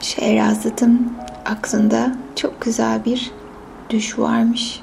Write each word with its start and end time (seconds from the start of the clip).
Şehrazat'ın 0.00 1.12
aklında 1.44 2.16
çok 2.36 2.60
güzel 2.60 3.04
bir 3.04 3.30
düş 3.90 4.18
varmış 4.18 4.80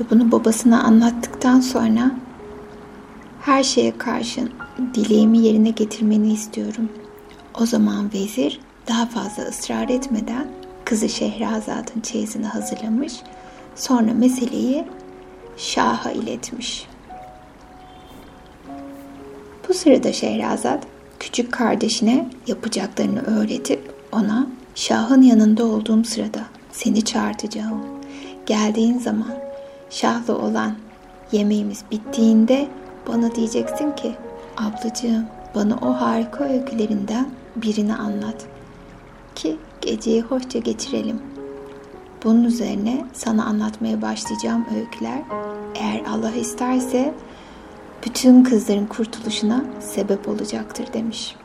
ve 0.00 0.04
bunu 0.10 0.32
babasına 0.32 0.82
anlattıktan 0.82 1.60
sonra 1.60 2.10
her 3.40 3.62
şeye 3.62 3.98
karşın 3.98 4.50
dileğimi 4.94 5.38
yerine 5.38 5.70
getirmeni 5.70 6.32
istiyorum. 6.32 6.88
O 7.60 7.66
zaman 7.66 8.12
vezir 8.14 8.60
daha 8.88 9.06
fazla 9.06 9.42
ısrar 9.42 9.88
etmeden 9.88 10.46
kızı 10.84 11.08
Şehrazat'ın 11.08 12.00
çeyizini 12.00 12.46
hazırlamış. 12.46 13.12
Sonra 13.76 14.14
meseleyi 14.14 14.84
Şah'a 15.56 16.10
iletmiş. 16.10 16.86
Bu 19.68 19.74
sırada 19.74 20.12
Şehrazat 20.12 20.86
küçük 21.18 21.52
kardeşine 21.52 22.30
yapacaklarını 22.46 23.22
öğretip 23.22 23.89
ona 24.12 24.46
Şah'ın 24.74 25.22
yanında 25.22 25.64
olduğum 25.64 26.04
sırada 26.04 26.40
seni 26.72 27.02
çağırtacağım. 27.04 27.80
Geldiğin 28.46 28.98
zaman 28.98 29.34
Şah'la 29.90 30.38
olan 30.38 30.74
yemeğimiz 31.32 31.84
bittiğinde 31.90 32.68
bana 33.08 33.34
diyeceksin 33.34 33.92
ki 33.92 34.14
ablacığım 34.56 35.26
bana 35.54 35.76
o 35.82 35.92
harika 35.92 36.44
öykülerinden 36.44 37.28
birini 37.56 37.94
anlat 37.94 38.46
ki 39.34 39.56
geceyi 39.80 40.22
hoşça 40.22 40.58
geçirelim. 40.58 41.22
Bunun 42.24 42.44
üzerine 42.44 43.04
sana 43.12 43.44
anlatmaya 43.44 44.02
başlayacağım 44.02 44.66
öyküler 44.76 45.22
eğer 45.74 46.02
Allah 46.04 46.32
isterse 46.32 47.14
bütün 48.06 48.44
kızların 48.44 48.86
kurtuluşuna 48.86 49.64
sebep 49.80 50.28
olacaktır 50.28 50.92
demiş. 50.92 51.36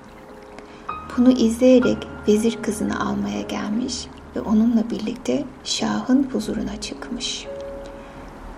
Bunu 1.18 1.32
izleyerek 1.32 1.98
vezir 2.28 2.58
kızını 2.62 3.00
almaya 3.00 3.42
gelmiş 3.42 4.08
ve 4.36 4.42
onunla 4.42 4.90
birlikte 4.90 5.44
Şah'ın 5.64 6.30
huzuruna 6.34 6.82
çıkmış. 6.82 7.46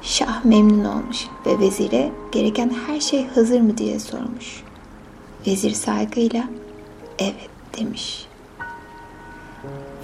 Şah 0.01 0.45
memnun 0.45 0.85
olmuş 0.85 1.27
ve 1.45 1.59
vezire 1.59 2.11
gereken 2.31 2.71
her 2.87 2.99
şey 2.99 3.27
hazır 3.27 3.61
mı 3.61 3.77
diye 3.77 3.99
sormuş. 3.99 4.63
Vezir 5.47 5.71
saygıyla 5.71 6.43
evet 7.19 7.49
demiş. 7.79 8.27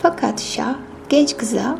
Fakat 0.02 0.42
Şah 0.42 0.76
genç 1.10 1.38
kıza 1.38 1.80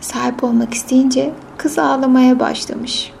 sahip 0.00 0.44
olmak 0.44 0.74
isteyince 0.74 1.32
kız 1.56 1.78
ağlamaya 1.78 2.40
başlamış. 2.40 3.12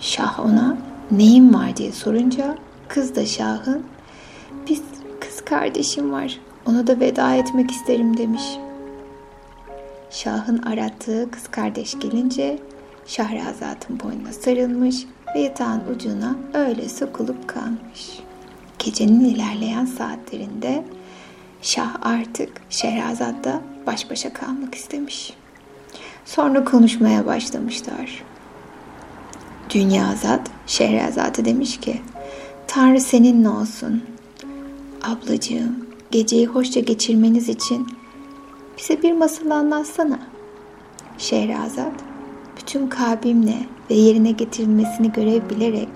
Şah 0.00 0.40
ona 0.40 0.78
neyin 1.10 1.54
var 1.54 1.76
diye 1.76 1.92
sorunca 1.92 2.58
kız 2.88 3.16
da 3.16 3.26
Şah'ın 3.26 3.82
biz 4.68 4.82
kardeşim 5.46 6.12
var 6.12 6.38
ona 6.66 6.86
da 6.86 7.00
veda 7.00 7.34
etmek 7.34 7.70
isterim 7.70 8.16
demiş. 8.16 8.42
Şah'ın 10.10 10.62
arattığı 10.62 11.30
kız 11.30 11.48
kardeş 11.50 11.98
gelince 11.98 12.58
Şahrazat'ın 13.06 14.00
boynuna 14.00 14.32
sarılmış 14.32 14.96
ve 15.34 15.40
yatağın 15.40 15.82
ucuna 15.94 16.36
öyle 16.54 16.88
sokulup 16.88 17.48
kalmış. 17.48 18.20
Gecenin 18.78 19.24
ilerleyen 19.24 19.84
saatlerinde 19.84 20.84
Şah 21.62 21.96
artık 22.02 22.60
Şehrazat'la 22.70 23.60
baş 23.86 24.10
başa 24.10 24.32
kalmak 24.32 24.74
istemiş. 24.74 25.32
Sonra 26.24 26.64
konuşmaya 26.64 27.26
başlamışlar. 27.26 28.22
Dünyazat 29.70 30.50
Şehrazat'a 30.66 31.44
demiş 31.44 31.80
ki 31.80 32.00
Tanrı 32.66 33.00
seninle 33.00 33.48
olsun. 33.48 34.15
Ablacığım 35.06 35.86
geceyi 36.10 36.46
hoşça 36.46 36.80
geçirmeniz 36.80 37.48
için 37.48 37.86
bize 38.78 39.02
bir 39.02 39.12
masal 39.12 39.50
anlatsana. 39.50 40.18
Şehrazat 41.18 41.92
bütün 42.60 42.88
kalbimle 42.88 43.56
ve 43.90 43.94
yerine 43.94 44.30
getirilmesini 44.30 45.12
görev 45.12 45.50
bilerek 45.50 45.88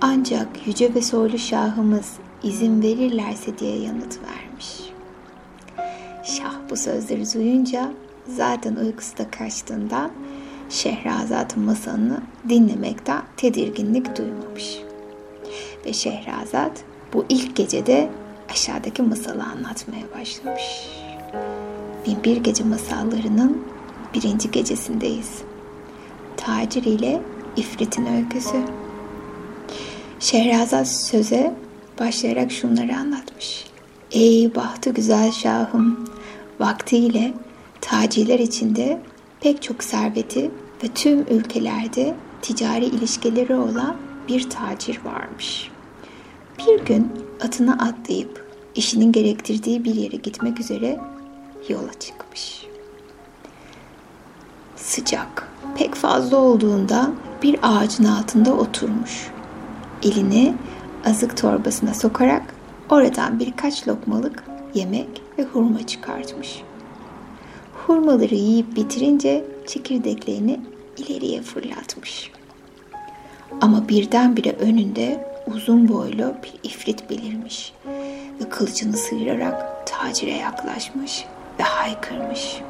ancak 0.00 0.66
yüce 0.66 0.94
ve 0.94 1.02
soylu 1.02 1.38
şahımız 1.38 2.12
izin 2.42 2.82
verirlerse 2.82 3.58
diye 3.58 3.78
yanıt 3.78 4.18
vermiş. 4.22 4.80
Şah 6.24 6.54
bu 6.70 6.76
sözleri 6.76 7.34
duyunca 7.34 7.92
zaten 8.28 8.76
uykusu 8.76 9.18
da 9.18 9.30
kaçtığından 9.30 10.10
Şehrazat'ın 10.70 11.62
masalını 11.62 12.20
dinlemekten 12.48 13.22
tedirginlik 13.36 14.18
duymamış. 14.18 14.78
Ve 15.86 15.92
Şehrazat 15.92 16.84
bu 17.12 17.24
ilk 17.28 17.56
gecede 17.56 18.10
aşağıdaki 18.50 19.02
masalı 19.02 19.42
anlatmaya 19.42 20.04
başlamış. 20.18 20.62
Binbir 22.06 22.36
Gece 22.36 22.64
masallarının 22.64 23.62
birinci 24.14 24.50
gecesindeyiz. 24.50 25.42
Tacir 26.36 26.84
ile 26.84 27.20
İfrit'in 27.56 28.06
öyküsü. 28.06 28.56
Şehrazat 30.20 30.88
söze 30.88 31.54
başlayarak 32.00 32.52
şunları 32.52 32.96
anlatmış. 32.96 33.64
Ey 34.12 34.54
bahtı 34.54 34.90
güzel 34.90 35.32
şahım, 35.32 36.08
vaktiyle 36.60 37.32
taciler 37.80 38.38
içinde 38.38 39.00
pek 39.40 39.62
çok 39.62 39.84
serveti 39.84 40.50
ve 40.84 40.88
tüm 40.94 41.20
ülkelerde 41.20 42.14
ticari 42.42 42.84
ilişkileri 42.84 43.54
olan 43.54 43.96
bir 44.28 44.50
tacir 44.50 45.00
varmış. 45.04 45.70
Bir 46.58 46.84
gün 46.84 47.12
atına 47.44 47.72
atlayıp 47.72 48.46
işinin 48.74 49.12
gerektirdiği 49.12 49.84
bir 49.84 49.94
yere 49.94 50.16
gitmek 50.16 50.60
üzere 50.60 51.00
yola 51.68 51.92
çıkmış. 52.00 52.66
Sıcak 54.76 55.48
pek 55.76 55.94
fazla 55.94 56.36
olduğunda 56.36 57.10
bir 57.42 57.58
ağacın 57.62 58.04
altında 58.04 58.52
oturmuş. 58.52 59.30
Elini 60.02 60.54
azık 61.04 61.36
torbasına 61.36 61.94
sokarak 61.94 62.54
oradan 62.90 63.38
birkaç 63.40 63.88
lokmalık 63.88 64.44
yemek 64.74 65.22
ve 65.38 65.42
hurma 65.42 65.86
çıkartmış. 65.86 66.62
Hurmaları 67.86 68.34
yiyip 68.34 68.76
bitirince 68.76 69.44
çekirdeklerini 69.66 70.60
ileriye 70.96 71.42
fırlatmış. 71.42 72.30
Ama 73.60 73.88
birdenbire 73.88 74.52
önünde 74.52 75.33
uzun 75.46 75.88
boylu 75.88 76.34
bir 76.42 76.70
ifrit 76.70 77.10
belirmiş 77.10 77.72
ve 78.40 78.48
kılıcını 78.48 78.96
sıyırarak 78.96 79.86
tacire 79.86 80.30
yaklaşmış 80.36 81.24
ve 81.58 81.62
haykırmış. 81.62 82.60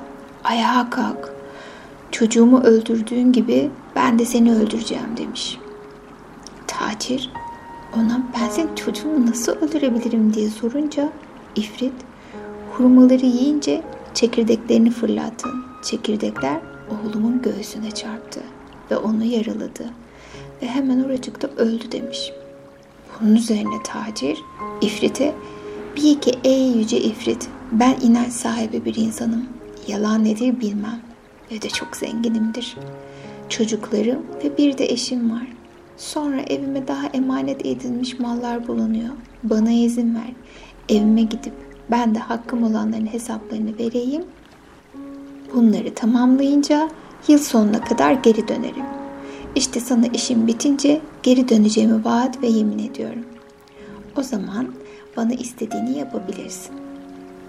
Ayağa 0.45 0.91
kalk, 0.91 1.33
çocuğumu 2.11 2.61
öldürdüğün 2.61 3.33
gibi 3.33 3.71
ben 3.97 4.19
de 4.19 4.25
seni 4.25 4.55
öldüreceğim 4.55 5.17
demiş. 5.17 5.59
Tacir 6.67 7.31
ona 7.97 8.23
ben 8.41 8.49
senin 8.49 8.75
çocuğunu 8.75 9.27
nasıl 9.27 9.53
öldürebilirim 9.53 10.35
diye 10.35 10.51
sorunca 10.51 11.13
ifrit 11.57 11.95
hurmaları 12.73 13.27
yiyince 13.27 13.83
çekirdeklerini 14.15 14.91
fırlattın. 14.91 15.65
Çekirdekler 15.83 16.61
oğlumun 16.91 17.43
göğsüne 17.43 17.91
çarptı 17.91 18.41
ve 18.91 18.97
onu 18.97 19.25
yaraladı 19.25 19.91
ve 20.63 20.67
hemen 20.67 21.05
oracıkta 21.05 21.49
öldü 21.49 21.93
demiş. 21.93 22.33
Bunun 23.21 23.35
üzerine 23.35 23.83
tacir 23.85 24.39
ifrite 24.81 25.35
bir 25.97 26.21
ki 26.21 26.33
ey 26.45 26.73
yüce 26.73 27.01
ifrit 27.01 27.49
ben 27.73 27.97
inanç 28.03 28.33
sahibi 28.33 28.85
bir 28.85 28.95
insanım. 28.95 29.47
Yalan 29.89 30.25
nedir 30.25 30.61
bilmem 30.61 31.01
ve 31.53 31.63
de 31.63 31.69
çok 31.69 31.97
zenginimdir. 31.97 32.77
Çocuklarım 33.49 34.19
ve 34.45 34.59
bir 34.59 34.79
de 34.79 34.85
eşim 34.85 35.31
var. 35.31 35.47
Sonra 35.97 36.41
evime 36.41 36.89
daha 36.89 37.07
emanet 37.07 37.67
edilmiş 37.67 38.19
mallar 38.19 38.69
bulunuyor. 38.69 39.15
Bana 39.43 39.71
izin 39.71 40.15
ver. 40.15 40.33
Evime 40.89 41.23
gidip 41.23 41.53
ben 41.91 42.15
de 42.15 42.19
hakkım 42.19 42.63
olanların 42.63 43.07
hesaplarını 43.07 43.79
vereyim. 43.79 44.25
Bunları 45.55 45.95
tamamlayınca 45.95 46.89
yıl 47.29 47.39
sonuna 47.39 47.81
kadar 47.81 48.13
geri 48.13 48.49
dönerim. 48.49 49.04
İşte 49.55 49.81
sana 49.81 50.07
işim 50.07 50.47
bitince 50.47 51.01
geri 51.23 51.49
döneceğimi 51.49 52.05
vaat 52.05 52.43
ve 52.43 52.47
yemin 52.47 52.79
ediyorum. 52.79 53.25
O 54.17 54.23
zaman 54.23 54.69
bana 55.17 55.33
istediğini 55.33 55.99
yapabilirsin. 55.99 56.73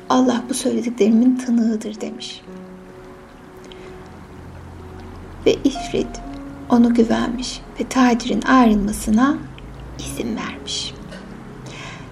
Allah 0.10 0.44
bu 0.50 0.54
söylediklerimin 0.54 1.36
tanığıdır 1.36 2.02
demiş. 2.02 2.42
Ve 5.46 5.54
İfrit 5.54 6.08
onu 6.70 6.94
güvenmiş 6.94 7.62
ve 7.80 7.90
tacirin 7.90 8.42
ayrılmasına 8.42 9.38
izin 10.00 10.36
vermiş. 10.36 10.94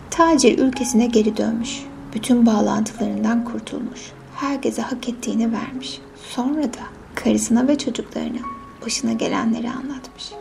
Tacir 0.09 0.59
ülkesine 0.59 1.05
geri 1.05 1.37
dönmüş. 1.37 1.83
Bütün 2.13 2.45
bağlantılarından 2.45 3.45
kurtulmuş. 3.45 4.01
Herkese 4.35 4.81
hak 4.81 5.09
ettiğini 5.09 5.51
vermiş. 5.51 6.01
Sonra 6.29 6.63
da 6.63 6.83
karısına 7.15 7.67
ve 7.67 7.77
çocuklarına 7.77 8.39
başına 8.85 9.13
gelenleri 9.13 9.69
anlatmış. 9.69 10.31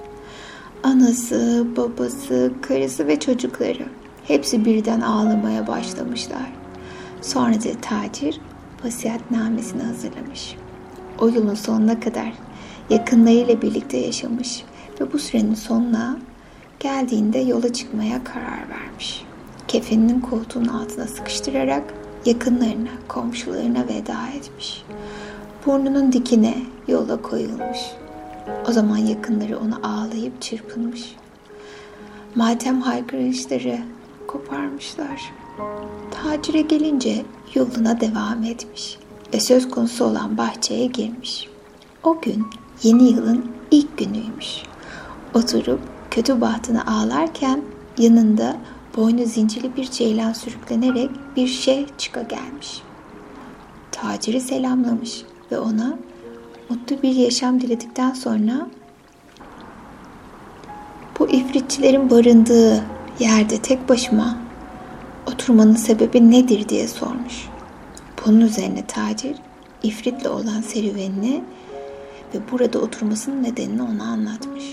Anası, 0.83 1.67
babası, 1.77 2.53
karısı 2.62 3.06
ve 3.06 3.21
çocukları 3.21 3.87
hepsi 4.25 4.65
birden 4.65 5.00
ağlamaya 5.00 5.67
başlamışlar. 5.67 6.53
Sonra 7.23 7.55
da 7.55 7.81
tacir 7.81 8.41
vasiyetnamesini 8.85 9.83
hazırlamış. 9.83 10.56
O 11.19 11.29
yılın 11.29 11.55
sonuna 11.55 12.00
kadar 12.00 12.33
yakınlarıyla 12.91 13.62
birlikte 13.62 13.97
yaşamış 13.97 14.65
ve 15.00 15.12
bu 15.12 15.19
sürenin 15.19 15.55
sonuna 15.55 16.19
geldiğinde 16.81 17.39
yola 17.39 17.73
çıkmaya 17.73 18.25
karar 18.25 18.69
vermiş. 18.69 19.25
Kefeninin 19.69 20.21
koltuğun 20.21 20.65
altına 20.65 21.06
sıkıştırarak 21.06 21.94
yakınlarına, 22.27 22.91
komşularına 23.09 23.85
veda 23.89 24.29
etmiş. 24.37 24.85
Burnunun 25.67 26.12
dikine 26.12 26.55
yola 26.89 27.23
koyulmuş. 27.23 27.79
O 28.69 28.73
zaman 28.73 28.97
yakınları 28.97 29.59
onu 29.59 29.81
ağlayıp 29.83 30.43
çırpınmış. 30.43 31.15
Matem 32.35 32.81
haykırışları 32.81 33.79
koparmışlar. 34.27 35.33
Tacire 36.11 36.61
gelince 36.61 37.25
yoluna 37.55 38.00
devam 38.00 38.44
etmiş 38.44 38.99
ve 39.35 39.41
söz 39.41 39.71
konusu 39.71 40.05
olan 40.05 40.39
bahçeye 40.39 40.87
girmiş. 40.87 41.49
O 42.03 42.21
gün 42.21 42.47
yeni 42.83 43.09
yılın 43.09 43.47
ilk 43.71 43.99
günüymüş. 43.99 44.62
Oturup 45.35 45.81
kötü 46.11 46.41
bahtını 46.41 46.87
ağlarken 46.87 47.62
yanında 47.99 48.56
boynu 48.97 49.27
zincirli 49.27 49.77
bir 49.77 49.91
ceylan 49.91 50.33
sürüklenerek 50.33 51.11
bir 51.37 51.47
şey 51.47 51.87
çıka 51.99 52.23
gelmiş. 52.23 52.83
Taciri 53.93 54.41
selamlamış 54.41 55.23
ve 55.53 55.59
ona 55.59 55.99
mutlu 56.73 57.03
bir 57.03 57.15
yaşam 57.15 57.61
diledikten 57.61 58.13
sonra 58.13 58.67
bu 61.19 61.29
ifritçilerin 61.29 62.11
barındığı 62.11 62.85
yerde 63.19 63.59
tek 63.59 63.89
başıma 63.89 64.39
oturmanın 65.27 65.75
sebebi 65.75 66.31
nedir 66.31 66.69
diye 66.69 66.89
sormuş. 66.89 67.49
Bunun 68.27 68.41
üzerine 68.41 68.87
tacir 68.87 69.37
ifritle 69.83 70.29
olan 70.29 70.61
serüvenini 70.61 71.45
ve 72.35 72.39
burada 72.53 72.79
oturmasının 72.79 73.43
nedenini 73.43 73.83
ona 73.83 74.05
anlatmış. 74.05 74.65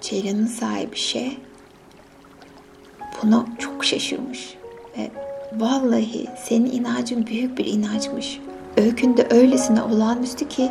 Ceylan'ın 0.00 0.46
sahibi 0.46 0.96
şey 0.96 1.38
buna 3.22 3.46
çok 3.58 3.84
şaşırmış 3.84 4.54
ve 4.98 5.10
vallahi 5.52 6.26
senin 6.44 6.70
inancın 6.70 7.26
büyük 7.26 7.58
bir 7.58 7.66
inançmış. 7.66 8.40
Öykünde 8.76 9.26
öylesine 9.30 9.82
olağanüstü 9.82 10.48
ki 10.48 10.70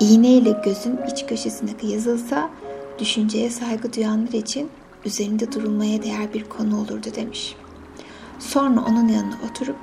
iğneyle 0.00 0.56
gözün 0.64 0.98
iç 1.12 1.26
köşesine 1.26 1.70
yazılsa 1.82 2.50
düşünceye 2.98 3.50
saygı 3.50 3.92
duyanlar 3.92 4.32
için 4.32 4.68
üzerinde 5.04 5.52
durulmaya 5.52 6.02
değer 6.02 6.34
bir 6.34 6.44
konu 6.44 6.80
olurdu 6.80 7.08
demiş. 7.16 7.56
Sonra 8.38 8.80
onun 8.80 9.08
yanına 9.08 9.36
oturup 9.50 9.76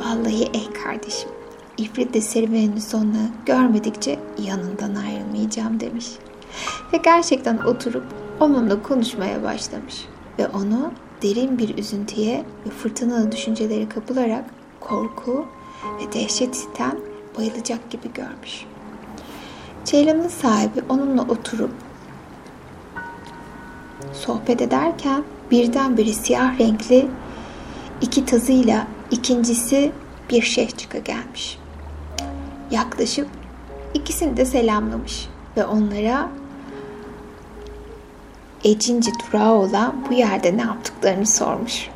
vallahi 0.00 0.50
ey 0.54 0.72
kardeşim 0.84 1.28
İfrit 1.78 2.14
de 2.14 2.20
serüvenin 2.20 2.78
sonunu 2.78 3.28
görmedikçe 3.46 4.18
yanından 4.48 4.94
ayrılmayacağım 4.94 5.80
demiş. 5.80 6.06
Ve 6.92 6.96
gerçekten 6.96 7.58
oturup 7.58 8.04
onunla 8.40 8.82
konuşmaya 8.82 9.42
başlamış. 9.42 10.04
Ve 10.38 10.48
onu 10.48 10.92
derin 11.22 11.58
bir 11.58 11.78
üzüntüye 11.78 12.44
ve 12.66 12.70
fırtınalı 12.70 13.32
düşüncelere 13.32 13.88
kapılarak 13.88 14.44
korku 14.80 15.46
ve 15.84 16.12
dehşetten 16.12 16.98
bayılacak 17.38 17.90
gibi 17.90 18.12
görmüş. 18.14 18.71
Ceylan'ın 19.84 20.28
sahibi 20.28 20.82
onunla 20.88 21.22
oturup 21.22 21.70
sohbet 24.12 24.62
ederken 24.62 25.24
birdenbire 25.50 26.12
siyah 26.12 26.60
renkli 26.60 27.08
iki 28.00 28.24
tazıyla 28.24 28.86
ikincisi 29.10 29.92
bir 30.30 30.42
şeyh 30.42 30.70
çıka 30.70 30.98
gelmiş. 30.98 31.58
Yaklaşıp 32.70 33.28
ikisini 33.94 34.36
de 34.36 34.44
selamlamış 34.44 35.28
ve 35.56 35.64
onlara 35.64 36.30
Ecinci 38.64 39.10
durağı 39.12 39.52
olan 39.52 40.04
bu 40.10 40.14
yerde 40.14 40.56
ne 40.56 40.60
yaptıklarını 40.60 41.26
sormuş. 41.26 41.88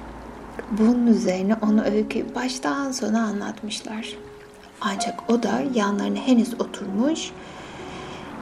Bunun 0.70 1.06
üzerine 1.06 1.56
onu 1.62 1.84
öyküyü 1.84 2.34
baştan 2.34 2.92
sona 2.92 3.22
anlatmışlar. 3.22 4.16
Ancak 4.80 5.30
o 5.30 5.42
da 5.42 5.62
yanlarına 5.74 6.18
henüz 6.18 6.54
oturmuş, 6.54 7.30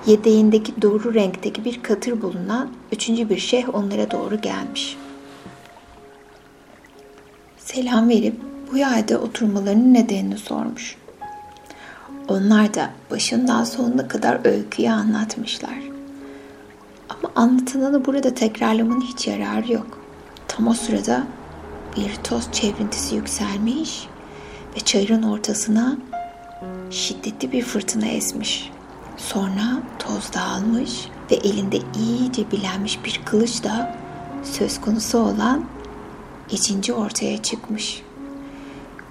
yedeğindeki 0.06 0.82
doğru 0.82 1.14
renkteki 1.14 1.64
bir 1.64 1.82
katır 1.82 2.22
bulunan 2.22 2.70
üçüncü 2.92 3.28
bir 3.28 3.38
şeyh 3.38 3.74
onlara 3.74 4.10
doğru 4.10 4.40
gelmiş. 4.40 4.96
Selam 7.58 8.08
verip 8.08 8.34
bu 8.72 8.76
yerde 8.76 9.16
oturmalarının 9.16 9.94
nedenini 9.94 10.38
sormuş. 10.38 10.96
Onlar 12.28 12.74
da 12.74 12.90
başından 13.10 13.64
sonuna 13.64 14.08
kadar 14.08 14.46
öyküyü 14.46 14.90
anlatmışlar. 14.90 15.78
Ama 17.08 17.32
anlatılanı 17.36 18.04
burada 18.04 18.34
tekrarlamanın 18.34 19.00
hiç 19.00 19.26
yararı 19.26 19.72
yok. 19.72 19.98
Tam 20.48 20.66
o 20.68 20.74
sırada 20.74 21.26
bir 21.96 22.14
toz 22.24 22.52
çevrintisi 22.52 23.16
yükselmiş 23.16 24.08
ve 24.76 24.80
çayırın 24.80 25.22
ortasına 25.22 25.96
şiddetli 26.90 27.52
bir 27.52 27.62
fırtına 27.62 28.06
esmiş. 28.06 28.73
Sonra 29.28 29.82
toz 29.98 30.32
dağılmış 30.32 31.08
ve 31.30 31.34
elinde 31.34 31.78
iyice 31.96 32.50
bilenmiş 32.50 33.04
bir 33.04 33.20
kılıç 33.24 33.64
da 33.64 33.96
söz 34.42 34.80
konusu 34.80 35.18
olan 35.18 35.64
ikinci 36.50 36.92
ortaya 36.92 37.42
çıkmış. 37.42 38.02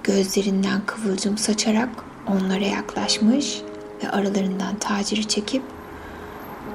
Gözlerinden 0.04 0.80
kıvılcım 0.86 1.38
saçarak 1.38 1.88
onlara 2.26 2.64
yaklaşmış 2.64 3.62
ve 4.04 4.10
aralarından 4.10 4.78
taciri 4.80 5.28
çekip 5.28 5.62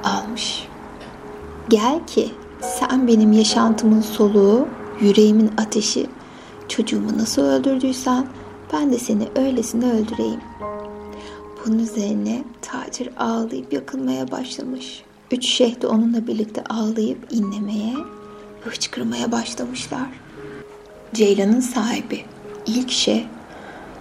almış. 0.04 0.68
Gel 1.70 2.08
ki 2.08 2.32
sen 2.62 3.08
benim 3.08 3.32
yaşantımın 3.32 4.02
soluğu, 4.02 4.68
yüreğimin 5.02 5.52
ateşi, 5.58 6.08
çocuğumu 6.68 7.18
nasıl 7.18 7.42
öldürdüysen 7.42 8.28
ben 8.74 8.92
de 8.92 9.00
seni 9.00 9.28
öylesine 9.36 9.92
öldüreyim. 9.92 10.40
Bunun 11.66 11.80
üzerine 11.80 12.44
tacir 12.62 13.10
ağlayıp 13.18 13.74
yakılmaya 13.74 14.32
başlamış. 14.32 15.04
Üç 15.32 15.46
şeyh 15.48 15.82
de 15.82 15.88
onunla 15.88 16.28
birlikte 16.28 16.64
ağlayıp 16.64 17.28
inlemeye 17.32 17.94
hıçkırmaya 18.62 19.32
başlamışlar. 19.32 20.10
Ceylan'ın 21.14 21.60
sahibi 21.60 22.26
ilk 22.66 22.92
şey 22.92 23.26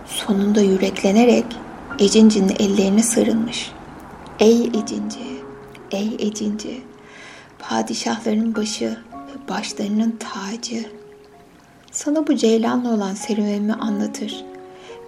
sonunda 0.06 0.60
yüreklenerek 0.60 1.44
Ecinci'nin 1.98 2.54
ellerine 2.58 3.02
sarılmış. 3.02 3.72
Ey 4.40 4.62
Ecinci, 4.62 5.42
ey 5.90 6.16
Ecinci, 6.18 6.82
padişahların 7.58 8.54
başı 8.54 8.98
ve 9.12 9.48
başlarının 9.48 10.18
tacı. 10.18 10.86
Sana 11.92 12.26
bu 12.26 12.36
ceylanla 12.36 12.94
olan 12.94 13.14
serüvenimi 13.14 13.72
anlatır 13.72 14.44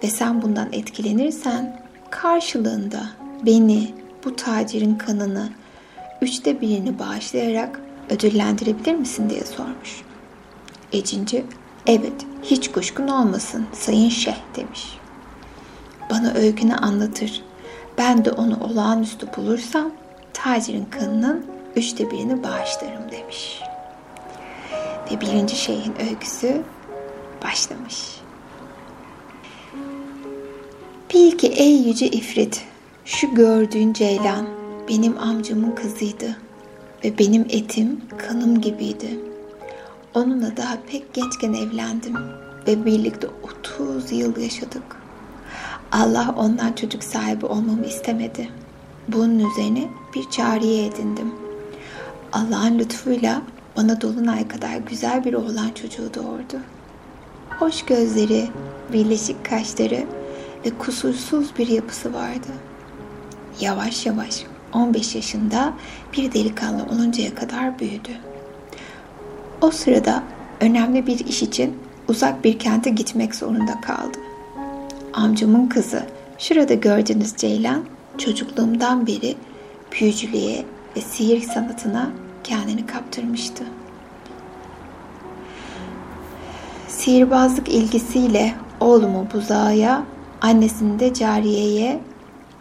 ve 0.03 0.07
sen 0.07 0.41
bundan 0.41 0.69
etkilenirsen 0.71 1.81
karşılığında 2.11 3.09
beni, 3.45 3.93
bu 4.25 4.35
tacirin 4.35 4.95
kanını, 4.95 5.49
üçte 6.21 6.61
birini 6.61 6.99
bağışlayarak 6.99 7.81
ödüllendirebilir 8.09 8.95
misin 8.95 9.29
diye 9.29 9.45
sormuş. 9.45 10.01
Ecinci 10.93 11.45
Evet, 11.87 12.25
hiç 12.43 12.71
kuşkun 12.71 13.07
olmasın 13.07 13.65
sayın 13.73 14.09
şeyh 14.09 14.41
demiş. 14.55 14.97
Bana 16.09 16.33
öykünü 16.33 16.75
anlatır. 16.75 17.43
Ben 17.97 18.25
de 18.25 18.31
onu 18.31 18.63
olağanüstü 18.63 19.27
bulursam 19.37 19.91
tacirin 20.33 20.85
kanının 20.85 21.45
üçte 21.75 22.11
birini 22.11 22.43
bağışlarım 22.43 23.11
demiş. 23.11 23.61
Ve 25.11 25.21
birinci 25.21 25.55
şeyhin 25.55 25.93
öyküsü 26.09 26.61
başlamış. 27.43 28.21
Bil 31.13 31.31
ki 31.31 31.47
ey 31.47 31.77
yüce 31.77 32.07
ifrit, 32.07 32.61
şu 33.05 33.35
gördüğün 33.35 33.93
ceylan 33.93 34.47
benim 34.89 35.17
amcamın 35.17 35.71
kızıydı 35.71 36.37
ve 37.03 37.17
benim 37.17 37.45
etim 37.49 38.01
kanım 38.17 38.61
gibiydi.'' 38.61 39.31
Onunla 40.13 40.57
daha 40.57 40.77
pek 40.91 41.13
gençken 41.13 41.53
evlendim 41.53 42.15
ve 42.67 42.85
birlikte 42.85 43.27
30 43.43 44.11
yıl 44.11 44.37
yaşadık. 44.37 44.83
Allah 45.91 46.35
ondan 46.37 46.73
çocuk 46.73 47.03
sahibi 47.03 47.45
olmamı 47.45 47.85
istemedi. 47.85 48.49
Bunun 49.07 49.39
üzerine 49.39 49.89
bir 50.15 50.29
cariye 50.29 50.85
edindim. 50.85 51.33
Allah'ın 52.33 52.79
lütfuyla 52.79 53.41
bana 53.77 54.01
dolunay 54.01 54.47
kadar 54.47 54.77
güzel 54.77 55.25
bir 55.25 55.33
oğlan 55.33 55.69
çocuğu 55.81 56.13
doğurdu. 56.13 56.59
Hoş 57.59 57.85
gözleri, 57.85 58.47
birleşik 58.93 59.45
kaşları 59.45 60.03
ve 60.65 60.69
kusursuz 60.69 61.57
bir 61.57 61.67
yapısı 61.67 62.13
vardı. 62.13 62.47
Yavaş 63.59 64.05
yavaş 64.05 64.43
15 64.73 65.15
yaşında 65.15 65.73
bir 66.13 66.33
delikanlı 66.33 66.83
oluncaya 66.83 67.35
kadar 67.35 67.79
büyüdü. 67.79 68.11
O 69.61 69.71
sırada 69.71 70.23
önemli 70.59 71.07
bir 71.07 71.19
iş 71.19 71.43
için 71.43 71.77
uzak 72.07 72.43
bir 72.43 72.59
kente 72.59 72.89
gitmek 72.89 73.35
zorunda 73.35 73.81
kaldım. 73.81 74.21
Amcamın 75.13 75.67
kızı, 75.67 76.05
şurada 76.37 76.73
gördüğünüz 76.73 77.35
Ceylan, 77.35 77.83
çocukluğumdan 78.17 79.07
beri 79.07 79.35
büyücülüğe 79.91 80.65
ve 80.95 81.01
sihir 81.01 81.41
sanatına 81.41 82.11
kendini 82.43 82.85
kaptırmıştı. 82.85 83.63
Sihirbazlık 86.87 87.69
ilgisiyle 87.69 88.53
oğlumu 88.79 89.27
buzağa, 89.33 90.03
annesini 90.41 90.99
de 90.99 91.13
cariyeye 91.13 91.99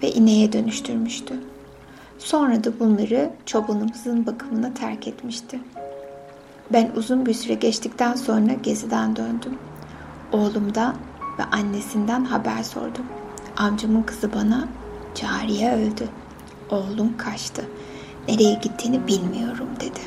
ve 0.02 0.12
ineğe 0.12 0.52
dönüştürmüştü. 0.52 1.34
Sonra 2.18 2.64
da 2.64 2.80
bunları 2.80 3.30
çobanımızın 3.46 4.26
bakımına 4.26 4.75
terk 4.75 5.08
etmişti. 5.08 5.60
Ben 6.72 6.90
uzun 6.96 7.26
bir 7.26 7.34
süre 7.34 7.54
geçtikten 7.54 8.14
sonra 8.14 8.52
geziden 8.52 9.16
döndüm. 9.16 9.58
Oğlumdan 10.32 10.94
ve 11.38 11.44
annesinden 11.44 12.25
haber 12.25 12.62
sordum. 12.62 13.04
Amcamın 13.56 14.02
kızı 14.02 14.32
bana 14.32 14.68
cariye 15.14 15.72
öldü. 15.72 16.08
Oğlum 16.70 17.16
kaçtı. 17.16 17.64
Nereye 18.28 18.54
gittiğini 18.54 19.06
bilmiyorum 19.06 19.68
dedi. 19.80 20.00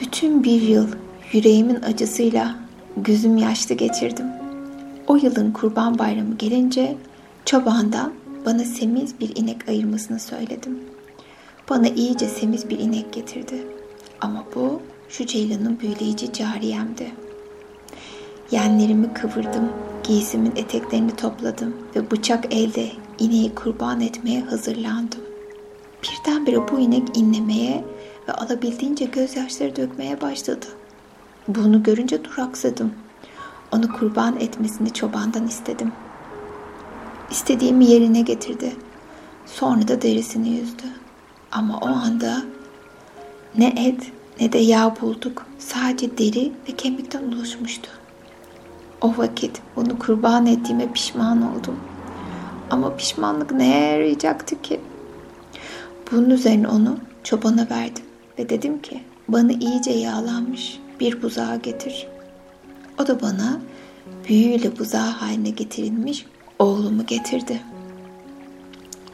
Bütün 0.00 0.44
bir 0.44 0.62
yıl 0.62 0.88
yüreğimin 1.32 1.82
acısıyla 1.82 2.56
gözüm 2.96 3.36
yaşlı 3.36 3.74
geçirdim. 3.74 4.37
O 5.08 5.16
yılın 5.16 5.52
kurban 5.52 5.98
bayramı 5.98 6.36
gelince 6.36 6.96
çobandan 7.44 8.12
bana 8.46 8.64
semiz 8.64 9.20
bir 9.20 9.36
inek 9.36 9.68
ayırmasını 9.68 10.20
söyledim. 10.20 10.78
Bana 11.70 11.88
iyice 11.88 12.26
semiz 12.26 12.70
bir 12.70 12.78
inek 12.78 13.12
getirdi. 13.12 13.66
Ama 14.20 14.44
bu 14.54 14.80
şu 15.08 15.26
ceylanın 15.26 15.80
büyüleyici 15.80 16.32
cariyemdi. 16.32 17.12
Yenlerimi 18.50 19.14
kıvırdım, 19.14 19.72
giysimin 20.04 20.52
eteklerini 20.56 21.16
topladım 21.16 21.76
ve 21.96 22.10
bıçak 22.10 22.54
elde 22.54 22.88
ineği 23.18 23.54
kurban 23.54 24.00
etmeye 24.00 24.40
hazırlandım. 24.40 25.20
Birdenbire 26.02 26.68
bu 26.68 26.78
inek 26.78 27.16
inlemeye 27.16 27.84
ve 28.28 28.32
alabildiğince 28.32 29.04
gözyaşları 29.04 29.76
dökmeye 29.76 30.20
başladı. 30.20 30.66
Bunu 31.48 31.82
görünce 31.82 32.24
duraksadım. 32.24 32.92
Onu 33.72 33.92
kurban 33.92 34.40
etmesini 34.40 34.92
çobandan 34.92 35.46
istedim. 35.46 35.92
İstediğimi 37.30 37.84
yerine 37.84 38.20
getirdi. 38.20 38.76
Sonra 39.46 39.88
da 39.88 40.02
derisini 40.02 40.48
yüzdü. 40.48 40.84
Ama 41.52 41.78
o 41.78 41.86
anda 41.86 42.42
ne 43.58 43.66
et 43.66 44.12
ne 44.40 44.52
de 44.52 44.58
yağ 44.58 44.94
bulduk. 45.00 45.46
Sadece 45.58 46.18
deri 46.18 46.52
ve 46.68 46.72
kemikten 46.76 47.32
oluşmuştu. 47.32 47.90
O 49.00 49.14
vakit 49.18 49.60
onu 49.76 49.98
kurban 49.98 50.46
ettiğime 50.46 50.92
pişman 50.92 51.42
oldum. 51.42 51.76
Ama 52.70 52.96
pişmanlık 52.96 53.50
neye 53.50 53.92
yarayacaktı 53.92 54.62
ki? 54.62 54.80
Bunun 56.12 56.30
üzerine 56.30 56.68
onu 56.68 56.98
çobana 57.24 57.66
verdim 57.70 58.04
ve 58.38 58.48
dedim 58.48 58.82
ki 58.82 59.02
bana 59.28 59.52
iyice 59.52 59.90
yağlanmış 59.90 60.80
bir 61.00 61.22
buzağı 61.22 61.56
getir. 61.56 62.06
O 63.02 63.06
da 63.06 63.22
bana 63.22 63.60
büyüyle 64.28 64.78
buzağı 64.78 65.10
haline 65.10 65.50
getirilmiş 65.50 66.26
oğlumu 66.58 67.06
getirdi. 67.06 67.60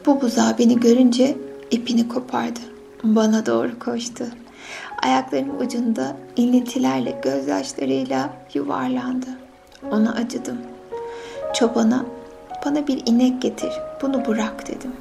Bu 0.07 0.21
buzağı 0.21 0.59
beni 0.59 0.81
görünce 0.81 1.37
ipini 1.71 2.09
kopardı. 2.09 2.61
Bana 3.05 3.47
doğru 3.47 3.79
koştu. 3.79 4.25
Ayaklarının 5.03 5.61
ucunda 5.61 6.17
iniltilerle, 6.37 7.21
gözyaşlarıyla 7.23 8.31
yuvarlandı. 8.55 9.27
Ona 9.91 10.13
acıdım. 10.13 10.59
Çobana, 11.55 12.07
bana 12.67 12.87
bir 12.87 13.03
inek 13.07 13.43
getir, 13.43 13.73
bunu 14.03 14.27
bırak 14.27 14.69
dedim. 14.69 14.93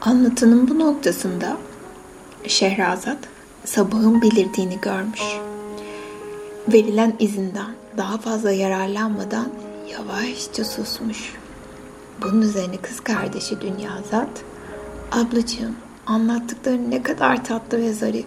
Anlatının 0.00 0.68
bu 0.68 0.78
noktasında 0.78 1.56
Şehrazat 2.46 3.18
sabahın 3.64 4.22
belirdiğini 4.22 4.80
görmüş. 4.80 5.20
Verilen 6.72 7.14
izinden 7.18 7.74
daha 7.96 8.18
fazla 8.18 8.50
yararlanmadan 8.52 9.48
yavaşça 9.92 10.64
susmuş. 10.64 11.32
Bunun 12.22 12.42
üzerine 12.42 12.76
kız 12.76 13.00
kardeşi 13.00 13.60
Dünyazat, 13.60 14.28
ablacığım 15.12 15.76
anlattıkların 16.06 16.90
ne 16.90 17.02
kadar 17.02 17.44
tatlı 17.44 17.78
ve 17.78 17.92
zarif 17.92 18.26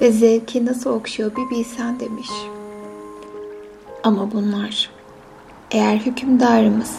ve 0.00 0.12
zevki 0.12 0.66
nasıl 0.66 0.90
okşuyor 0.90 1.36
bir 1.36 1.50
bilsen 1.50 2.00
demiş. 2.00 2.30
Ama 4.02 4.32
bunlar 4.32 4.90
eğer 5.70 5.96
hükümdarımız 5.96 6.94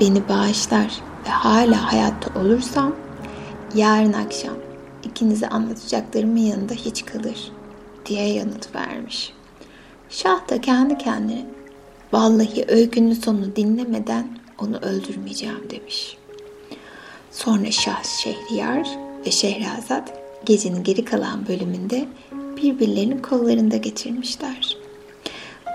beni 0.00 0.28
bağışlar 0.28 1.00
ve 1.26 1.30
hala 1.30 1.92
hayatta 1.92 2.40
olursam 2.40 2.92
yarın 3.74 4.12
akşam 4.12 4.56
ikinize 5.04 5.48
anlatacaklarımın 5.48 6.36
yanında 6.36 6.74
hiç 6.74 7.04
kalır 7.04 7.52
diye 8.06 8.32
yanıt 8.32 8.74
vermiş. 8.74 9.32
Şah 10.12 10.48
da 10.48 10.60
kendi 10.60 10.98
kendine 10.98 11.46
vallahi 12.12 12.64
öykünün 12.68 13.14
sonunu 13.14 13.56
dinlemeden 13.56 14.38
onu 14.58 14.76
öldürmeyeceğim 14.76 15.70
demiş. 15.70 16.16
Sonra 17.30 17.70
Şah 17.70 18.04
Şehriyar 18.04 18.88
ve 19.26 19.30
Şehrazat 19.30 20.12
gecenin 20.44 20.84
geri 20.84 21.04
kalan 21.04 21.48
bölümünde 21.48 22.06
birbirlerinin 22.32 23.18
kollarında 23.18 23.76
geçirmişler. 23.76 24.76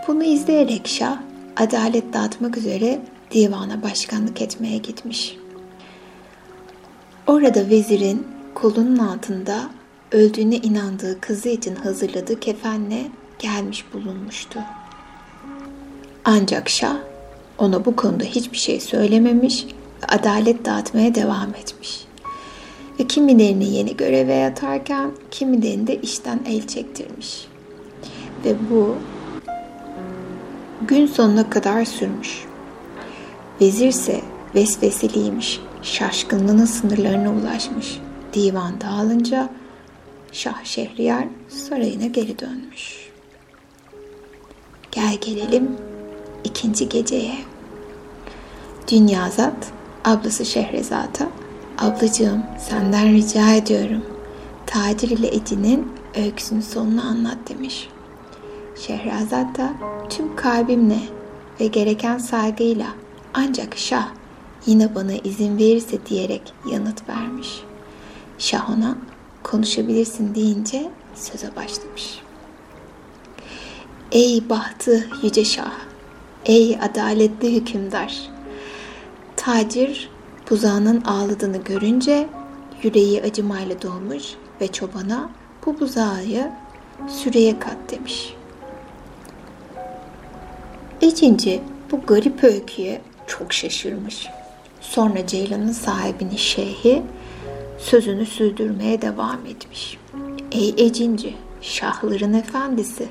Bunu 0.07 0.23
izleyerek 0.23 0.87
Şah 0.87 1.17
adalet 1.55 2.13
dağıtmak 2.13 2.57
üzere 2.57 2.99
divana 3.31 3.83
başkanlık 3.83 4.41
etmeye 4.41 4.77
gitmiş. 4.77 5.37
Orada 7.27 7.69
vezirin 7.69 8.27
kolunun 8.53 8.97
altında 8.97 9.69
öldüğüne 10.11 10.55
inandığı 10.55 11.21
kızı 11.21 11.49
için 11.49 11.75
hazırladığı 11.75 12.39
kefenle 12.39 13.07
gelmiş 13.39 13.85
bulunmuştu. 13.93 14.59
Ancak 16.25 16.69
Şah 16.69 16.97
ona 17.57 17.85
bu 17.85 17.95
konuda 17.95 18.23
hiçbir 18.23 18.57
şey 18.57 18.79
söylememiş 18.79 19.65
ve 19.65 20.07
adalet 20.07 20.65
dağıtmaya 20.65 21.15
devam 21.15 21.49
etmiş. 21.49 22.05
Ve 22.99 23.07
kimilerini 23.07 23.73
yeni 23.73 23.97
göreve 23.97 24.33
yatarken 24.33 25.11
kimilerini 25.31 25.87
de 25.87 26.01
işten 26.01 26.39
el 26.47 26.67
çektirmiş. 26.67 27.47
Ve 28.45 28.55
bu 28.69 28.95
gün 30.81 31.07
sonuna 31.07 31.49
kadar 31.49 31.85
sürmüş. 31.85 32.45
Vezirse 33.61 34.21
vesveseliymiş, 34.55 35.59
şaşkınlığının 35.81 36.65
sınırlarına 36.65 37.33
ulaşmış. 37.33 37.99
Divan 38.33 38.81
dağılınca 38.81 39.49
Şah 40.31 40.63
Şehriyar 40.63 41.27
sarayına 41.49 42.05
geri 42.05 42.39
dönmüş. 42.39 43.06
Gel 44.97 45.17
gelelim 45.21 45.77
ikinci 46.43 46.89
geceye. 46.89 47.37
Dünyazat 48.91 49.71
ablası 50.05 50.45
Şehrezat'a 50.45 51.27
ablacığım 51.77 52.43
senden 52.59 53.13
rica 53.13 53.53
ediyorum 53.53 54.05
Tacir 54.65 55.09
ile 55.09 55.27
Eci'nin 55.27 55.91
öyküsünün 56.15 56.61
sonunu 56.61 57.01
anlat 57.01 57.37
demiş. 57.49 57.89
Şehrazat 58.87 59.57
da 59.57 59.73
tüm 60.09 60.35
kalbimle 60.35 60.99
ve 61.59 61.67
gereken 61.67 62.17
saygıyla 62.17 62.87
ancak 63.33 63.77
Şah 63.77 64.07
yine 64.65 64.95
bana 64.95 65.13
izin 65.13 65.57
verirse 65.57 66.05
diyerek 66.05 66.53
yanıt 66.71 67.09
vermiş. 67.09 67.63
Şah 68.37 68.69
ona 68.69 68.97
konuşabilirsin 69.43 70.35
deyince 70.35 70.89
söze 71.15 71.55
başlamış. 71.55 72.26
Ey 74.11 74.49
bahtı 74.49 75.07
yüce 75.23 75.45
şah, 75.45 75.71
ey 76.45 76.77
adaletli 76.81 77.55
hükümdar. 77.55 78.29
Tacir 79.35 80.09
buzağının 80.49 81.01
ağladığını 81.01 81.57
görünce 81.57 82.27
yüreği 82.83 83.21
acımayla 83.21 83.81
dolmuş 83.81 84.23
ve 84.61 84.67
çobana 84.67 85.29
bu 85.65 85.79
buzağı 85.79 86.19
süreye 87.07 87.59
kat 87.59 87.77
demiş. 87.91 88.33
Ecinci 91.01 91.61
bu 91.91 92.01
garip 92.01 92.43
öyküye 92.43 93.01
çok 93.27 93.53
şaşırmış. 93.53 94.27
Sonra 94.81 95.27
Ceylan'ın 95.27 95.71
sahibinin 95.71 96.35
şeyhi 96.35 97.03
sözünü 97.79 98.25
sürdürmeye 98.25 99.01
devam 99.01 99.45
etmiş. 99.45 99.97
Ey 100.51 100.73
Ecinci, 100.77 101.35
şahların 101.61 102.33
efendisi, 102.33 103.07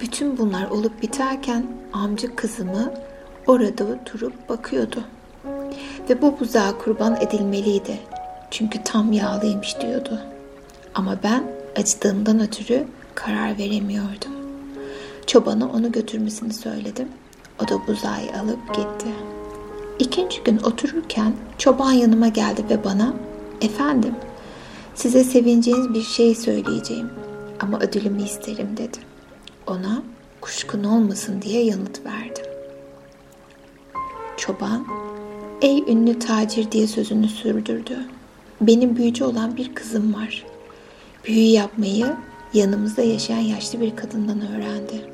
bütün 0.00 0.38
bunlar 0.38 0.70
olup 0.70 1.02
biterken 1.02 1.66
amca 1.92 2.36
kızımı 2.36 2.94
orada 3.46 3.84
oturup 3.84 4.48
bakıyordu. 4.48 5.04
Ve 6.10 6.22
bu 6.22 6.40
buzağa 6.40 6.78
kurban 6.78 7.16
edilmeliydi. 7.20 8.00
Çünkü 8.50 8.82
tam 8.84 9.12
yağlıymış 9.12 9.80
diyordu. 9.80 10.20
Ama 10.94 11.18
ben 11.22 11.44
acıdığımdan 11.76 12.40
ötürü 12.40 12.84
karar 13.14 13.58
veremiyordum. 13.58 14.32
Çobana 15.26 15.68
onu 15.68 15.92
götürmesini 15.92 16.52
söyledim. 16.52 17.08
O 17.64 17.68
da 17.68 17.86
buzağı 17.86 18.42
alıp 18.42 18.74
gitti. 18.74 19.08
İkinci 19.98 20.42
gün 20.42 20.58
otururken 20.58 21.32
çoban 21.58 21.92
yanıma 21.92 22.28
geldi 22.28 22.64
ve 22.70 22.84
bana 22.84 23.14
''Efendim, 23.60 24.14
size 24.94 25.24
sevineceğiniz 25.24 25.94
bir 25.94 26.02
şey 26.02 26.34
söyleyeceğim 26.34 27.10
ama 27.60 27.80
ödülümü 27.80 28.22
isterim.'' 28.22 28.76
dedi. 28.76 29.09
Ona 29.66 30.02
kuşkun 30.40 30.84
olmasın 30.84 31.42
diye 31.42 31.64
yanıt 31.64 32.06
verdim. 32.06 32.44
Çoban, 34.36 34.86
''Ey 35.62 35.78
ünlü 35.78 36.18
tacir'' 36.18 36.72
diye 36.72 36.86
sözünü 36.86 37.28
sürdürdü. 37.28 37.98
''Benim 38.60 38.96
büyücü 38.96 39.24
olan 39.24 39.56
bir 39.56 39.74
kızım 39.74 40.14
var. 40.14 40.46
Büyü 41.24 41.46
yapmayı 41.46 42.16
yanımızda 42.54 43.02
yaşayan 43.02 43.38
yaşlı 43.38 43.80
bir 43.80 43.96
kadından 43.96 44.40
öğrendi. 44.40 45.10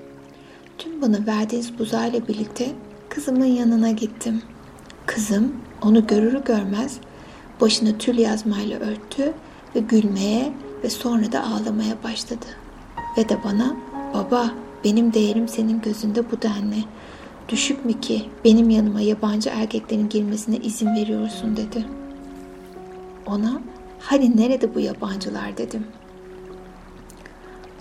Tüm 0.78 1.02
bana 1.02 1.26
verdiğiniz 1.26 1.78
buzağıyla 1.78 2.28
birlikte 2.28 2.68
kızımın 3.08 3.44
yanına 3.44 3.90
gittim. 3.90 4.42
Kızım 5.06 5.52
onu 5.82 6.06
görür 6.06 6.44
görmez 6.44 6.98
başını 7.60 7.98
tül 7.98 8.18
yazmayla 8.18 8.78
örttü 8.78 9.32
ve 9.74 9.80
gülmeye 9.80 10.52
ve 10.84 10.90
sonra 10.90 11.32
da 11.32 11.44
ağlamaya 11.44 12.02
başladı. 12.04 12.46
Ve 13.18 13.28
de 13.28 13.38
bana 13.44 13.76
baba 14.14 14.50
benim 14.84 15.12
değerim 15.12 15.48
senin 15.48 15.80
gözünde 15.80 16.30
bu 16.30 16.42
denli. 16.42 16.84
Düşük 17.48 17.84
mü 17.84 18.00
ki 18.00 18.24
benim 18.44 18.70
yanıma 18.70 19.00
yabancı 19.00 19.50
erkeklerin 19.50 20.08
girmesine 20.08 20.56
izin 20.56 20.94
veriyorsun 20.94 21.56
dedi. 21.56 21.86
Ona 23.26 23.60
hani 24.00 24.36
nerede 24.36 24.74
bu 24.74 24.80
yabancılar 24.80 25.56
dedim. 25.56 25.86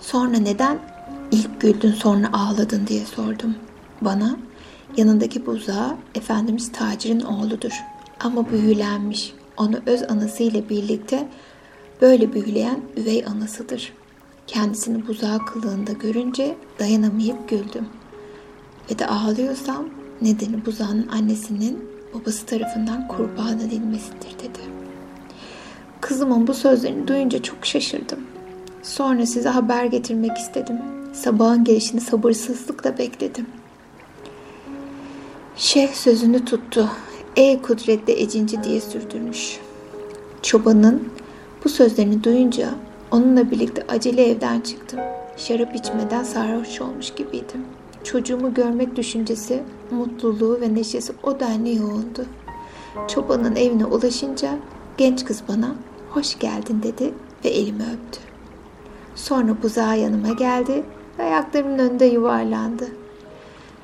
Sonra 0.00 0.38
neden 0.38 0.78
ilk 1.30 1.60
güldün 1.60 1.92
sonra 1.92 2.32
ağladın 2.32 2.86
diye 2.86 3.04
sordum. 3.04 3.54
Bana 4.00 4.36
yanındaki 4.96 5.46
buzağı 5.46 5.96
Efendimiz 6.14 6.72
tacirin 6.72 7.20
oğludur. 7.20 7.84
Ama 8.20 8.50
büyülenmiş. 8.50 9.32
Onu 9.56 9.76
öz 9.86 10.02
anasıyla 10.02 10.68
birlikte 10.68 11.28
böyle 12.00 12.32
büyüleyen 12.32 12.80
üvey 12.96 13.24
anasıdır. 13.26 13.92
Kendisini 14.46 15.06
buzağı 15.06 15.46
kılığında 15.46 15.92
görünce 15.92 16.56
dayanamayıp 16.78 17.48
güldüm. 17.48 17.86
Ve 18.90 18.98
de 18.98 19.06
ağlıyorsam 19.06 19.84
nedeni 20.22 20.66
buzağının 20.66 21.08
annesinin 21.08 21.88
babası 22.14 22.46
tarafından 22.46 23.08
kurban 23.08 23.60
edilmesidir 23.60 24.38
dedi. 24.38 24.60
Kızımın 26.00 26.46
bu 26.46 26.54
sözlerini 26.54 27.08
duyunca 27.08 27.42
çok 27.42 27.66
şaşırdım. 27.66 28.18
Sonra 28.82 29.26
size 29.26 29.48
haber 29.48 29.84
getirmek 29.84 30.38
istedim. 30.38 30.76
Sabahın 31.12 31.64
gelişini 31.64 32.00
sabırsızlıkla 32.00 32.98
bekledim. 32.98 33.46
Şeyh 35.56 35.92
sözünü 35.92 36.44
tuttu. 36.44 36.90
Ey 37.36 37.62
kudretli 37.62 38.12
ecinci 38.12 38.62
diye 38.62 38.80
sürdürmüş. 38.80 39.60
Çobanın 40.42 41.08
bu 41.64 41.68
sözlerini 41.68 42.24
duyunca 42.24 42.74
onunla 43.10 43.50
birlikte 43.50 43.84
acele 43.88 44.30
evden 44.30 44.60
çıktım. 44.60 45.00
Şarap 45.36 45.74
içmeden 45.74 46.22
sarhoş 46.22 46.80
olmuş 46.80 47.14
gibiydim. 47.14 47.64
Çocuğumu 48.04 48.54
görmek 48.54 48.96
düşüncesi, 48.96 49.62
mutluluğu 49.90 50.60
ve 50.60 50.74
neşesi 50.74 51.12
o 51.22 51.40
denli 51.40 51.76
yoğundu. 51.76 52.26
Çobanın 53.08 53.56
evine 53.56 53.84
ulaşınca 53.84 54.58
genç 54.96 55.24
kız 55.24 55.42
bana 55.48 55.74
hoş 56.10 56.38
geldin 56.38 56.82
dedi 56.82 57.14
ve 57.44 57.48
elimi 57.48 57.82
öptü. 57.82 58.20
Sonra 59.14 59.62
buzağı 59.62 59.98
yanıma 59.98 60.32
geldi 60.32 60.82
ve 61.18 61.22
ayaklarımın 61.22 61.78
önünde 61.78 62.04
yuvarlandı. 62.04 62.88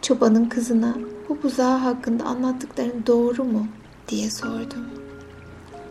Çobanın 0.02 0.45
kızına 0.45 0.95
bu 1.28 1.43
buzağı 1.43 1.78
hakkında 1.78 2.25
anlattıkların 2.25 3.04
doğru 3.06 3.45
mu 3.45 3.67
diye 4.08 4.30
sordum. 4.30 4.87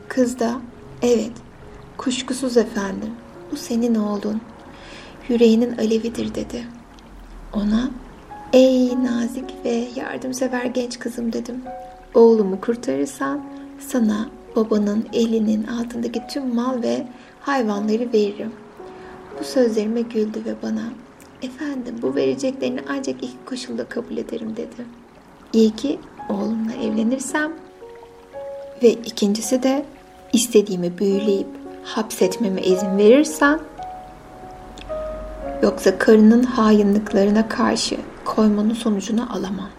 Kız 0.08 0.40
da 0.40 0.62
evet 1.02 1.32
kuşkusuz 1.98 2.58
efendim 2.58 3.10
bu 3.52 3.58
senin 3.58 3.96
oğlun 3.96 4.42
yüreğinin 5.30 5.78
alevidir 5.78 6.36
dedi. 6.36 6.66
Ona 7.54 7.92
ey 8.54 9.04
nazik 9.04 9.66
ve 9.66 9.88
yardımsever 9.96 10.66
genç 10.66 11.00
kızım 11.00 11.34
dedim. 11.34 11.62
Oğlumu 12.14 12.62
kurtarırsan 12.62 13.42
sana 13.80 14.30
babanın 14.56 15.08
elinin 15.14 15.68
altındaki 15.68 16.22
tüm 16.30 16.56
mal 16.56 16.82
ve 16.82 17.08
hayvanları 17.42 18.14
veririm. 18.14 18.52
Bu 19.40 19.44
sözlerime 19.44 20.02
güldü 20.02 20.40
ve 20.46 20.56
bana 20.64 20.84
efendim 21.42 21.96
bu 22.02 22.16
vereceklerini 22.16 22.80
ancak 22.90 23.24
iki 23.24 23.46
koşulda 23.46 23.84
kabul 23.84 24.18
ederim 24.18 24.56
dedi. 24.56 24.86
İyi 25.54 25.76
ki 25.76 26.00
oğlumla 26.30 26.74
evlenirsem 26.74 27.52
ve 28.84 28.92
ikincisi 28.92 29.64
de 29.64 29.86
istediğimi 30.34 30.98
büyüleyip 30.98 31.48
hapsetmeme 31.84 32.62
izin 32.62 32.98
verirsen 32.98 33.60
yoksa 35.64 35.98
karının 35.98 36.44
hainliklerine 36.44 37.48
karşı 37.48 37.98
koymanın 38.26 38.74
sonucunu 38.74 39.34
alamam. 39.34 39.70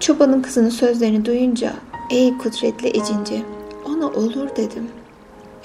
Çobanın 0.00 0.42
kızının 0.42 0.70
sözlerini 0.70 1.24
duyunca 1.24 1.72
ey 2.10 2.38
kudretli 2.38 2.88
ecinci 2.88 3.44
ona 3.84 4.06
olur 4.06 4.56
dedim. 4.56 4.88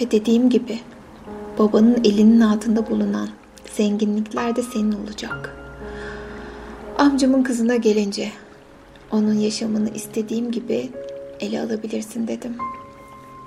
Ve 0.02 0.12
dediğim 0.12 0.50
gibi 0.50 0.80
babanın 1.60 2.02
elinin 2.04 2.42
altında 2.42 2.90
bulunan 2.90 3.30
zenginlikler 3.74 4.56
de 4.56 4.64
senin 4.64 4.92
olacak. 4.92 5.56
Amcamın 6.98 7.44
kızına 7.44 7.76
gelince 7.76 8.32
onun 9.12 9.34
yaşamını 9.34 9.90
istediğim 9.90 10.52
gibi 10.52 10.90
ele 11.40 11.62
alabilirsin 11.62 12.28
dedim. 12.28 12.56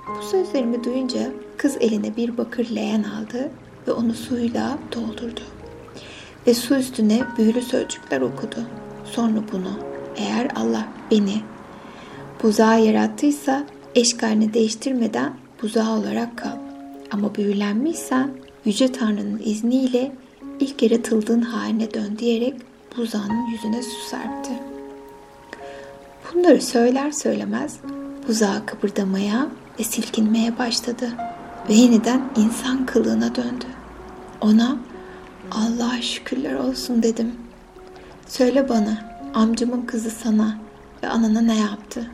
Bu 0.07 0.21
sözlerimi 0.23 0.83
duyunca 0.83 1.31
kız 1.57 1.77
eline 1.79 2.15
bir 2.17 2.37
bakır 2.37 2.69
leğen 2.69 3.03
aldı 3.03 3.51
ve 3.87 3.91
onu 3.91 4.13
suyla 4.13 4.77
doldurdu. 4.95 5.41
Ve 6.47 6.53
su 6.53 6.75
üstüne 6.75 7.21
büyülü 7.37 7.61
sözcükler 7.61 8.21
okudu. 8.21 8.65
Sonra 9.05 9.39
bunu 9.51 9.79
eğer 10.15 10.47
Allah 10.55 10.87
beni 11.11 11.41
buzağı 12.43 12.81
yarattıysa 12.81 13.63
eşkalini 13.95 14.53
değiştirmeden 14.53 15.33
buzağı 15.61 15.99
olarak 15.99 16.37
kal. 16.37 16.57
Ama 17.11 17.35
büyülenmişsen 17.35 18.29
Yüce 18.65 18.91
Tanrı'nın 18.91 19.41
izniyle 19.45 20.11
ilk 20.59 20.83
yaratıldığın 20.83 21.41
haline 21.41 21.93
dön 21.93 22.17
diyerek 22.19 22.53
buzağının 22.97 23.45
yüzüne 23.51 23.83
su 23.83 24.09
serpti. 24.09 24.51
Bunları 26.33 26.61
söyler 26.61 27.11
söylemez 27.11 27.77
buzağı 28.27 28.65
kıpırdamaya 28.65 29.47
ve 29.79 29.83
silkinmeye 29.83 30.57
başladı 30.57 31.09
ve 31.69 31.73
yeniden 31.73 32.21
insan 32.35 32.85
kılığına 32.85 33.35
döndü. 33.35 33.65
Ona 34.41 34.77
Allah'a 35.51 36.01
şükürler 36.01 36.53
olsun 36.53 37.03
dedim. 37.03 37.31
Söyle 38.27 38.69
bana 38.69 39.13
amcamın 39.33 39.81
kızı 39.81 40.09
sana 40.09 40.57
ve 41.03 41.09
anana 41.09 41.41
ne 41.41 41.59
yaptı? 41.59 42.11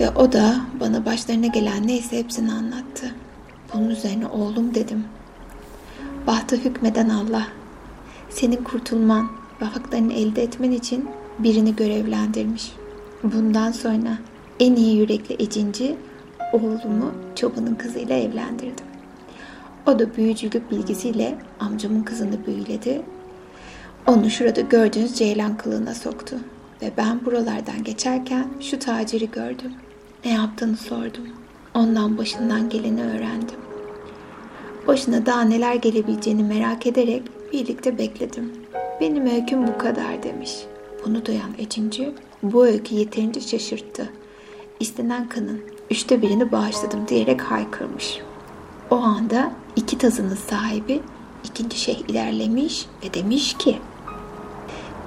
Ve 0.00 0.10
o 0.10 0.32
da 0.32 0.60
bana 0.80 1.04
başlarına 1.06 1.46
gelen 1.46 1.86
neyse 1.86 2.18
hepsini 2.18 2.52
anlattı. 2.52 3.14
Bunun 3.74 3.90
üzerine 3.90 4.26
oğlum 4.26 4.74
dedim. 4.74 5.04
Bahtı 6.26 6.56
hükmeden 6.56 7.08
Allah. 7.08 7.46
Senin 8.30 8.64
kurtulman 8.64 9.30
ve 9.62 9.64
haklarını 9.64 10.12
elde 10.12 10.42
etmen 10.42 10.70
için 10.70 11.08
birini 11.38 11.76
görevlendirmiş. 11.76 12.72
Bundan 13.22 13.72
sonra 13.72 14.18
en 14.60 14.76
iyi 14.76 14.96
yürekli 14.96 15.42
ecinci 15.42 15.96
oğlumu 16.52 17.12
çobanın 17.34 17.74
kızıyla 17.74 18.16
evlendirdim. 18.16 18.86
O 19.86 19.98
da 19.98 20.16
büyücülük 20.16 20.70
bilgisiyle 20.70 21.38
amcamın 21.60 22.02
kızını 22.02 22.46
büyüledi. 22.46 23.02
Onu 24.06 24.30
şurada 24.30 24.60
gördüğünüz 24.60 25.14
ceylan 25.14 25.56
kılığına 25.56 25.94
soktu. 25.94 26.36
Ve 26.82 26.90
ben 26.96 27.24
buralardan 27.24 27.84
geçerken 27.84 28.48
şu 28.60 28.78
taciri 28.78 29.30
gördüm. 29.30 29.72
Ne 30.24 30.32
yaptığını 30.32 30.76
sordum. 30.76 31.28
Ondan 31.74 32.18
başından 32.18 32.68
geleni 32.68 33.04
öğrendim. 33.04 33.58
Başına 34.86 35.26
daha 35.26 35.42
neler 35.42 35.74
gelebileceğini 35.74 36.42
merak 36.42 36.86
ederek 36.86 37.22
birlikte 37.52 37.98
bekledim. 37.98 38.52
Benim 39.00 39.26
öyküm 39.26 39.66
bu 39.66 39.78
kadar 39.78 40.22
demiş. 40.22 40.52
Bunu 41.04 41.26
duyan 41.26 41.50
Ecinci 41.58 42.14
bu 42.42 42.66
öykü 42.66 42.94
yeterince 42.94 43.40
şaşırttı. 43.40 44.10
İstenen 44.80 45.28
kanın 45.28 45.60
üçte 45.90 46.22
birini 46.22 46.52
bağışladım 46.52 47.08
diyerek 47.08 47.40
haykırmış. 47.40 48.20
O 48.90 48.96
anda 48.96 49.52
iki 49.76 49.98
tazının 49.98 50.38
sahibi 50.50 51.00
ikinci 51.44 51.78
şeyh 51.80 51.98
ilerlemiş 52.08 52.86
ve 53.04 53.14
demiş 53.14 53.54
ki 53.58 53.78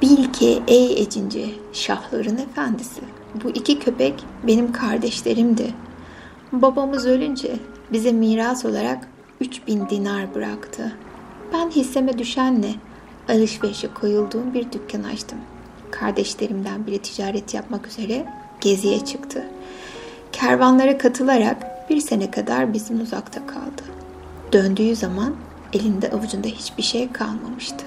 Bil 0.01 0.33
ki 0.33 0.63
ey 0.67 1.01
Ecinci, 1.01 1.55
şahların 1.73 2.37
efendisi, 2.37 3.01
bu 3.43 3.49
iki 3.49 3.79
köpek 3.79 4.23
benim 4.47 4.71
kardeşlerimdi. 4.71 5.73
Babamız 6.51 7.05
ölünce 7.05 7.55
bize 7.91 8.11
miras 8.11 8.65
olarak 8.65 9.07
3000 9.39 9.89
dinar 9.89 10.35
bıraktı. 10.35 10.97
Ben 11.53 11.69
hisseme 11.69 12.17
düşenle 12.17 12.73
alışverişe 13.29 13.93
koyulduğum 13.93 14.53
bir 14.53 14.71
dükkan 14.71 15.03
açtım. 15.03 15.39
Kardeşlerimden 15.91 16.87
biri 16.87 16.99
ticaret 16.99 17.53
yapmak 17.53 17.87
üzere 17.87 18.25
geziye 18.61 19.05
çıktı. 19.05 19.43
Kervanlara 20.31 20.97
katılarak 20.97 21.89
bir 21.89 22.01
sene 22.01 22.31
kadar 22.31 22.73
bizim 22.73 23.01
uzakta 23.01 23.47
kaldı. 23.47 23.81
Döndüğü 24.53 24.95
zaman 24.95 25.35
elinde 25.73 26.11
avucunda 26.11 26.47
hiçbir 26.47 26.83
şey 26.83 27.11
kalmamıştı. 27.11 27.85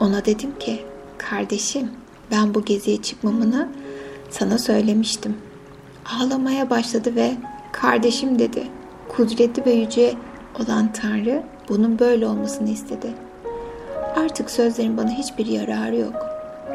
Ona 0.00 0.24
dedim 0.24 0.58
ki, 0.58 0.84
kardeşim 1.18 1.90
ben 2.30 2.54
bu 2.54 2.64
geziye 2.64 3.02
çıkmamını 3.02 3.68
sana 4.30 4.58
söylemiştim. 4.58 5.36
Ağlamaya 6.20 6.70
başladı 6.70 7.16
ve 7.16 7.32
kardeşim 7.72 8.38
dedi. 8.38 8.66
Kudretli 9.08 9.66
ve 9.66 9.72
yüce 9.72 10.14
olan 10.62 10.92
Tanrı 10.92 11.42
bunun 11.68 11.98
böyle 11.98 12.26
olmasını 12.26 12.70
istedi. 12.70 13.14
Artık 14.16 14.50
sözlerin 14.50 14.96
bana 14.96 15.10
hiçbir 15.10 15.46
yararı 15.46 15.96
yok. 15.96 16.26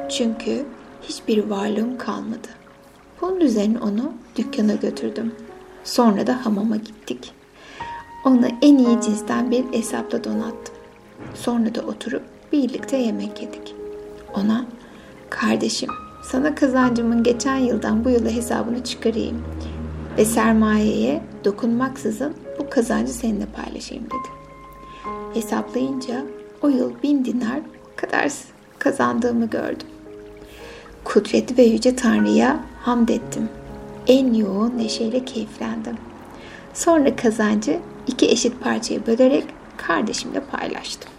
Çünkü 0.10 0.66
hiçbir 1.02 1.50
varlığım 1.50 1.98
kalmadı. 1.98 2.48
Bunun 3.26 3.40
üzerine 3.40 3.80
onu 3.80 4.14
dükkana 4.36 4.76
götürdüm. 4.76 5.32
Sonra 5.84 6.28
da 6.28 6.46
hamama 6.46 6.76
gittik. 6.76 7.34
Onu 8.26 8.48
en 8.62 8.78
iyi 8.78 9.02
cinsten 9.02 9.52
bir 9.52 9.64
hesapla 9.74 10.24
donattım. 10.24 10.76
Sonra 11.34 11.76
da 11.76 11.82
oturup 11.82 12.24
birlikte 12.52 12.98
yemek 12.98 13.42
yedik. 13.42 13.76
Ona, 14.34 14.66
kardeşim 15.30 15.90
sana 16.24 16.56
kazancımın 16.56 17.24
geçen 17.24 17.56
yıldan 17.56 18.06
bu 18.06 18.10
yıla 18.10 18.30
hesabını 18.30 18.84
çıkarayım 18.84 19.44
ve 20.18 20.26
sermayeye 20.26 21.22
dokunmaksızın 21.46 22.34
bu 22.60 22.70
kazancı 22.70 23.14
seninle 23.14 23.46
paylaşayım 23.46 24.06
dedi. 24.06 24.30
Hesaplayınca 25.34 26.26
o 26.62 26.70
yıl 26.70 26.92
bin 27.04 27.26
dinar 27.26 27.60
kadar 27.96 28.32
kazandığımı 28.80 29.50
gördüm. 29.50 29.88
Kudretli 31.04 31.58
ve 31.58 31.64
yüce 31.64 31.96
Tanrı'ya 31.96 32.75
hamd 32.86 33.10
ettim. 33.10 33.50
En 34.08 34.34
yoğun 34.34 34.78
neşeyle 34.78 35.26
keyiflendim. 35.26 35.98
Sonra 36.74 37.16
kazancı 37.16 37.80
iki 38.08 38.30
eşit 38.30 38.62
parçaya 38.62 39.08
bölerek 39.08 39.44
kardeşimle 39.78 40.40
paylaştım. 40.40 41.12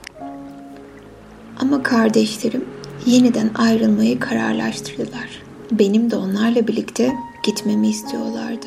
Ama 1.58 1.82
kardeşlerim 1.82 2.64
yeniden 3.06 3.50
ayrılmayı 3.54 4.20
kararlaştırdılar. 4.20 5.42
Benim 5.70 6.10
de 6.10 6.16
onlarla 6.16 6.66
birlikte 6.66 7.12
gitmemi 7.42 7.88
istiyorlardı. 7.88 8.66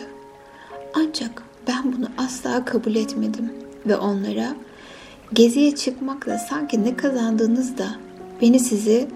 Ancak 0.93 1.43
ben 1.67 1.93
bunu 1.97 2.07
asla 2.17 2.65
kabul 2.65 2.95
etmedim 2.95 3.53
ve 3.87 3.97
onlara 3.97 4.55
geziye 5.33 5.75
çıkmakla 5.75 6.37
sanki 6.37 6.83
ne 6.83 6.95
kazandığınız 6.95 7.77
da 7.77 7.87
beni 8.41 8.59
sizi 8.59 9.07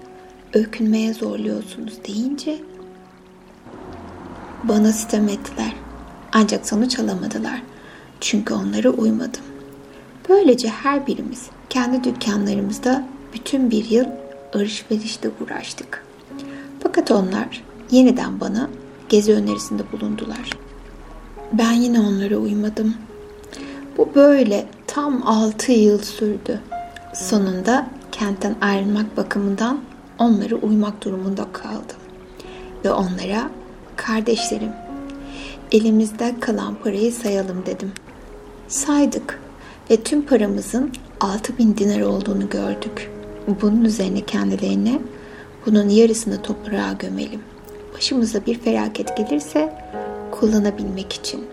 ökünmeye 0.52 1.14
zorluyorsunuz 1.14 1.94
deyince 2.08 2.58
bana 4.68 4.92
sitem 4.92 5.28
ettiler. 5.28 5.72
Ancak 6.32 6.66
sonuç 6.66 6.98
alamadılar. 6.98 7.62
Çünkü 8.20 8.54
onlara 8.54 8.90
uymadım. 8.90 9.42
Böylece 10.28 10.68
her 10.68 11.06
birimiz 11.06 11.46
kendi 11.70 12.04
dükkanlarımızda 12.04 13.04
bütün 13.34 13.70
bir 13.70 13.90
yıl 13.90 14.06
alışverişte 14.54 15.30
uğraştık. 15.40 16.04
Fakat 16.82 17.10
onlar 17.10 17.62
yeniden 17.90 18.40
bana 18.40 18.68
gezi 19.08 19.32
önerisinde 19.34 19.82
bulundular. 19.92 20.50
Ben 21.52 21.72
yine 21.72 22.00
onlara 22.00 22.36
uymadım. 22.36 22.94
Bu 23.98 24.14
böyle 24.14 24.66
tam 24.86 25.22
6 25.26 25.72
yıl 25.72 25.98
sürdü. 25.98 26.60
Sonunda 27.14 27.86
kentten 28.12 28.56
ayrılmak 28.60 29.16
bakımından 29.16 29.80
onlara 30.18 30.54
uymak 30.54 31.04
durumunda 31.04 31.46
kaldım. 31.52 31.96
Ve 32.84 32.92
onlara 32.92 33.50
kardeşlerim 33.96 34.72
elimizde 35.72 36.34
kalan 36.40 36.74
parayı 36.74 37.12
sayalım 37.12 37.66
dedim. 37.66 37.92
Saydık 38.68 39.40
ve 39.90 39.96
tüm 39.96 40.26
paramızın 40.26 40.92
6 41.20 41.58
bin 41.58 41.76
dinar 41.76 42.00
olduğunu 42.00 42.48
gördük. 42.48 43.10
Bunun 43.62 43.84
üzerine 43.84 44.20
kendilerine 44.20 44.98
bunun 45.66 45.88
yarısını 45.88 46.42
toprağa 46.42 46.92
gömelim. 46.98 47.40
Başımıza 47.94 48.46
bir 48.46 48.58
felaket 48.58 49.16
gelirse 49.16 49.72
kullanabilmek 50.30 51.12
için. 51.12 51.44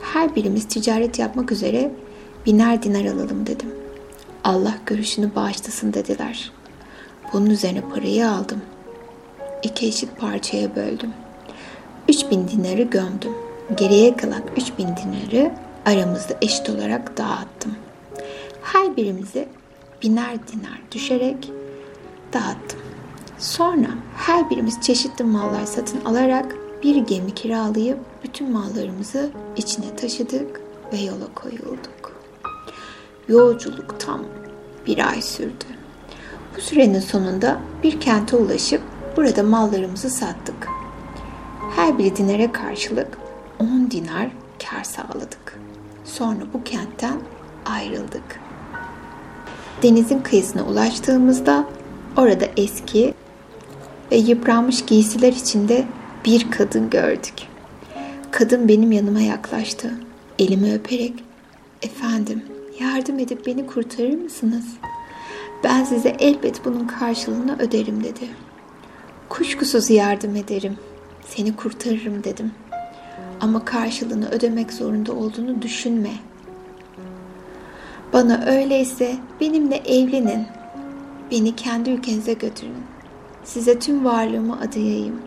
Her 0.00 0.36
birimiz 0.36 0.68
ticaret 0.68 1.18
yapmak 1.18 1.52
üzere 1.52 1.90
biner 2.46 2.82
dinar 2.82 3.04
alalım 3.04 3.46
dedim. 3.46 3.74
Allah 4.44 4.74
görüşünü 4.86 5.34
bağışlasın 5.34 5.92
dediler. 5.92 6.52
Bunun 7.32 7.50
üzerine 7.50 7.80
parayı 7.80 8.28
aldım. 8.28 8.60
İki 9.62 9.86
eşit 9.86 10.18
parçaya 10.18 10.76
böldüm. 10.76 11.10
Üç 12.08 12.30
bin 12.30 12.48
dinarı 12.48 12.82
gömdüm. 12.82 13.32
Geriye 13.76 14.16
kalan 14.16 14.42
üç 14.56 14.78
bin 14.78 14.88
dinarı 14.88 15.52
aramızda 15.86 16.34
eşit 16.42 16.70
olarak 16.70 17.16
dağıttım. 17.16 17.74
Her 18.62 18.96
birimize 18.96 19.48
biner 20.02 20.38
dinar 20.48 20.82
düşerek 20.92 21.52
dağıttım. 22.32 22.80
Sonra 23.38 23.88
her 24.16 24.50
birimiz 24.50 24.80
çeşitli 24.80 25.24
mallar 25.24 25.64
satın 25.64 26.00
alarak 26.04 26.56
bir 26.82 26.96
gemi 26.96 27.34
kiralayıp 27.34 27.98
bütün 28.24 28.52
mallarımızı 28.52 29.30
içine 29.56 29.96
taşıdık 29.96 30.60
ve 30.92 30.98
yola 30.98 31.34
koyulduk. 31.34 32.12
Yolculuk 33.28 34.00
tam 34.00 34.24
bir 34.86 35.08
ay 35.08 35.22
sürdü. 35.22 35.64
Bu 36.56 36.60
sürenin 36.60 37.00
sonunda 37.00 37.60
bir 37.82 38.00
kente 38.00 38.36
ulaşıp 38.36 38.80
burada 39.16 39.42
mallarımızı 39.42 40.10
sattık. 40.10 40.68
Her 41.70 41.98
bir 41.98 42.16
dinere 42.16 42.52
karşılık 42.52 43.18
10 43.58 43.90
dinar 43.90 44.30
kar 44.70 44.84
sağladık. 44.84 45.58
Sonra 46.04 46.40
bu 46.54 46.64
kentten 46.64 47.20
ayrıldık. 47.66 48.40
Denizin 49.82 50.18
kıyısına 50.18 50.62
ulaştığımızda 50.62 51.68
orada 52.16 52.44
eski 52.56 53.14
ve 54.12 54.16
yıpranmış 54.16 54.84
giysiler 54.84 55.32
içinde 55.32 55.84
bir 56.24 56.50
kadın 56.50 56.90
gördük. 56.90 57.34
Kadın 58.30 58.68
benim 58.68 58.92
yanıma 58.92 59.20
yaklaştı. 59.20 59.90
Elimi 60.38 60.74
öperek, 60.74 61.14
efendim 61.82 62.44
yardım 62.80 63.18
edip 63.18 63.46
beni 63.46 63.66
kurtarır 63.66 64.14
mısınız? 64.14 64.64
Ben 65.64 65.84
size 65.84 66.16
elbet 66.18 66.64
bunun 66.64 66.86
karşılığını 66.86 67.58
öderim 67.58 68.04
dedi. 68.04 68.28
Kuşkusuz 69.28 69.90
yardım 69.90 70.36
ederim. 70.36 70.76
Seni 71.26 71.56
kurtarırım 71.56 72.24
dedim. 72.24 72.52
Ama 73.40 73.64
karşılığını 73.64 74.28
ödemek 74.28 74.72
zorunda 74.72 75.12
olduğunu 75.12 75.62
düşünme. 75.62 76.10
Bana 78.12 78.44
öyleyse 78.46 79.16
benimle 79.40 79.76
evlenin. 79.76 80.46
Beni 81.30 81.56
kendi 81.56 81.90
ülkenize 81.90 82.32
götürün. 82.32 82.84
Size 83.44 83.78
tüm 83.78 84.04
varlığımı 84.04 84.60
adayayım. 84.60 85.20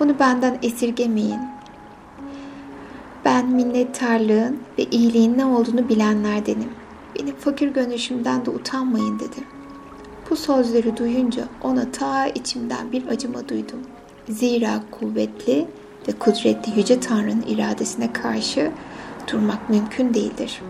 Bunu 0.00 0.18
benden 0.18 0.58
esirgemeyin. 0.62 1.40
Ben 3.24 3.46
minnettarlığın 3.46 4.58
ve 4.78 4.84
iyiliğin 4.84 5.38
ne 5.38 5.44
olduğunu 5.46 5.88
bilenlerdenim. 5.88 6.70
Benim 7.18 7.36
fakir 7.36 7.68
gönüşümden 7.68 8.46
de 8.46 8.50
utanmayın 8.50 9.18
dedi. 9.18 9.36
Bu 10.30 10.36
sözleri 10.36 10.96
duyunca 10.96 11.44
ona 11.62 11.90
ta 11.90 12.26
içimden 12.26 12.92
bir 12.92 13.06
acıma 13.06 13.48
duydum. 13.48 13.80
Zira 14.30 14.82
kuvvetli 14.90 15.66
ve 16.08 16.12
kudretli 16.12 16.78
Yüce 16.78 17.00
Tanrı'nın 17.00 17.44
iradesine 17.48 18.12
karşı 18.12 18.70
durmak 19.32 19.70
mümkün 19.70 20.14
değildir. 20.14 20.62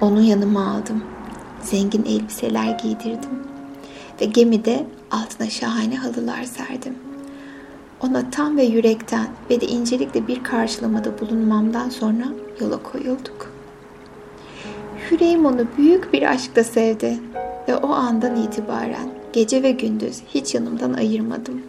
Onu 0.00 0.22
yanıma 0.22 0.70
aldım. 0.70 1.04
Zengin 1.62 2.04
elbiseler 2.04 2.78
giydirdim. 2.78 3.30
Ve 4.20 4.24
gemide 4.24 4.86
altına 5.10 5.50
şahane 5.50 5.96
halılar 5.96 6.44
serdim. 6.44 6.94
Ona 8.00 8.30
tam 8.30 8.56
ve 8.56 8.64
yürekten 8.64 9.26
ve 9.50 9.60
de 9.60 9.66
incelikle 9.66 10.26
bir 10.26 10.44
karşılamada 10.44 11.20
bulunmamdan 11.20 11.88
sonra 11.88 12.24
yola 12.60 12.82
koyulduk. 12.82 13.52
Yüreğim 15.10 15.46
onu 15.46 15.66
büyük 15.78 16.12
bir 16.12 16.30
aşkla 16.30 16.64
sevdi 16.64 17.18
ve 17.68 17.76
o 17.76 17.92
andan 17.92 18.36
itibaren 18.36 19.08
gece 19.32 19.62
ve 19.62 19.70
gündüz 19.70 20.22
hiç 20.34 20.54
yanımdan 20.54 20.92
ayırmadım. 20.92 21.62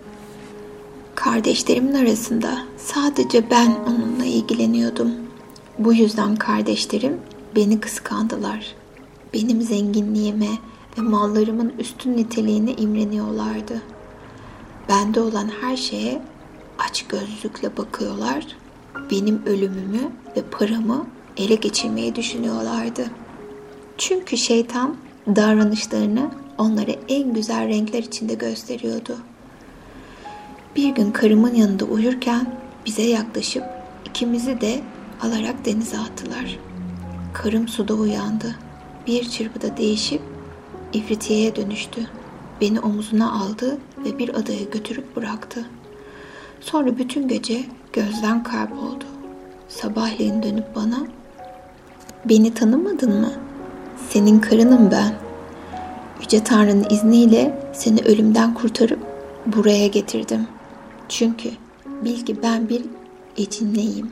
Kardeşlerimin 1.17 1.93
arasında 1.93 2.57
sadece 2.77 3.49
ben 3.51 3.75
onunla 3.87 4.25
ilgileniyordum. 4.25 5.11
Bu 5.79 5.93
yüzden 5.93 6.35
kardeşlerim 6.35 7.17
beni 7.55 7.79
kıskandılar. 7.79 8.75
Benim 9.33 9.61
zenginliğime 9.61 10.49
ve 10.97 11.01
mallarımın 11.01 11.73
üstün 11.79 12.17
niteliğine 12.17 12.73
imreniyorlardı. 12.73 13.81
Bende 14.89 15.19
olan 15.19 15.49
her 15.61 15.77
şeye 15.77 16.21
aç 16.79 17.05
gözlükle 17.07 17.77
bakıyorlar. 17.77 18.47
Benim 19.11 19.45
ölümümü 19.45 20.11
ve 20.37 20.41
paramı 20.51 21.07
ele 21.37 21.55
geçirmeyi 21.55 22.15
düşünüyorlardı. 22.15 23.11
Çünkü 23.97 24.37
şeytan 24.37 24.95
davranışlarını 25.27 26.31
onlara 26.57 26.91
en 27.09 27.33
güzel 27.33 27.67
renkler 27.67 28.03
içinde 28.03 28.33
gösteriyordu. 28.33 29.17
Bir 30.77 30.89
gün 30.89 31.11
karımın 31.11 31.53
yanında 31.53 31.85
uyurken 31.85 32.47
bize 32.85 33.01
yaklaşıp 33.01 33.63
ikimizi 34.05 34.61
de 34.61 34.79
alarak 35.21 35.65
denize 35.65 35.97
attılar. 35.97 36.59
Karım 37.33 37.67
suda 37.67 37.93
uyandı. 37.93 38.55
Bir 39.07 39.29
çırpıda 39.29 39.77
değişip 39.77 40.21
ifritiyeye 40.93 41.55
dönüştü. 41.55 42.07
Beni 42.61 42.79
omuzuna 42.79 43.31
aldı 43.31 43.77
ve 44.05 44.17
bir 44.19 44.29
adaya 44.29 44.63
götürüp 44.63 45.15
bıraktı. 45.15 45.65
Sonra 46.61 46.97
bütün 46.97 47.27
gece 47.27 47.65
gözden 47.93 48.43
kayboldu. 48.43 49.05
Sabahleyin 49.69 50.43
dönüp 50.43 50.75
bana 50.75 51.07
Beni 52.25 52.53
tanımadın 52.53 53.19
mı? 53.19 53.31
Senin 54.09 54.39
karınım 54.39 54.91
ben. 54.91 55.13
Yüce 56.21 56.43
Tanrı'nın 56.43 56.89
izniyle 56.89 57.69
seni 57.73 58.01
ölümden 58.01 58.53
kurtarıp 58.53 58.99
buraya 59.45 59.87
getirdim. 59.87 60.47
Çünkü 61.09 61.49
bil 61.85 62.25
ki 62.25 62.41
ben 62.43 62.69
bir 62.69 62.81
ecinleyim. 63.37 64.11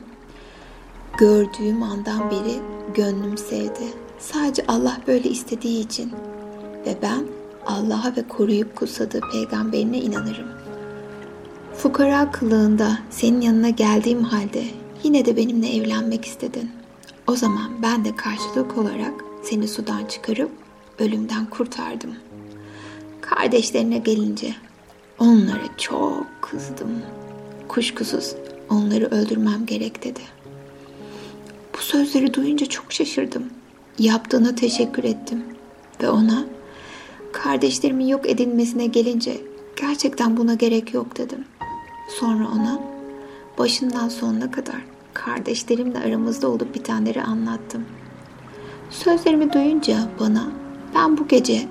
Gördüğüm 1.18 1.82
andan 1.82 2.30
beri 2.30 2.60
gönlüm 2.94 3.38
sevdi. 3.38 3.92
Sadece 4.18 4.64
Allah 4.68 5.00
böyle 5.06 5.28
istediği 5.28 5.84
için. 5.84 6.12
Ve 6.86 6.96
ben 7.02 7.26
Allah'a 7.66 8.16
ve 8.16 8.28
koruyup 8.28 8.76
kutsadığı 8.76 9.20
peygamberine 9.32 9.98
inanırım. 9.98 10.48
Fukara 11.74 12.30
kılığında 12.30 12.98
senin 13.10 13.40
yanına 13.40 13.70
geldiğim 13.70 14.22
halde 14.22 14.64
yine 15.02 15.24
de 15.24 15.36
benimle 15.36 15.76
evlenmek 15.76 16.24
istedin. 16.24 16.70
O 17.26 17.36
zaman 17.36 17.70
ben 17.82 18.04
de 18.04 18.16
karşılık 18.16 18.78
olarak 18.78 19.14
seni 19.42 19.68
sudan 19.68 20.04
çıkarıp 20.04 20.50
ölümden 20.98 21.46
kurtardım. 21.46 22.10
Kardeşlerine 23.20 23.98
gelince 23.98 24.54
onlara 25.18 25.76
çok 25.76 26.26
kızdım. 26.40 27.02
Kuşkusuz 27.68 28.34
onları 28.70 29.06
öldürmem 29.06 29.66
gerek 29.66 30.04
dedi. 30.04 30.20
Bu 31.74 31.78
sözleri 31.78 32.34
duyunca 32.34 32.66
çok 32.66 32.92
şaşırdım. 32.92 33.42
Yaptığına 33.98 34.54
teşekkür 34.54 35.04
ettim 35.04 35.44
ve 36.02 36.08
ona 36.10 36.44
kardeşlerimin 37.32 38.06
yok 38.06 38.30
edilmesine 38.30 38.86
gelince 38.86 39.36
gerçekten 39.76 40.36
buna 40.36 40.54
gerek 40.54 40.94
yok 40.94 41.16
dedim. 41.16 41.44
Sonra 42.20 42.48
ona 42.54 42.80
başından 43.58 44.08
sonuna 44.08 44.50
kadar 44.50 44.84
kardeşlerimle 45.14 45.98
aramızda 45.98 46.48
olup 46.48 46.74
bitenleri 46.74 47.22
anlattım. 47.22 47.84
Sözlerimi 48.90 49.52
duyunca 49.52 49.96
bana 50.20 50.50
ben 50.94 51.18
bu 51.18 51.28
gece 51.28 51.68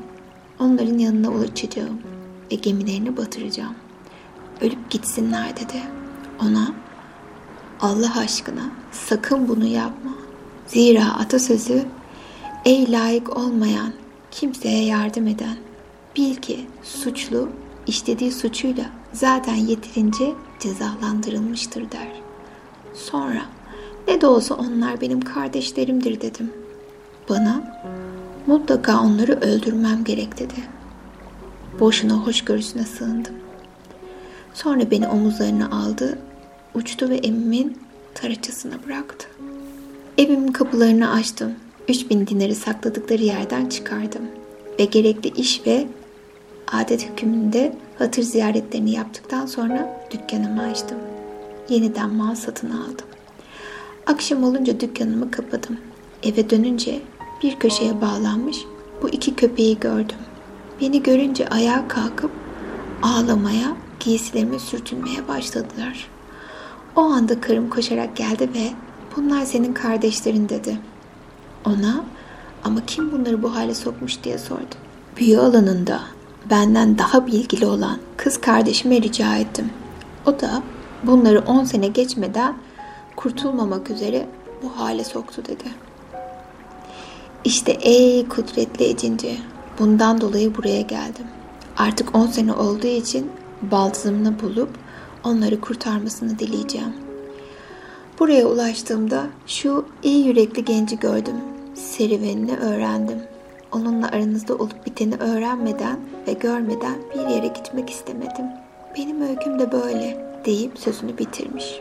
onların 0.59 0.97
yanına 0.97 1.29
ulaşacağım 1.29 2.04
ve 2.51 2.55
gemilerini 2.55 3.17
batıracağım. 3.17 3.75
Ölüp 4.61 4.89
gitsinler 4.89 5.55
dedi. 5.55 5.81
Ona 6.41 6.73
Allah 7.81 8.17
aşkına 8.17 8.71
sakın 8.91 9.47
bunu 9.47 9.65
yapma. 9.65 10.11
Zira 10.67 11.13
atasözü 11.19 11.85
ey 12.65 12.91
layık 12.91 13.37
olmayan 13.37 13.93
kimseye 14.31 14.85
yardım 14.85 15.27
eden 15.27 15.57
bil 16.15 16.35
ki 16.35 16.67
suçlu 16.83 17.49
işlediği 17.87 18.31
suçuyla 18.31 18.85
zaten 19.13 19.55
yeterince 19.55 20.33
cezalandırılmıştır 20.59 21.91
der. 21.91 22.07
Sonra 22.93 23.41
ne 24.07 24.21
de 24.21 24.27
olsa 24.27 24.55
onlar 24.55 25.01
benim 25.01 25.21
kardeşlerimdir 25.21 26.21
dedim. 26.21 26.53
Bana 27.29 27.81
mutlaka 28.47 29.01
onları 29.01 29.33
öldürmem 29.33 30.03
gerek 30.03 30.39
dedi. 30.39 30.53
Boşuna 31.79 32.13
hoşgörüsüne 32.13 32.83
sığındım. 32.83 33.33
Sonra 34.53 34.91
beni 34.91 35.07
omuzlarına 35.07 35.69
aldı, 35.69 36.19
uçtu 36.73 37.09
ve 37.09 37.17
evimin 37.17 37.77
taraçasına 38.13 38.73
bıraktı. 38.85 39.27
Evimin 40.17 40.51
kapılarını 40.51 41.11
açtım. 41.11 41.51
3000 41.87 42.27
dinarı 42.27 42.55
sakladıkları 42.55 43.23
yerden 43.23 43.65
çıkardım. 43.65 44.21
Ve 44.79 44.85
gerekli 44.85 45.29
iş 45.41 45.67
ve 45.67 45.87
adet 46.71 47.09
hükümünde 47.09 47.75
hatır 47.99 48.21
ziyaretlerini 48.21 48.91
yaptıktan 48.91 49.45
sonra 49.45 50.07
dükkanımı 50.11 50.61
açtım 50.61 50.97
yeniden 51.69 52.09
mal 52.09 52.35
satın 52.35 52.69
aldım. 52.69 53.07
Akşam 54.05 54.43
olunca 54.43 54.79
dükkanımı 54.79 55.31
kapadım. 55.31 55.77
Eve 56.23 56.49
dönünce 56.49 57.01
bir 57.43 57.55
köşeye 57.59 58.01
bağlanmış 58.01 58.57
bu 59.01 59.09
iki 59.09 59.35
köpeği 59.35 59.79
gördüm. 59.79 60.17
Beni 60.81 61.03
görünce 61.03 61.47
ayağa 61.49 61.87
kalkıp 61.87 62.31
ağlamaya, 63.03 63.75
giysilerime 63.99 64.59
sürtünmeye 64.59 65.27
başladılar. 65.27 66.07
O 66.95 67.01
anda 67.01 67.41
karım 67.41 67.69
koşarak 67.69 68.15
geldi 68.15 68.49
ve 68.55 68.71
bunlar 69.15 69.45
senin 69.45 69.73
kardeşlerin 69.73 70.49
dedi. 70.49 70.77
Ona 71.65 72.03
ama 72.63 72.85
kim 72.85 73.11
bunları 73.11 73.43
bu 73.43 73.55
hale 73.55 73.75
sokmuş 73.75 74.23
diye 74.23 74.37
sordu. 74.37 74.75
Büyü 75.17 75.39
alanında 75.39 76.01
benden 76.49 76.97
daha 76.97 77.27
bilgili 77.27 77.65
olan 77.65 77.97
kız 78.17 78.41
kardeşime 78.41 79.01
rica 79.01 79.35
ettim. 79.35 79.69
O 80.25 80.39
da 80.39 80.63
bunları 81.03 81.39
on 81.39 81.63
sene 81.63 81.87
geçmeden 81.87 82.55
kurtulmamak 83.15 83.89
üzere 83.89 84.27
bu 84.63 84.79
hale 84.81 85.03
soktu 85.03 85.41
dedi. 85.45 85.63
İşte 87.43 87.71
ey 87.71 88.27
kudretli 88.27 88.85
ecinci, 88.85 89.37
bundan 89.79 90.21
dolayı 90.21 90.55
buraya 90.55 90.81
geldim. 90.81 91.25
Artık 91.77 92.15
on 92.15 92.27
sene 92.27 92.53
olduğu 92.53 92.87
için 92.87 93.31
baldızımını 93.61 94.39
bulup 94.39 94.69
onları 95.23 95.61
kurtarmasını 95.61 96.39
dileyeceğim. 96.39 96.93
Buraya 98.19 98.45
ulaştığımda 98.45 99.27
şu 99.47 99.85
iyi 100.03 100.27
yürekli 100.27 100.65
genci 100.65 100.99
gördüm. 100.99 101.35
Serüvenini 101.73 102.57
öğrendim. 102.57 103.19
Onunla 103.71 104.07
aranızda 104.07 104.55
olup 104.55 104.85
biteni 104.85 105.15
öğrenmeden 105.15 105.99
ve 106.27 106.33
görmeden 106.33 106.95
bir 107.13 107.35
yere 107.35 107.47
gitmek 107.47 107.89
istemedim. 107.89 108.45
Benim 108.97 109.21
öyküm 109.21 109.59
de 109.59 109.71
böyle 109.71 110.25
deyip 110.45 110.79
sözünü 110.79 111.17
bitirmiş. 111.17 111.79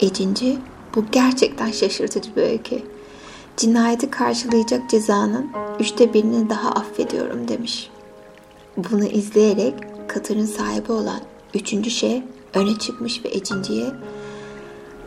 Ecinci, 0.00 0.58
bu 0.94 1.04
gerçekten 1.12 1.70
şaşırtıcı 1.70 2.36
bir 2.36 2.42
öykü. 2.42 2.82
Cinayeti 3.56 4.10
karşılayacak 4.10 4.90
cezanın 4.90 5.50
üçte 5.80 6.14
birini 6.14 6.50
daha 6.50 6.70
affediyorum 6.70 7.48
demiş. 7.48 7.90
Bunu 8.76 9.04
izleyerek 9.04 9.74
Katır'ın 10.08 10.44
sahibi 10.44 10.92
olan 10.92 11.20
üçüncü 11.54 11.90
şey 11.90 12.22
öne 12.54 12.78
çıkmış 12.78 13.24
ve 13.24 13.28
Ecinci'ye 13.28 13.86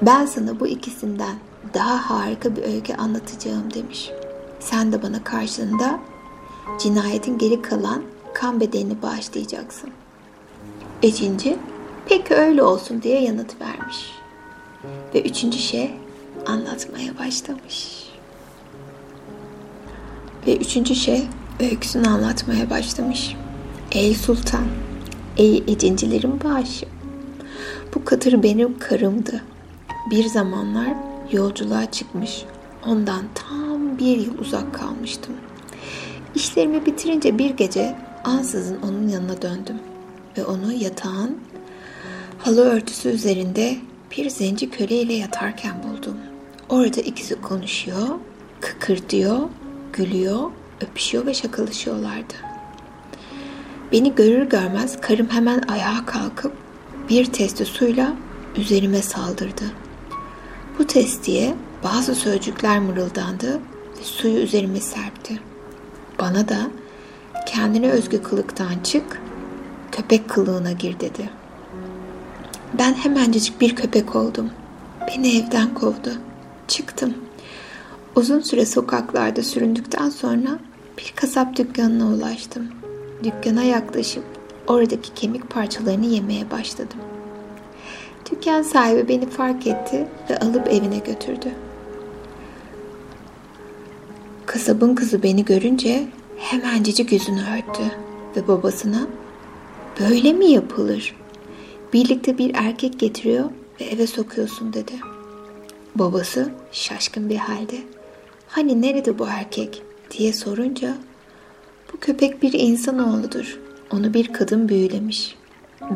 ben 0.02 0.26
sana 0.26 0.60
bu 0.60 0.68
ikisinden 0.68 1.36
daha 1.74 2.10
harika 2.10 2.56
bir 2.56 2.64
öykü 2.64 2.94
anlatacağım 2.94 3.74
demiş. 3.74 4.12
Sen 4.60 4.92
de 4.92 5.04
bana 5.04 5.24
karşılığında 5.24 6.00
cinayetin 6.80 7.38
geri 7.38 7.62
kalan 7.62 8.04
kan 8.34 8.60
bedelini 8.60 9.02
bağışlayacaksın. 9.02 9.90
Ecinci 11.04 11.58
Peki 12.06 12.36
öyle 12.36 12.64
olsun 12.64 13.02
diye 13.02 13.22
yanıt 13.22 13.62
vermiş. 13.62 14.12
Ve 15.16 15.22
üçüncü 15.22 15.58
şey 15.58 15.92
anlatmaya 16.46 17.18
başlamış. 17.18 17.99
Ve 20.48 20.58
üçüncü 20.58 20.96
şey 20.96 21.24
öyküsünü 21.60 22.08
anlatmaya 22.08 22.70
başlamış. 22.70 23.36
Ey 23.92 24.16
sultan, 24.16 24.66
ey 25.38 25.58
edincilerin 25.58 26.44
başı. 26.44 26.86
Bu 27.96 28.06
katır 28.06 28.44
benim 28.44 28.80
karımdı. 28.80 29.42
Bir 30.12 30.26
zamanlar 30.26 30.94
yolculuğa 31.32 31.92
çıkmış. 31.92 32.46
Ondan 32.88 33.22
tam 33.36 33.98
bir 33.98 34.18
yıl 34.18 34.38
uzak 34.38 34.74
kalmıştım. 34.74 35.34
İşlerimi 36.36 36.86
bitirince 36.86 37.38
bir 37.38 37.50
gece 37.50 37.96
ansızın 38.24 38.78
onun 38.82 39.08
yanına 39.08 39.42
döndüm 39.42 39.80
ve 40.38 40.46
onu 40.46 40.74
yatağın 40.74 41.38
halı 42.38 42.62
örtüsü 42.62 43.10
üzerinde 43.10 43.78
bir 44.18 44.30
zenci 44.30 44.70
köleyle 44.70 45.14
yatarken 45.14 45.74
buldum. 45.84 46.18
Orada 46.70 47.02
ikisi 47.02 47.42
konuşuyor, 47.42 48.08
kıkırdıyor, 48.62 49.40
gülüyor, 49.94 50.52
öpüşüyor 50.82 51.26
ve 51.26 51.34
şakalaşıyorlardı. 51.34 52.34
Beni 53.92 54.16
görür 54.16 54.50
görmez 54.50 55.02
karım 55.02 55.30
hemen 55.30 55.62
ayağa 55.68 56.06
kalkıp 56.06 56.54
bir 57.10 57.26
testi 57.26 57.66
suyla 57.66 58.14
üzerime 58.58 59.02
saldırdı. 59.02 59.64
Bu 60.80 60.88
testiye 60.88 61.56
bazı 61.84 62.16
sözcükler 62.16 62.80
mırıldandı 62.80 63.60
ve 64.00 64.04
suyu 64.04 64.38
üzerime 64.38 64.80
serpti. 64.80 65.40
Bana 66.20 66.50
da 66.50 66.58
kendine 67.46 67.90
özgü 67.90 68.24
kılıktan 68.24 68.80
çık, 68.84 69.22
köpek 69.92 70.30
kılığına 70.30 70.72
gir 70.72 71.00
dedi.'' 71.00 71.40
Ben 72.74 72.94
hemencecik 72.94 73.62
bir 73.62 73.76
köpek 73.76 74.16
oldum. 74.16 74.50
Beni 75.08 75.38
evden 75.38 75.74
kovdu. 75.74 76.12
Çıktım. 76.68 77.14
Uzun 78.16 78.40
süre 78.40 78.66
sokaklarda 78.66 79.44
süründükten 79.44 80.10
sonra 80.10 80.60
Bir 80.98 81.14
kasap 81.16 81.56
dükkanına 81.56 82.08
ulaştım. 82.08 82.68
Dükkana 83.24 83.64
yaklaşıp 83.64 84.24
oradaki 84.68 85.14
kemik 85.14 85.50
parçalarını 85.50 86.06
yemeye 86.06 86.52
başladım. 86.52 86.98
Dükkan 88.32 88.62
sahibi 88.62 89.08
beni 89.08 89.30
fark 89.30 89.68
etti 89.68 90.08
ve 90.30 90.40
alıp 90.40 90.68
evine 90.68 90.98
götürdü. 90.98 91.52
Kasabın 94.46 94.96
kızı 94.96 95.24
beni 95.24 95.46
görünce 95.46 96.08
hemencecik 96.38 97.12
yüzünü 97.12 97.42
örttü 97.42 97.84
ve 98.36 98.48
babasına 98.48 99.08
böyle 100.00 100.34
mi 100.34 100.46
yapılır? 100.46 101.16
Birlikte 101.94 102.38
bir 102.38 102.52
erkek 102.56 103.00
getiriyor 103.00 103.50
ve 103.82 103.86
eve 103.86 104.08
sokuyorsun 104.08 104.74
dedi. 104.74 104.94
Babası 105.96 106.52
şaşkın 106.72 107.30
bir 107.30 107.38
halde 107.38 107.78
hani 108.50 108.82
nerede 108.82 109.20
bu 109.20 109.28
erkek 109.28 109.84
diye 110.12 110.34
sorunca 110.34 110.98
bu 111.94 112.00
köpek 112.00 112.42
bir 112.42 112.54
insanoğludur. 112.54 113.60
Onu 113.92 114.14
bir 114.14 114.34
kadın 114.34 114.70
büyülemiş. 114.70 115.36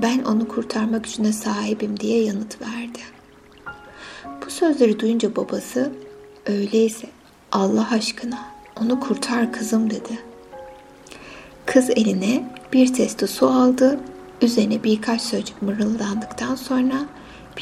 Ben 0.02 0.24
onu 0.24 0.48
kurtarma 0.48 0.98
gücüne 0.98 1.34
sahibim 1.34 2.00
diye 2.00 2.24
yanıt 2.24 2.62
verdi. 2.62 3.00
Bu 4.46 4.50
sözleri 4.50 5.00
duyunca 5.00 5.36
babası 5.36 5.92
öyleyse 6.46 7.08
Allah 7.52 7.90
aşkına 7.92 8.40
onu 8.82 9.00
kurtar 9.00 9.54
kızım 9.54 9.90
dedi. 9.90 10.20
Kız 11.66 11.90
eline 11.90 12.50
bir 12.74 12.94
testi 12.94 13.28
su 13.28 13.48
aldı. 13.48 14.00
Üzerine 14.42 14.84
birkaç 14.84 15.22
sözcük 15.22 15.62
mırıldandıktan 15.62 16.56
sonra 16.56 17.06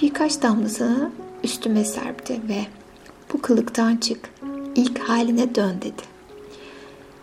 birkaç 0.02 0.42
damlasını 0.42 1.12
üstüme 1.44 1.86
serpti 1.86 2.42
ve 2.50 2.66
bu 3.34 3.42
kılıktan 3.42 3.98
çık, 3.98 4.30
ilk 4.76 5.00
haline 5.00 5.56
dön 5.56 5.76
dedi. 5.82 6.02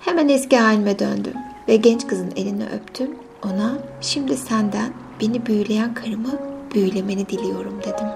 Hemen 0.01 0.29
eski 0.29 0.57
halime 0.57 0.99
döndüm 0.99 1.35
ve 1.69 1.77
genç 1.77 2.07
kızın 2.07 2.33
elini 2.37 2.65
öptüm. 2.67 3.11
Ona 3.45 3.79
şimdi 4.01 4.37
senden 4.37 4.93
beni 5.21 5.47
büyüleyen 5.47 5.95
karımı 5.95 6.33
büyülemeni 6.75 7.29
diliyorum 7.29 7.81
dedim. 7.81 8.07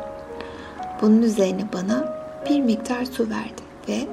Bunun 1.03 1.23
üzerine 1.23 1.65
bana 1.73 2.23
bir 2.51 2.61
miktar 2.61 3.05
su 3.05 3.31
verdi 3.31 3.63
ve 3.89 4.09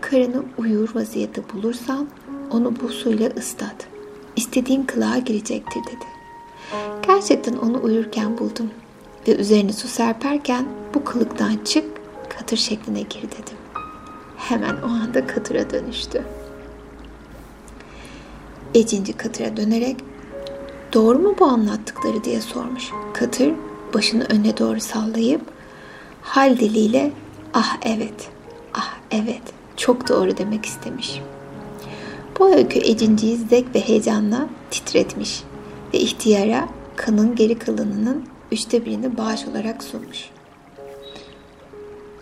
karını 0.00 0.42
uyur 0.58 0.94
vaziyette 0.94 1.42
bulursan 1.54 2.08
onu 2.50 2.80
bu 2.80 2.88
suyla 2.88 3.30
ıslat. 3.38 3.86
İstediğin 4.36 4.82
kılığa 4.82 5.18
girecektir 5.18 5.80
dedi. 5.86 6.04
Gerçekten 7.06 7.56
onu 7.56 7.82
uyurken 7.82 8.38
buldum 8.38 8.70
ve 9.28 9.36
üzerine 9.36 9.72
su 9.72 9.88
serperken 9.88 10.66
bu 10.94 11.04
kılıktan 11.04 11.56
çık 11.64 11.84
katır 12.28 12.56
şekline 12.56 13.00
gir 13.00 13.22
dedim. 13.22 13.56
Hemen 14.38 14.76
o 14.82 14.86
anda 14.86 15.26
katıra 15.26 15.70
dönüştü. 15.70 16.24
Ecinci 18.74 19.12
katıra 19.12 19.56
dönerek 19.56 19.96
doğru 20.92 21.18
mu 21.18 21.34
bu 21.38 21.44
anlattıkları 21.44 22.24
diye 22.24 22.40
sormuş. 22.40 22.90
Katır 23.14 23.52
başını 23.94 24.24
öne 24.24 24.58
doğru 24.58 24.80
sallayıp 24.80 25.40
hal 26.22 26.58
diliyle 26.58 27.12
ah 27.54 27.76
evet, 27.82 28.30
ah 28.74 28.96
evet 29.10 29.42
çok 29.76 30.08
doğru 30.08 30.36
demek 30.36 30.66
istemiş. 30.66 31.22
Bu 32.38 32.54
öykü 32.54 32.78
Ecinci'yi 32.78 33.36
zevk 33.36 33.74
ve 33.74 33.80
heyecanla 33.80 34.48
titretmiş 34.70 35.42
ve 35.94 35.98
ihtiyara 35.98 36.68
kanın 36.96 37.34
geri 37.34 37.58
kalanının 37.58 38.24
üçte 38.52 38.84
birini 38.84 39.16
bağış 39.16 39.46
olarak 39.46 39.82
sunmuş. 39.82 40.30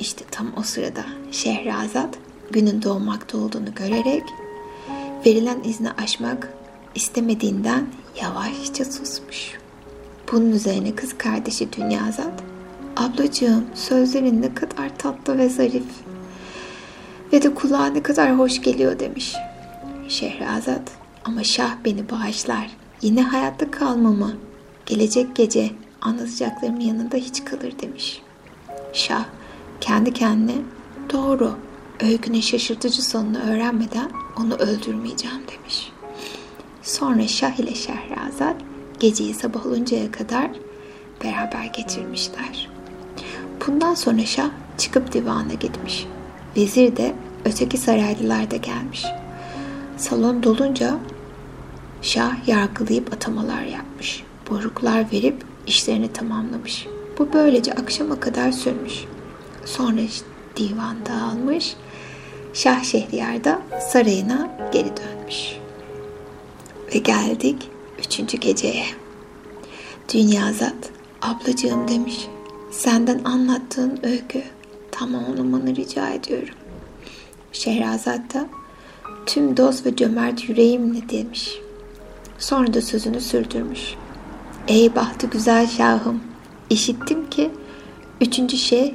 İşte 0.00 0.24
tam 0.30 0.52
o 0.56 0.62
sırada 0.62 1.04
Şehrazat 1.32 2.18
günün 2.50 2.82
doğmakta 2.82 3.38
olduğunu 3.38 3.74
görerek 3.74 4.22
verilen 5.26 5.62
izni 5.64 5.90
aşmak 5.90 6.52
istemediğinden 6.94 7.86
yavaşça 8.22 8.84
susmuş. 8.84 9.58
Bunun 10.32 10.50
üzerine 10.50 10.94
kız 10.94 11.18
kardeşi 11.18 11.72
Dünyazat, 11.72 12.42
ablacığım 12.96 13.64
sözlerin 13.74 14.42
ne 14.42 14.54
kadar 14.54 14.98
tatlı 14.98 15.38
ve 15.38 15.48
zarif 15.48 15.84
ve 17.32 17.42
de 17.42 17.54
kulağa 17.54 17.86
ne 17.86 18.02
kadar 18.02 18.38
hoş 18.38 18.62
geliyor 18.62 18.98
demiş. 18.98 19.34
Şehrazat, 20.08 20.90
ama 21.24 21.44
şah 21.44 21.76
beni 21.84 22.10
bağışlar, 22.10 22.70
yine 23.02 23.22
hayatta 23.22 23.70
kalmamı, 23.70 24.36
gelecek 24.86 25.36
gece 25.36 25.70
anlatacaklarımın 26.00 26.80
yanında 26.80 27.16
hiç 27.16 27.44
kalır 27.44 27.72
demiş. 27.82 28.22
Şah 28.92 29.24
kendi 29.80 30.12
kendine 30.12 30.56
doğru 31.12 31.54
öykünün 32.00 32.40
şaşırtıcı 32.40 33.02
sonunu 33.04 33.38
öğrenmeden 33.38 34.10
onu 34.36 34.54
öldürmeyeceğim 34.54 35.40
demiş. 35.48 35.92
Sonra 36.82 37.28
Şah 37.28 37.58
ile 37.58 37.74
Şehrazat 37.74 38.56
geceyi 39.00 39.34
sabah 39.34 39.66
oluncaya 39.66 40.10
kadar 40.10 40.50
beraber 41.24 41.64
geçirmişler. 41.64 42.70
Bundan 43.66 43.94
sonra 43.94 44.24
Şah 44.24 44.50
çıkıp 44.78 45.12
divana 45.12 45.54
gitmiş. 45.54 46.06
Vezir 46.56 46.96
de 46.96 47.14
öteki 47.44 47.78
saraylılar 47.78 48.50
da 48.50 48.56
gelmiş. 48.56 49.04
Salon 49.96 50.42
dolunca 50.42 50.98
Şah 52.02 52.48
yargılayıp 52.48 53.12
atamalar 53.12 53.62
yapmış. 53.62 54.22
Buyruklar 54.50 55.12
verip 55.12 55.44
işlerini 55.66 56.12
tamamlamış. 56.12 56.86
Bu 57.18 57.28
böylece 57.32 57.72
akşama 57.72 58.20
kadar 58.20 58.52
sürmüş. 58.52 59.04
Sonra 59.66 60.00
divan 60.56 60.96
dağılmış. 61.06 61.76
Şah 62.54 62.84
Şehriyar 62.84 63.44
da 63.44 63.62
sarayına 63.80 64.50
geri 64.72 64.90
dönmüş. 64.96 65.56
Ve 66.94 66.98
geldik 66.98 67.70
üçüncü 67.98 68.38
geceye. 68.38 68.86
Dünyazat, 70.14 70.90
ablacığım 71.22 71.88
demiş. 71.88 72.28
Senden 72.70 73.24
anlattığın 73.24 74.00
öykü 74.02 74.42
tamamlamanı 74.90 75.76
rica 75.76 76.08
ediyorum. 76.08 76.54
Şehrazat 77.52 78.34
da 78.34 78.46
tüm 79.26 79.56
dost 79.56 79.86
ve 79.86 79.96
cömert 79.96 80.48
yüreğimle 80.48 81.08
demiş. 81.08 81.58
Sonra 82.38 82.74
da 82.74 82.82
sözünü 82.82 83.20
sürdürmüş. 83.20 83.94
Ey 84.68 84.94
bahtı 84.94 85.26
güzel 85.26 85.66
şahım, 85.66 86.20
işittim 86.70 87.30
ki 87.30 87.50
üçüncü 88.20 88.56
şey 88.56 88.94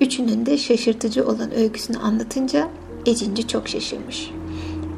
Üçünün 0.00 0.46
de 0.46 0.58
şaşırtıcı 0.58 1.26
olan 1.26 1.54
öyküsünü 1.54 1.98
anlatınca 1.98 2.68
Ecinci 3.06 3.48
çok 3.48 3.68
şaşırmış. 3.68 4.30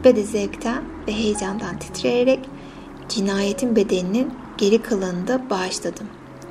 Ve 0.05 0.17
de 0.17 0.23
zevkten 0.23 0.83
ve 1.09 1.13
heyecandan 1.13 1.79
titreyerek 1.79 2.41
cinayetin 3.09 3.77
bedeninin 3.77 4.31
geri 4.59 4.83
kalanını 4.83 5.29
da 5.29 5.51
bağışladım. 5.51 6.07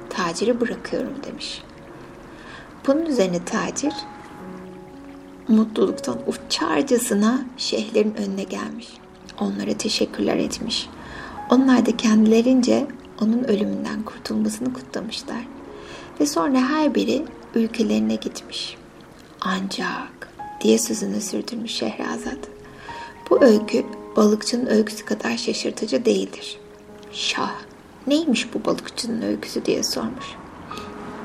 Taciri 0.10 0.62
bırakıyorum 0.62 1.14
demiş. 1.28 1.62
Bunun 2.88 3.06
üzerine 3.06 3.46
tacir 3.46 3.94
mutluluktan 5.48 6.18
uçarcasına 6.28 7.46
şeyhlerin 7.58 8.16
önüne 8.16 8.44
gelmiş. 8.44 8.88
Onlara 9.40 9.74
teşekkürler 9.74 10.38
etmiş. 10.38 10.90
Onlar 11.50 11.86
da 11.86 11.98
kendilerince 11.98 12.88
onun 13.22 13.44
ölümünden 13.44 14.04
kurtulmasını 14.04 14.74
kutlamışlar. 14.74 15.48
Ve 16.20 16.26
sonra 16.26 16.58
her 16.58 16.96
biri 16.96 17.26
ülkelerine 17.56 18.16
gitmiş. 18.16 18.78
Ancak 19.42 20.30
diye 20.62 20.78
sözünü 20.78 21.22
sürdürmüş 21.22 21.72
Şehrazat. 21.72 22.40
Bu 23.30 23.44
öykü 23.44 23.86
balıkçının 24.16 24.66
öyküsü 24.66 25.06
kadar 25.06 25.38
şaşırtıcı 25.38 26.06
değildir. 26.06 26.58
Şah, 27.12 27.52
neymiş 28.08 28.54
bu 28.54 28.66
balıkçının 28.66 29.22
öyküsü 29.22 29.66
diye 29.66 29.84
sormuş. 29.84 30.26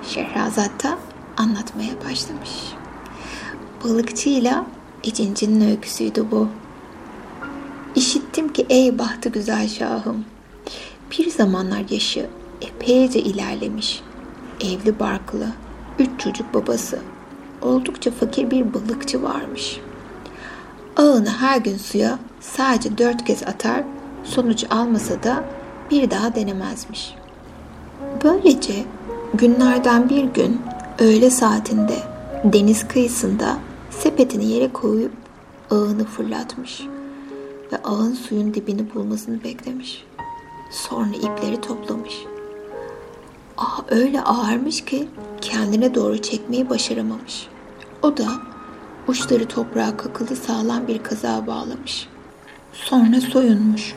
Şehrazat 0.09 0.85
da 0.85 0.99
anlatmaya 1.37 1.95
başlamış. 2.05 2.51
Balıkçıyla 3.85 4.67
Ecinci'nin 5.05 5.71
öyküsüydü 5.71 6.31
bu. 6.31 6.49
İşittim 7.95 8.53
ki 8.53 8.67
ey 8.69 8.99
bahtı 8.99 9.29
güzel 9.29 9.69
şahım, 9.69 10.25
bir 11.11 11.31
zamanlar 11.31 11.85
yaşı 11.91 12.27
epeyce 12.61 13.21
ilerlemiş, 13.21 14.03
evli 14.61 14.99
barklı, 14.99 15.49
üç 15.99 16.21
çocuk 16.21 16.55
babası, 16.55 16.99
oldukça 17.63 18.11
fakir 18.11 18.51
bir 18.51 18.75
balıkçı 18.75 19.23
varmış. 19.23 19.81
Ağını 20.97 21.29
her 21.29 21.59
gün 21.59 21.77
suya 21.77 22.19
sadece 22.41 22.99
dört 22.99 23.25
kez 23.25 23.43
atar, 23.43 23.85
sonuç 24.25 24.65
almasa 24.71 25.23
da 25.23 25.45
bir 25.91 26.11
daha 26.11 26.35
denemezmiş. 26.35 27.15
Böylece 28.25 28.85
günlerden 29.35 30.09
bir 30.09 30.25
gün 30.25 30.61
öğle 30.99 31.31
saatinde 31.31 31.97
deniz 32.45 32.89
kıyısında 32.89 33.59
sepetini 33.91 34.47
yere 34.47 34.73
koyup 34.73 35.13
ağını 35.71 36.05
fırlatmış 36.05 36.83
ve 37.73 37.77
ağın 37.85 38.13
suyun 38.13 38.55
dibini 38.55 38.95
bulmasını 38.95 39.45
beklemiş. 39.45 40.05
Sonra 40.71 41.15
ipleri 41.15 41.61
toplamış. 41.61 42.15
Ah 43.57 43.81
öyle 43.91 44.23
ağırmış 44.23 44.85
ki 44.85 45.09
kendine 45.49 45.95
doğru 45.95 46.23
çekmeyi 46.23 46.71
başaramamış. 46.71 47.47
O 48.03 48.17
da 48.17 48.27
uçları 49.09 49.49
toprağa 49.49 49.97
kakılı 49.97 50.37
sağlam 50.37 50.89
bir 50.89 51.03
kaza 51.03 51.47
bağlamış. 51.47 52.09
Sonra 52.73 53.21
soyunmuş. 53.21 53.95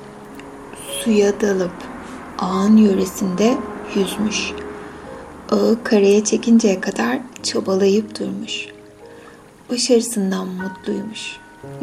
Suya 1.04 1.42
dalıp 1.42 1.72
ağın 2.40 2.78
yöresinde 2.78 3.58
yüzmüş. 3.96 4.52
Ağı 5.52 5.78
karaya 5.84 6.24
çekinceye 6.24 6.82
kadar 6.82 7.20
çabalayıp 7.44 8.20
durmuş. 8.20 8.68
Başarısından 9.72 10.48
mutluymuş. 10.48 11.38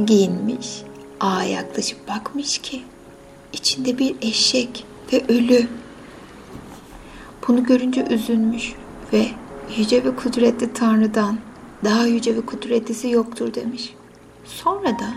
Giyinmiş, 0.06 0.82
ağa 1.20 1.42
yaklaşıp 1.42 2.08
bakmış 2.08 2.58
ki 2.58 2.82
içinde 3.52 3.98
bir 3.98 4.14
eşek 4.22 4.84
ve 5.12 5.24
ölü. 5.28 5.68
Bunu 7.48 7.64
görünce 7.64 8.06
üzülmüş 8.10 8.72
ve 9.12 9.26
yüce 9.78 10.04
ve 10.04 10.16
kudretli 10.16 10.72
Tanrı'dan 10.72 11.38
daha 11.84 12.06
yüce 12.06 12.36
ve 12.36 12.40
kudretlisi 12.40 13.08
yoktur 13.08 13.54
demiş. 13.54 13.94
Sonra 14.44 14.88
da 14.88 15.14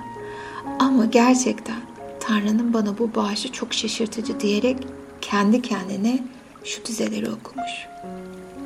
ama 0.80 1.06
gerçekten 1.06 1.82
Tanrı'nın 2.20 2.74
bana 2.74 2.97
bu 2.97 3.16
bağışı 3.16 3.52
çok 3.52 3.74
şaşırtıcı 3.74 4.39
diyerek 4.39 4.78
kendi 5.22 5.62
kendine 5.62 6.24
şu 6.64 6.86
dizeleri 6.86 7.30
okumuş. 7.30 7.88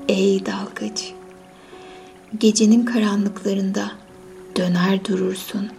Ey 0.08 0.46
dalgıç! 0.46 1.14
Gecenin 2.38 2.86
karanlıklarında 2.86 3.92
döner 4.58 5.06
durursun 5.06 5.70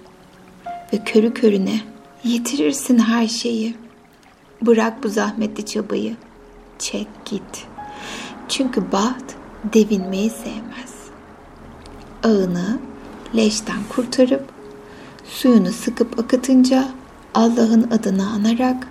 ve 0.93 1.05
körü 1.05 1.35
körüne 1.35 1.81
yitirirsin 2.25 2.99
her 2.99 3.29
şeyi. 3.29 3.75
Bırak 4.63 5.03
bu 5.03 5.09
zahmetli 5.09 5.67
çabayı, 5.67 6.17
çek 6.79 7.07
git. 7.25 7.67
Çünkü 8.49 8.93
baht 8.93 9.35
devinmeyi 9.73 10.31
sevmez. 10.31 10.95
Ağını 12.23 12.79
leşten 13.37 13.79
kurtarıp 13.89 14.45
suyunu 15.25 15.73
sıkıp 15.73 16.19
akıtınca 16.19 16.89
Allah'ın 17.35 17.91
adını 17.91 18.31
anarak 18.31 18.89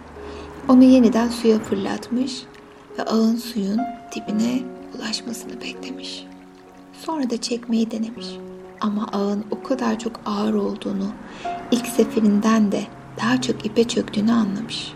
onu 0.67 0.83
yeniden 0.83 1.29
suya 1.29 1.59
fırlatmış 1.59 2.43
ve 2.97 3.03
ağın 3.03 3.35
suyun 3.35 3.79
dibine 4.15 4.59
ulaşmasını 4.97 5.61
beklemiş. 5.61 6.25
Sonra 7.05 7.29
da 7.29 7.41
çekmeyi 7.41 7.91
denemiş. 7.91 8.27
Ama 8.81 9.07
ağın 9.13 9.45
o 9.51 9.63
kadar 9.63 9.99
çok 9.99 10.19
ağır 10.25 10.53
olduğunu 10.53 11.07
ilk 11.71 11.87
seferinden 11.87 12.71
de 12.71 12.83
daha 13.21 13.41
çok 13.41 13.65
ipe 13.65 13.83
çöktüğünü 13.83 14.31
anlamış. 14.31 14.93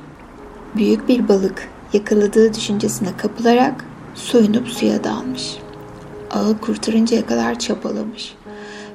Büyük 0.75 1.09
bir 1.09 1.28
balık 1.28 1.69
yakaladığı 1.93 2.53
düşüncesine 2.53 3.17
kapılarak 3.17 3.86
soyunup 4.15 4.67
suya 4.67 5.03
dalmış. 5.03 5.57
Ağı 6.32 6.61
kurtarıncaya 6.61 7.25
kadar 7.25 7.59
çabalamış 7.59 8.36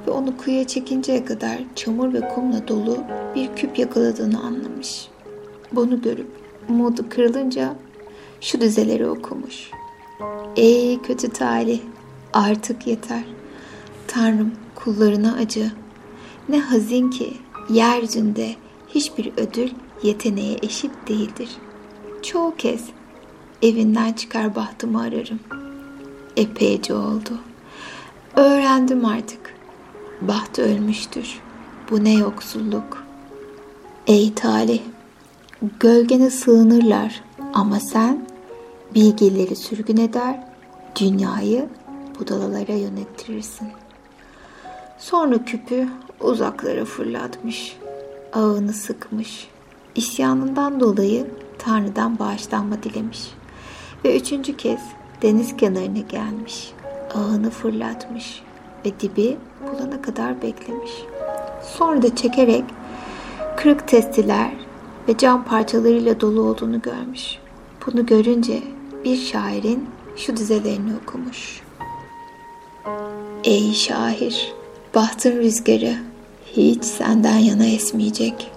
ve 0.07 0.11
onu 0.11 0.37
kıyıya 0.37 0.67
çekinceye 0.67 1.25
kadar 1.25 1.59
çamur 1.75 2.13
ve 2.13 2.29
kumla 2.29 2.69
dolu 2.69 2.99
bir 3.35 3.49
küp 3.57 3.79
yakaladığını 3.79 4.41
anlamış. 4.41 5.09
Bunu 5.73 6.03
görüp 6.03 6.27
umudu 6.69 7.09
kırılınca 7.09 7.75
şu 8.41 8.61
dizeleri 8.61 9.09
okumuş. 9.09 9.71
Ey 10.57 11.03
kötü 11.03 11.29
talih 11.29 11.81
artık 12.33 12.87
yeter. 12.87 13.25
Tanrım 14.07 14.53
kullarına 14.75 15.35
acı. 15.35 15.73
Ne 16.49 16.61
hazin 16.61 17.11
ki 17.11 17.33
yeryüzünde 17.71 18.55
hiçbir 18.89 19.33
ödül 19.37 19.71
yeteneğe 20.03 20.57
eşit 20.63 20.91
değildir. 21.09 21.49
Çoğu 22.23 22.57
kez 22.57 22.85
evinden 23.63 24.13
çıkar 24.13 24.55
bahtımı 24.55 25.03
ararım. 25.03 25.41
Epeyce 26.37 26.95
oldu. 26.95 27.39
Öğrendim 28.37 29.05
artık. 29.05 29.55
Baht 30.21 30.59
ölmüştür. 30.59 31.41
Bu 31.91 32.05
ne 32.05 32.13
yoksulluk. 32.13 33.07
Ey 34.07 34.35
talih, 34.35 34.81
gölgene 35.81 36.31
sığınırlar 36.31 37.23
ama 37.55 37.81
sen 37.81 38.27
bilgileri 38.95 39.57
sürgün 39.57 39.97
eder, 39.97 40.41
dünyayı 41.01 41.69
budalalara 42.19 42.73
yönettirirsin. 42.73 43.69
Sonra 44.99 45.45
küpü 45.45 45.89
uzaklara 46.21 46.85
fırlatmış, 46.85 47.77
ağını 48.33 48.73
sıkmış, 48.73 49.49
isyanından 49.95 50.81
dolayı 50.81 51.27
Tanrı'dan 51.59 52.19
bağışlanma 52.19 52.83
dilemiş 52.83 53.31
ve 54.05 54.17
üçüncü 54.17 54.57
kez 54.57 54.81
deniz 55.23 55.57
kenarına 55.57 55.99
gelmiş, 55.99 56.73
ağını 57.15 57.51
fırlatmış 57.51 58.43
ve 58.87 59.01
dibi 59.01 59.37
bulana 59.63 60.03
kadar 60.03 60.43
beklemiş. 60.43 60.93
Sonra 61.63 62.03
da 62.03 62.17
çekerek 62.17 62.65
kırık 63.57 63.89
testiler 63.89 64.53
ve 65.09 65.17
cam 65.17 65.45
parçalarıyla 65.45 66.21
dolu 66.21 66.43
olduğunu 66.43 66.83
görmüş. 66.83 67.39
Bunu 67.87 68.07
görünce 68.07 68.63
bir 69.05 69.17
şairin 69.17 69.89
şu 70.17 70.37
dizelerini 70.37 70.93
okumuş. 71.03 71.63
Ey 73.45 73.73
şair, 73.73 74.53
bahtın 74.95 75.37
rüzgarı 75.37 75.95
hiç 76.47 76.85
senden 76.85 77.39
yana 77.39 77.65
esmeyecek. 77.65 78.51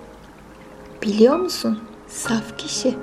Biliyor 1.03 1.35
musun 1.35 1.79
saf 2.07 2.57
kişi? 2.57 2.93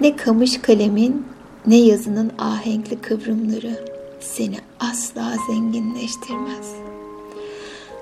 Ne 0.00 0.16
kamış 0.16 0.60
kalemin 0.60 1.26
ne 1.66 1.76
yazının 1.76 2.32
ahenkli 2.38 3.00
kıvrımları 3.00 3.84
seni 4.20 4.56
asla 4.80 5.34
zenginleştirmez. 5.50 6.72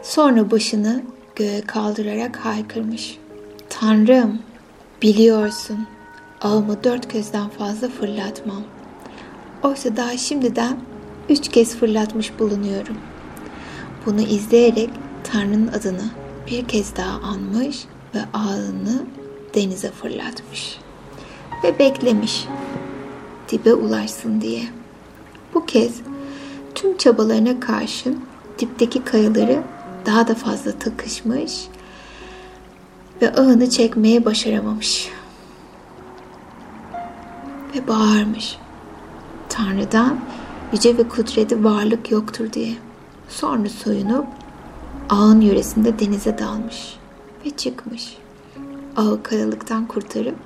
Sonra 0.02 0.50
başını 0.50 1.02
göğe 1.36 1.60
kaldırarak 1.60 2.36
haykırmış. 2.36 3.18
Tanrım, 3.68 4.38
biliyorsun 5.02 5.86
ağımı 6.40 6.84
dört 6.84 7.12
gözden 7.12 7.48
fazla 7.48 7.88
fırlatmam. 7.88 8.62
Oysa 9.62 9.96
daha 9.96 10.16
şimdiden 10.16 10.78
üç 11.28 11.48
kez 11.48 11.76
fırlatmış 11.76 12.38
bulunuyorum. 12.38 12.96
Bunu 14.06 14.20
izleyerek 14.20 14.90
Tanrı'nın 15.24 15.68
adını 15.68 16.10
bir 16.50 16.64
kez 16.68 16.96
daha 16.96 17.20
anmış 17.20 17.84
ve 18.14 18.18
ağını 18.34 19.02
denize 19.54 19.90
fırlatmış. 19.90 20.78
Ve 21.64 21.78
beklemiş 21.78 22.46
dibe 23.48 23.74
ulaşsın 23.74 24.40
diye. 24.40 24.62
Bu 25.54 25.66
kez 25.66 25.92
tüm 26.74 26.96
çabalarına 26.96 27.60
karşın 27.60 28.24
dipteki 28.58 29.04
kayaları 29.04 29.62
daha 30.06 30.28
da 30.28 30.34
fazla 30.34 30.72
takışmış 30.72 31.68
ve 33.22 33.32
ağını 33.32 33.70
çekmeye 33.70 34.24
başaramamış. 34.24 35.08
Ve 37.74 37.88
bağırmış. 37.88 38.58
Tanrı'dan 39.48 40.20
yüce 40.72 40.98
ve 40.98 41.08
kudreti 41.08 41.64
varlık 41.64 42.10
yoktur 42.10 42.52
diye. 42.52 42.74
Sonra 43.28 43.68
soyunup 43.68 44.26
ağın 45.10 45.40
yöresinde 45.40 45.98
denize 45.98 46.38
dalmış 46.38 46.96
ve 47.46 47.50
çıkmış. 47.50 48.16
Ağı 48.96 49.22
kayalıktan 49.22 49.86
kurtarıp 49.86 50.36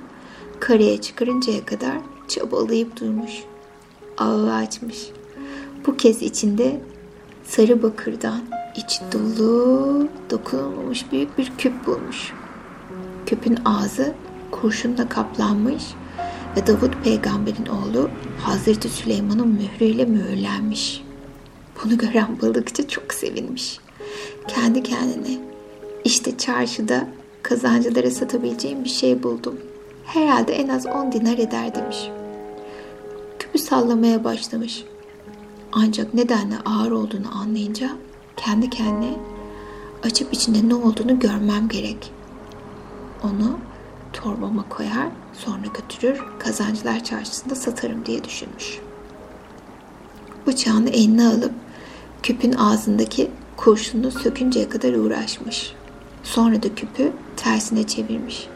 karaya 0.59 1.01
çıkarıncaya 1.01 1.65
kadar 1.65 1.97
çabalayıp 2.31 2.99
durmuş. 2.99 3.31
Ağı 4.17 4.53
açmış. 4.53 5.09
Bu 5.87 5.97
kez 5.97 6.21
içinde 6.21 6.79
sarı 7.43 7.83
bakırdan 7.83 8.41
iç 8.75 9.01
dolu 9.11 10.07
dokunulmamış 10.29 11.11
büyük 11.11 11.37
bir 11.37 11.51
küp 11.57 11.87
bulmuş. 11.87 12.33
Küpün 13.25 13.57
ağzı 13.65 14.13
kurşunla 14.51 15.09
kaplanmış 15.09 15.83
ve 16.57 16.67
Davut 16.67 17.03
peygamberin 17.03 17.65
oğlu 17.65 18.09
Hazreti 18.43 18.89
Süleyman'ın 18.89 19.47
mührüyle 19.47 20.05
mühürlenmiş. 20.05 21.03
Bunu 21.83 21.97
gören 21.97 22.41
balıkçı 22.41 22.87
çok 22.87 23.13
sevinmiş. 23.13 23.79
Kendi 24.47 24.83
kendine 24.83 25.37
işte 26.03 26.37
çarşıda 26.37 27.07
kazancılara 27.43 28.11
satabileceğim 28.11 28.83
bir 28.83 28.89
şey 28.89 29.23
buldum. 29.23 29.59
Herhalde 30.05 30.53
en 30.53 30.67
az 30.67 30.85
10 30.85 31.11
dinar 31.11 31.37
eder 31.37 31.75
demiş. 31.75 32.09
Küpü 33.51 33.63
sallamaya 33.63 34.23
başlamış. 34.23 34.83
Ancak 35.71 36.13
nedenle 36.13 36.55
ağır 36.65 36.91
olduğunu 36.91 37.37
anlayınca 37.37 37.89
kendi 38.37 38.69
kendine 38.69 39.13
açıp 40.03 40.33
içinde 40.33 40.69
ne 40.69 40.75
olduğunu 40.75 41.19
görmem 41.19 41.67
gerek. 41.67 42.11
Onu 43.23 43.59
torbama 44.13 44.69
koyar, 44.69 45.07
sonra 45.33 45.65
götürür, 45.73 46.23
kazancılar 46.39 47.03
çarşısında 47.03 47.55
satarım 47.55 48.05
diye 48.05 48.23
düşünmüş. 48.23 48.79
Bıçağını 50.47 50.89
eline 50.89 51.27
alıp 51.27 51.53
küpün 52.23 52.53
ağzındaki 52.53 53.31
kurşunu 53.57 54.11
sökünceye 54.11 54.69
kadar 54.69 54.93
uğraşmış. 54.93 55.73
Sonra 56.23 56.63
da 56.63 56.75
küpü 56.75 57.11
tersine 57.37 57.87
çevirmiş. 57.87 58.47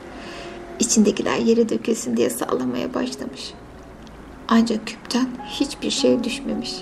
İçindekiler 0.80 1.38
yere 1.38 1.70
dökülsün 1.70 2.18
diye 2.18 2.30
sallamaya 2.30 2.94
başlamış. 2.94 3.54
Ancak 4.48 4.88
küpten 4.88 5.28
hiçbir 5.48 5.90
şey 5.90 6.24
düşmemiş. 6.24 6.76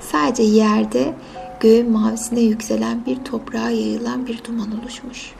Sadece 0.00 0.42
yerde 0.42 1.14
göğün 1.60 1.90
mavisine 1.90 2.40
yükselen 2.40 3.06
bir 3.06 3.24
toprağa 3.24 3.70
yayılan 3.70 4.26
bir 4.26 4.44
duman 4.44 4.80
oluşmuş. 4.80 5.32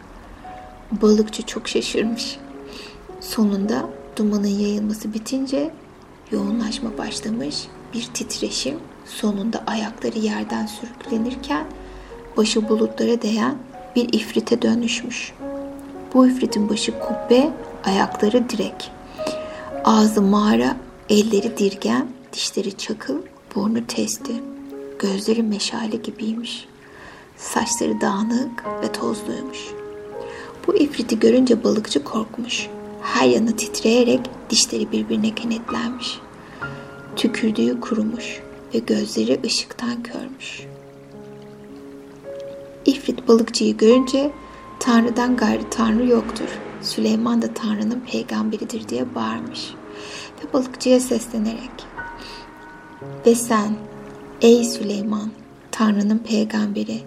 Balıkçı 0.92 1.42
çok 1.42 1.68
şaşırmış. 1.68 2.38
Sonunda 3.20 3.88
dumanın 4.16 4.46
yayılması 4.46 5.14
bitince 5.14 5.70
yoğunlaşma 6.32 6.98
başlamış. 6.98 7.64
Bir 7.94 8.02
titreşim 8.14 8.78
sonunda 9.06 9.64
ayakları 9.66 10.18
yerden 10.18 10.66
sürüklenirken 10.66 11.66
başı 12.36 12.68
bulutlara 12.68 13.22
değen 13.22 13.54
bir 13.96 14.12
ifrite 14.12 14.62
dönüşmüş. 14.62 15.32
Bu 16.14 16.26
ifritin 16.26 16.68
başı 16.68 16.98
kubbe, 16.98 17.50
ayakları 17.84 18.50
direk. 18.50 18.90
Ağzı 19.84 20.22
mağara, 20.22 20.76
elleri 21.10 21.58
dirgen, 21.58 22.08
dişleri 22.32 22.76
çakıl, 22.76 23.18
burnu 23.54 23.86
testi. 23.86 24.32
Gözleri 24.98 25.42
meşale 25.42 25.96
gibiymiş. 25.96 26.68
Saçları 27.36 28.00
dağınık 28.00 28.64
ve 28.82 28.92
tozluymuş. 28.92 29.58
Bu 30.66 30.76
ifriti 30.76 31.18
görünce 31.18 31.64
balıkçı 31.64 32.04
korkmuş. 32.04 32.66
Her 33.02 33.26
yanı 33.28 33.56
titreyerek 33.56 34.20
dişleri 34.50 34.92
birbirine 34.92 35.34
kenetlenmiş. 35.34 36.18
Tükürdüğü 37.16 37.80
kurumuş 37.80 38.40
ve 38.74 38.78
gözleri 38.78 39.40
ışıktan 39.44 40.02
körmüş. 40.02 40.66
İfrit 42.86 43.28
balıkçıyı 43.28 43.76
görünce 43.76 44.32
Tanrı'dan 44.80 45.36
gayrı 45.36 45.70
Tanrı 45.70 46.06
yoktur. 46.06 46.48
Süleyman 46.82 47.42
da 47.42 47.54
Tanrı'nın 47.54 48.00
peygamberidir 48.00 48.88
diye 48.88 49.14
bağırmış. 49.14 49.74
Ve 50.40 50.52
balıkçıya 50.52 51.00
seslenerek 51.00 51.86
Ve 53.26 53.34
sen 53.34 53.76
ey 54.40 54.64
Süleyman 54.64 55.30
Tanrı'nın 55.70 56.18
peygamberi 56.18 57.00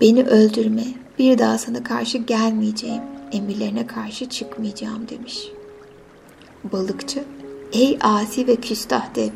beni 0.00 0.24
öldürme 0.24 0.84
bir 1.18 1.38
daha 1.38 1.58
sana 1.58 1.84
karşı 1.84 2.18
gelmeyeceğim 2.18 3.02
emirlerine 3.32 3.86
karşı 3.86 4.28
çıkmayacağım 4.28 5.08
demiş. 5.08 5.48
Balıkçı 6.72 7.24
ey 7.72 7.98
asi 8.00 8.46
ve 8.46 8.56
küstah 8.56 9.14
dev 9.14 9.30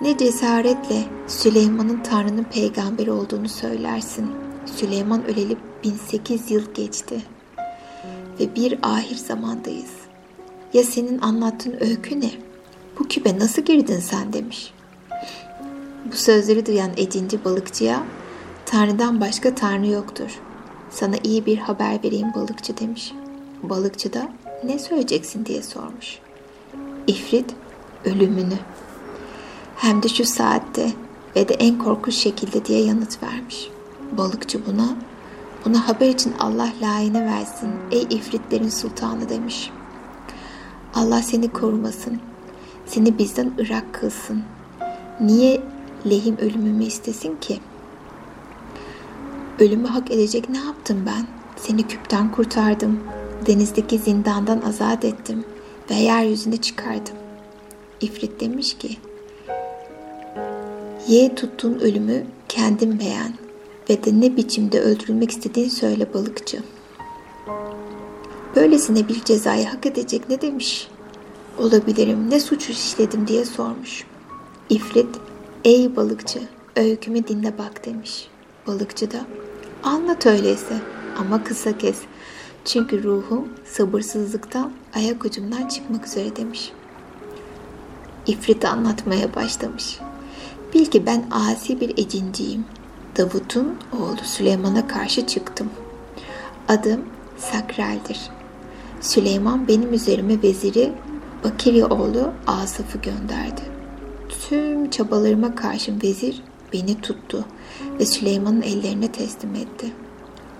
ne 0.00 0.18
cesaretle 0.18 1.04
Süleyman'ın 1.26 2.02
Tanrı'nın 2.02 2.44
peygamberi 2.44 3.10
olduğunu 3.10 3.48
söylersin. 3.48 4.30
Süleyman 4.66 5.24
öleli 5.24 5.56
1008 5.84 6.50
yıl 6.50 6.74
geçti 6.74 7.22
ve 8.40 8.54
bir 8.54 8.78
ahir 8.82 9.16
zamandayız. 9.16 9.97
Ya 10.72 10.82
senin 10.82 11.18
anlattığın 11.18 11.76
öykü 11.80 12.20
ne? 12.20 12.30
Bu 12.98 13.08
küpe 13.08 13.38
nasıl 13.38 13.62
girdin 13.62 14.00
sen 14.00 14.32
demiş. 14.32 14.72
Bu 16.12 16.16
sözleri 16.16 16.66
duyan 16.66 16.90
edinci 16.96 17.44
balıkçıya 17.44 18.02
Tanrı'dan 18.66 19.20
başka 19.20 19.54
Tanrı 19.54 19.86
yoktur. 19.86 20.40
Sana 20.90 21.14
iyi 21.24 21.46
bir 21.46 21.58
haber 21.58 22.04
vereyim 22.04 22.28
balıkçı 22.34 22.78
demiş. 22.78 23.12
Balıkçı 23.62 24.12
da 24.12 24.32
ne 24.64 24.78
söyleyeceksin 24.78 25.46
diye 25.46 25.62
sormuş. 25.62 26.18
İfrit 27.06 27.54
ölümünü 28.04 28.58
hem 29.76 30.02
de 30.02 30.08
şu 30.08 30.24
saatte 30.24 30.92
ve 31.36 31.48
de 31.48 31.54
en 31.54 31.78
korkunç 31.78 32.14
şekilde 32.14 32.64
diye 32.64 32.84
yanıt 32.84 33.22
vermiş. 33.22 33.70
Balıkçı 34.12 34.66
buna, 34.66 34.96
buna 35.64 35.88
haber 35.88 36.08
için 36.08 36.34
Allah 36.40 36.68
layığını 36.82 37.26
versin 37.26 37.70
ey 37.90 38.02
ifritlerin 38.10 38.68
sultanı 38.68 39.28
demiş. 39.28 39.70
Allah 40.98 41.22
seni 41.22 41.52
korumasın, 41.52 42.18
seni 42.86 43.18
bizden 43.18 43.52
ırak 43.60 43.94
kılsın. 43.94 44.42
Niye 45.20 45.60
lehim 46.10 46.36
ölümümü 46.36 46.84
istesin 46.84 47.36
ki? 47.36 47.60
Ölümü 49.58 49.86
hak 49.86 50.10
edecek 50.10 50.48
ne 50.48 50.58
yaptım 50.58 51.04
ben? 51.06 51.26
Seni 51.56 51.82
küpten 51.82 52.32
kurtardım, 52.32 53.00
denizdeki 53.46 53.98
zindandan 53.98 54.60
azat 54.60 55.04
ettim 55.04 55.44
ve 55.90 55.94
yeryüzüne 55.94 56.56
çıkardım. 56.56 57.14
İfrit 58.00 58.40
demiş 58.40 58.74
ki, 58.74 58.96
Ye 61.08 61.34
tuttuğun 61.34 61.78
ölümü 61.78 62.26
kendin 62.48 63.00
beğen 63.00 63.34
ve 63.90 64.04
de 64.04 64.20
ne 64.20 64.36
biçimde 64.36 64.80
öldürülmek 64.80 65.30
istediğini 65.30 65.70
söyle 65.70 66.14
balıkçı. 66.14 66.58
Böylesine 68.56 69.08
bir 69.08 69.24
cezayı 69.24 69.66
hak 69.66 69.86
edecek 69.86 70.28
ne 70.28 70.40
demiş? 70.40 70.88
Olabilirim, 71.58 72.30
ne 72.30 72.40
suç 72.40 72.70
işledim 72.70 73.28
diye 73.28 73.44
sormuş. 73.44 74.04
İfrit, 74.70 75.08
ey 75.64 75.96
balıkçı, 75.96 76.40
öykümü 76.76 77.28
dinle 77.28 77.58
bak 77.58 77.86
demiş. 77.86 78.28
Balıkçı 78.66 79.10
da, 79.10 79.20
anlat 79.82 80.26
öyleyse 80.26 80.80
ama 81.18 81.44
kısa 81.44 81.78
kes. 81.78 81.98
Çünkü 82.64 83.02
ruhum 83.02 83.48
sabırsızlıktan 83.64 84.72
ayak 84.94 85.24
ucumdan 85.24 85.68
çıkmak 85.68 86.06
üzere 86.06 86.36
demiş. 86.36 86.72
İfrit 88.26 88.64
anlatmaya 88.64 89.34
başlamış. 89.34 89.98
Bil 90.74 90.86
ki 90.86 91.06
ben 91.06 91.24
asi 91.30 91.80
bir 91.80 91.98
ecinciyim. 91.98 92.64
Davut'un 93.16 93.74
oğlu 93.92 94.24
Süleyman'a 94.24 94.86
karşı 94.86 95.26
çıktım. 95.26 95.70
Adım 96.68 97.00
Sakral'dir. 97.38 98.37
Süleyman 99.00 99.68
benim 99.68 99.94
üzerime 99.94 100.42
veziri 100.42 100.92
Bakiri 101.44 101.84
oğlu 101.84 102.32
Asaf'ı 102.46 102.98
gönderdi. 102.98 103.60
Tüm 104.28 104.90
çabalarıma 104.90 105.54
karşın 105.54 106.02
vezir 106.02 106.42
beni 106.72 107.00
tuttu 107.00 107.44
ve 108.00 108.06
Süleyman'ın 108.06 108.62
ellerine 108.62 109.12
teslim 109.12 109.54
etti. 109.54 109.92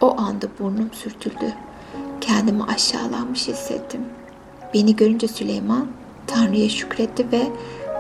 O 0.01 0.19
anda 0.19 0.47
burnum 0.59 0.91
sürtüldü. 0.93 1.55
Kendimi 2.21 2.65
aşağılanmış 2.65 3.49
hissettim. 3.49 4.01
Beni 4.75 4.97
görünce 4.97 5.29
Süleyman 5.29 5.87
Tanrı'ya 6.27 6.69
şükretti 6.69 7.27
ve 7.33 7.43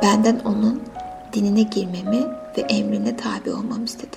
benden 0.02 0.40
onun 0.44 0.80
dinine 1.32 1.62
girmemi 1.62 2.22
ve 2.58 2.60
emrine 2.60 3.16
tabi 3.16 3.50
olmamı 3.50 3.84
istedi. 3.84 4.16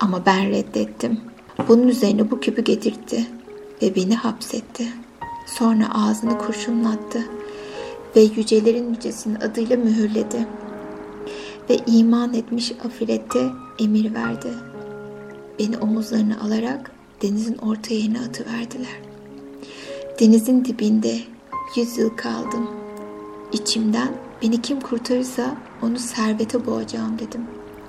Ama 0.00 0.26
ben 0.26 0.50
reddettim. 0.50 1.20
Bunun 1.68 1.88
üzerine 1.88 2.30
bu 2.30 2.40
küpü 2.40 2.64
getirdi 2.64 3.26
ve 3.82 3.94
beni 3.94 4.16
hapsetti. 4.16 4.88
Sonra 5.46 5.94
ağzını 5.94 6.38
kurşunlattı 6.38 7.22
ve 8.16 8.20
yücelerin 8.20 8.94
yücesinin 8.94 9.34
adıyla 9.34 9.76
mühürledi. 9.76 10.46
Ve 11.70 11.78
iman 11.86 12.34
etmiş 12.34 12.72
afirette 12.84 13.50
emir 13.78 14.14
verdi. 14.14 14.48
Beni 15.58 15.78
omuzlarına 15.78 16.40
alarak 16.40 16.90
denizin 17.22 17.56
orta 17.56 17.94
yerine 17.94 18.20
atıverdiler. 18.20 19.00
Denizin 20.20 20.64
dibinde 20.64 21.18
yüz 21.76 21.98
yıl 21.98 22.10
kaldım. 22.16 22.70
İçimden 23.52 24.14
beni 24.42 24.62
kim 24.62 24.80
kurtarırsa 24.80 25.56
onu 25.82 25.98
servete 25.98 26.66
boğacağım 26.66 27.18
dedim. 27.18 27.42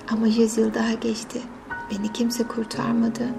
Ama 0.09 0.27
yüzyıl 0.27 0.73
daha 0.73 0.93
geçti. 0.93 1.41
Beni 1.91 2.13
kimse 2.13 2.43
kurtarmadı. 2.43 3.29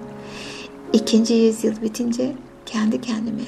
İkinci 0.95 1.33
yüzyıl 1.33 1.81
bitince 1.81 2.35
kendi 2.65 3.01
kendime 3.01 3.41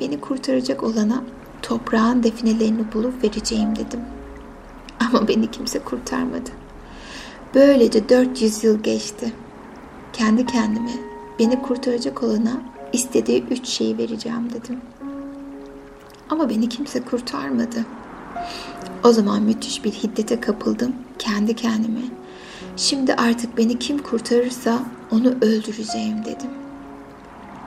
beni 0.00 0.20
kurtaracak 0.20 0.82
olana 0.82 1.24
toprağın 1.62 2.22
definelerini 2.22 2.92
bulup 2.92 3.24
vereceğim 3.24 3.76
dedim. 3.76 4.00
Ama 5.00 5.28
beni 5.28 5.50
kimse 5.50 5.78
kurtarmadı. 5.78 6.50
Böylece 7.54 8.08
400 8.08 8.64
yıl 8.64 8.82
geçti. 8.82 9.32
Kendi 10.12 10.46
kendime 10.46 10.90
beni 11.38 11.62
kurtaracak 11.62 12.22
olana 12.22 12.62
istediği 12.92 13.44
üç 13.50 13.66
şeyi 13.66 13.98
vereceğim 13.98 14.50
dedim. 14.50 14.80
Ama 16.30 16.50
beni 16.50 16.68
kimse 16.68 17.00
kurtarmadı. 17.00 17.86
O 19.04 19.12
zaman 19.12 19.42
müthiş 19.42 19.84
bir 19.84 19.92
hiddete 19.92 20.40
kapıldım 20.40 20.92
kendi 21.18 21.56
kendime. 21.56 22.02
Şimdi 22.76 23.14
artık 23.14 23.58
beni 23.58 23.78
kim 23.78 23.98
kurtarırsa 23.98 24.82
onu 25.10 25.28
öldüreceğim 25.28 26.24
dedim. 26.24 26.50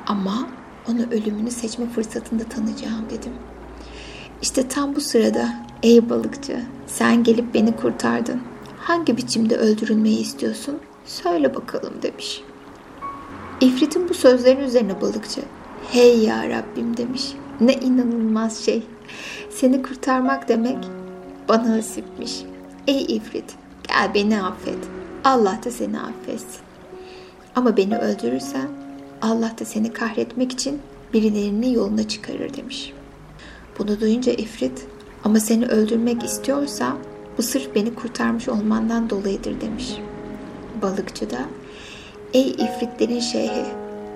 Ama 0.08 0.48
onu 0.90 1.02
ölümünü 1.12 1.52
seçme 1.52 1.90
fırsatında 1.90 2.44
tanıyacağım 2.44 3.06
dedim. 3.10 3.34
İşte 4.42 4.68
tam 4.68 4.96
bu 4.96 5.02
sırada 5.02 5.50
ey 5.84 6.10
balıkçı 6.10 6.60
sen 6.88 7.24
gelip 7.24 7.54
beni 7.54 7.76
kurtardın. 7.76 8.42
Hangi 8.80 9.18
biçimde 9.18 9.58
öldürülmeyi 9.58 10.20
istiyorsun? 10.20 10.80
Söyle 11.06 11.56
bakalım 11.56 11.94
demiş. 12.02 12.42
İfrit'in 13.62 14.10
bu 14.10 14.14
sözlerin 14.14 14.64
üzerine 14.64 15.02
balıkçı 15.02 15.42
hey 15.92 16.20
ya 16.20 16.50
Rabbim 16.50 16.98
demiş. 16.98 17.34
Ne 17.62 17.74
inanılmaz 17.74 18.58
şey. 18.66 18.84
Seni 19.50 19.84
kurtarmak 19.84 20.50
demek 20.50 20.78
bana 21.50 21.78
nasipmiş. 21.78 22.44
Ey 22.88 23.02
ifrit 23.16 23.56
gel 23.88 24.14
beni 24.14 24.44
affet. 24.44 24.80
Allah 25.24 25.60
da 25.66 25.72
seni 25.72 26.00
affetsin. 26.00 26.62
Ama 27.56 27.78
beni 27.78 27.98
öldürürsen 27.98 28.68
Allah 29.24 29.52
da 29.60 29.66
seni 29.66 29.94
kahretmek 29.94 30.52
için 30.52 30.82
birilerini 31.14 31.74
yoluna 31.74 32.08
çıkarır 32.08 32.54
demiş. 32.54 32.94
Bunu 33.80 34.00
duyunca 34.00 34.32
ifrit 34.32 34.88
ama 35.24 35.40
seni 35.40 35.66
öldürmek 35.66 36.24
istiyorsa 36.24 36.98
bu 37.38 37.42
sırf 37.42 37.76
beni 37.76 37.96
kurtarmış 37.96 38.50
olmandan 38.50 39.10
dolayıdır 39.10 39.62
demiş. 39.62 39.94
Balıkçı 40.82 41.30
da 41.30 41.40
ey 42.34 42.50
ifritlerin 42.50 43.20
şeyhi 43.20 43.66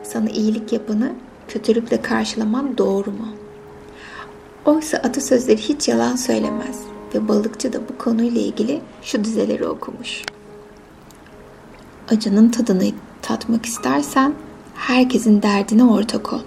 sana 0.04 0.30
iyilik 0.30 0.74
yapanı 0.74 1.12
kötülükle 1.48 2.02
karşılamam 2.02 2.78
doğru 2.78 3.12
mu? 3.12 3.28
Oysa 4.66 4.98
atasözleri 4.98 5.62
hiç 5.62 5.88
yalan 5.88 6.16
söylemez 6.16 6.80
ve 7.16 7.28
balıkçı 7.28 7.74
da 7.74 7.80
bu 7.90 7.98
konuyla 7.98 8.42
ilgili 8.42 8.82
şu 9.02 9.24
dizeleri 9.24 9.68
okumuş. 9.68 10.24
Acının 12.10 12.50
tadını 12.50 12.92
tatmak 13.22 13.66
istersen 13.66 14.34
herkesin 14.78 15.42
derdine 15.42 15.84
ortak 15.84 16.34
ol. 16.34 16.42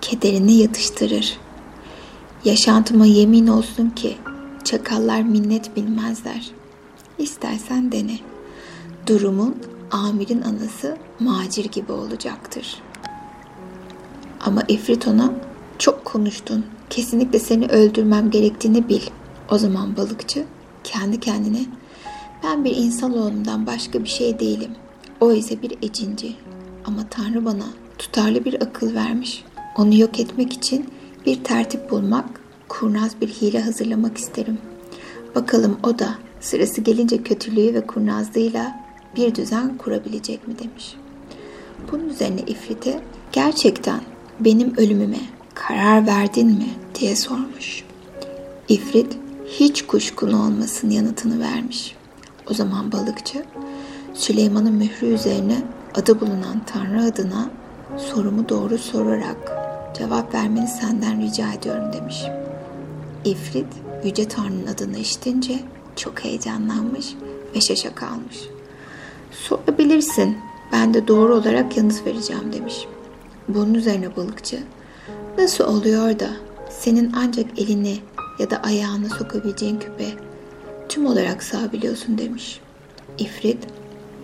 Kederini 0.00 0.52
yatıştırır. 0.52 1.38
Yaşantıma 2.44 3.06
yemin 3.06 3.46
olsun 3.46 3.90
ki 3.90 4.16
çakallar 4.64 5.22
minnet 5.22 5.76
bilmezler. 5.76 6.50
İstersen 7.18 7.92
dene. 7.92 8.18
Durumun 9.06 9.56
amirin 9.90 10.42
anası 10.42 10.96
macir 11.20 11.64
gibi 11.64 11.92
olacaktır. 11.92 12.82
Ama 14.40 14.62
Efrit 14.68 15.08
ona 15.08 15.32
çok 15.78 16.04
konuştun. 16.04 16.66
Kesinlikle 16.90 17.38
seni 17.38 17.66
öldürmem 17.66 18.30
gerektiğini 18.30 18.88
bil. 18.88 19.02
O 19.50 19.58
zaman 19.58 19.96
balıkçı 19.96 20.44
kendi 20.84 21.20
kendine 21.20 21.66
ben 22.44 22.64
bir 22.64 22.70
insan 22.76 23.10
insanoğlundan 23.10 23.66
başka 23.66 24.04
bir 24.04 24.08
şey 24.08 24.38
değilim. 24.38 24.70
O 25.20 25.32
ise 25.32 25.62
bir 25.62 25.78
ecinci. 25.82 26.36
Ama 26.84 27.06
Tanrı 27.10 27.44
bana 27.44 27.64
tutarlı 27.98 28.44
bir 28.44 28.62
akıl 28.62 28.94
vermiş. 28.94 29.44
Onu 29.76 29.94
yok 29.94 30.20
etmek 30.20 30.52
için 30.52 30.88
bir 31.26 31.44
tertip 31.44 31.90
bulmak, 31.90 32.40
kurnaz 32.68 33.20
bir 33.20 33.28
hile 33.28 33.60
hazırlamak 33.60 34.18
isterim. 34.18 34.58
Bakalım 35.34 35.78
o 35.82 35.98
da 35.98 36.14
sırası 36.40 36.80
gelince 36.80 37.22
kötülüğü 37.22 37.74
ve 37.74 37.86
kurnazlığıyla 37.86 38.80
bir 39.16 39.34
düzen 39.34 39.76
kurabilecek 39.76 40.48
mi 40.48 40.58
demiş. 40.58 40.94
Bunun 41.92 42.08
üzerine 42.08 42.40
İfrit'e 42.40 43.00
gerçekten 43.32 44.00
benim 44.40 44.76
ölümüme 44.76 45.20
karar 45.54 46.06
verdin 46.06 46.46
mi 46.46 46.68
diye 47.00 47.16
sormuş. 47.16 47.84
İfrit 48.68 49.16
hiç 49.46 49.86
kuşkun 49.86 50.32
olmasın 50.32 50.90
yanıtını 50.90 51.40
vermiş. 51.40 51.94
O 52.50 52.54
zaman 52.54 52.92
balıkçı 52.92 53.44
Süleyman'ın 54.14 54.72
mührü 54.74 55.06
üzerine 55.06 55.62
adı 55.94 56.20
bulunan 56.20 56.64
Tanrı 56.66 57.02
adına 57.02 57.50
sorumu 57.96 58.48
doğru 58.48 58.78
sorarak 58.78 59.52
cevap 59.98 60.34
vermeni 60.34 60.68
senden 60.68 61.20
rica 61.20 61.52
ediyorum 61.52 61.92
demiş. 61.92 62.22
İfrit 63.24 63.66
Yüce 64.04 64.28
Tanrı'nın 64.28 64.66
adını 64.66 64.98
işitince 64.98 65.58
çok 65.96 66.24
heyecanlanmış 66.24 67.14
ve 67.54 67.60
şaşa 67.60 67.94
kalmış. 67.94 68.38
Sorabilirsin, 69.30 70.38
ben 70.72 70.94
de 70.94 71.08
doğru 71.08 71.34
olarak 71.34 71.76
yanıt 71.76 72.06
vereceğim 72.06 72.52
demiş. 72.52 72.86
Bunun 73.48 73.74
üzerine 73.74 74.16
balıkçı, 74.16 74.58
nasıl 75.38 75.64
oluyor 75.64 76.18
da 76.18 76.30
senin 76.70 77.12
ancak 77.16 77.58
elini 77.58 77.98
ya 78.38 78.50
da 78.50 78.56
ayağını 78.62 79.08
sokabileceğin 79.08 79.78
küpe 79.78 80.08
tüm 80.88 81.06
olarak 81.06 81.42
sağabiliyorsun 81.42 82.18
demiş. 82.18 82.60
İfrit, 83.18 83.66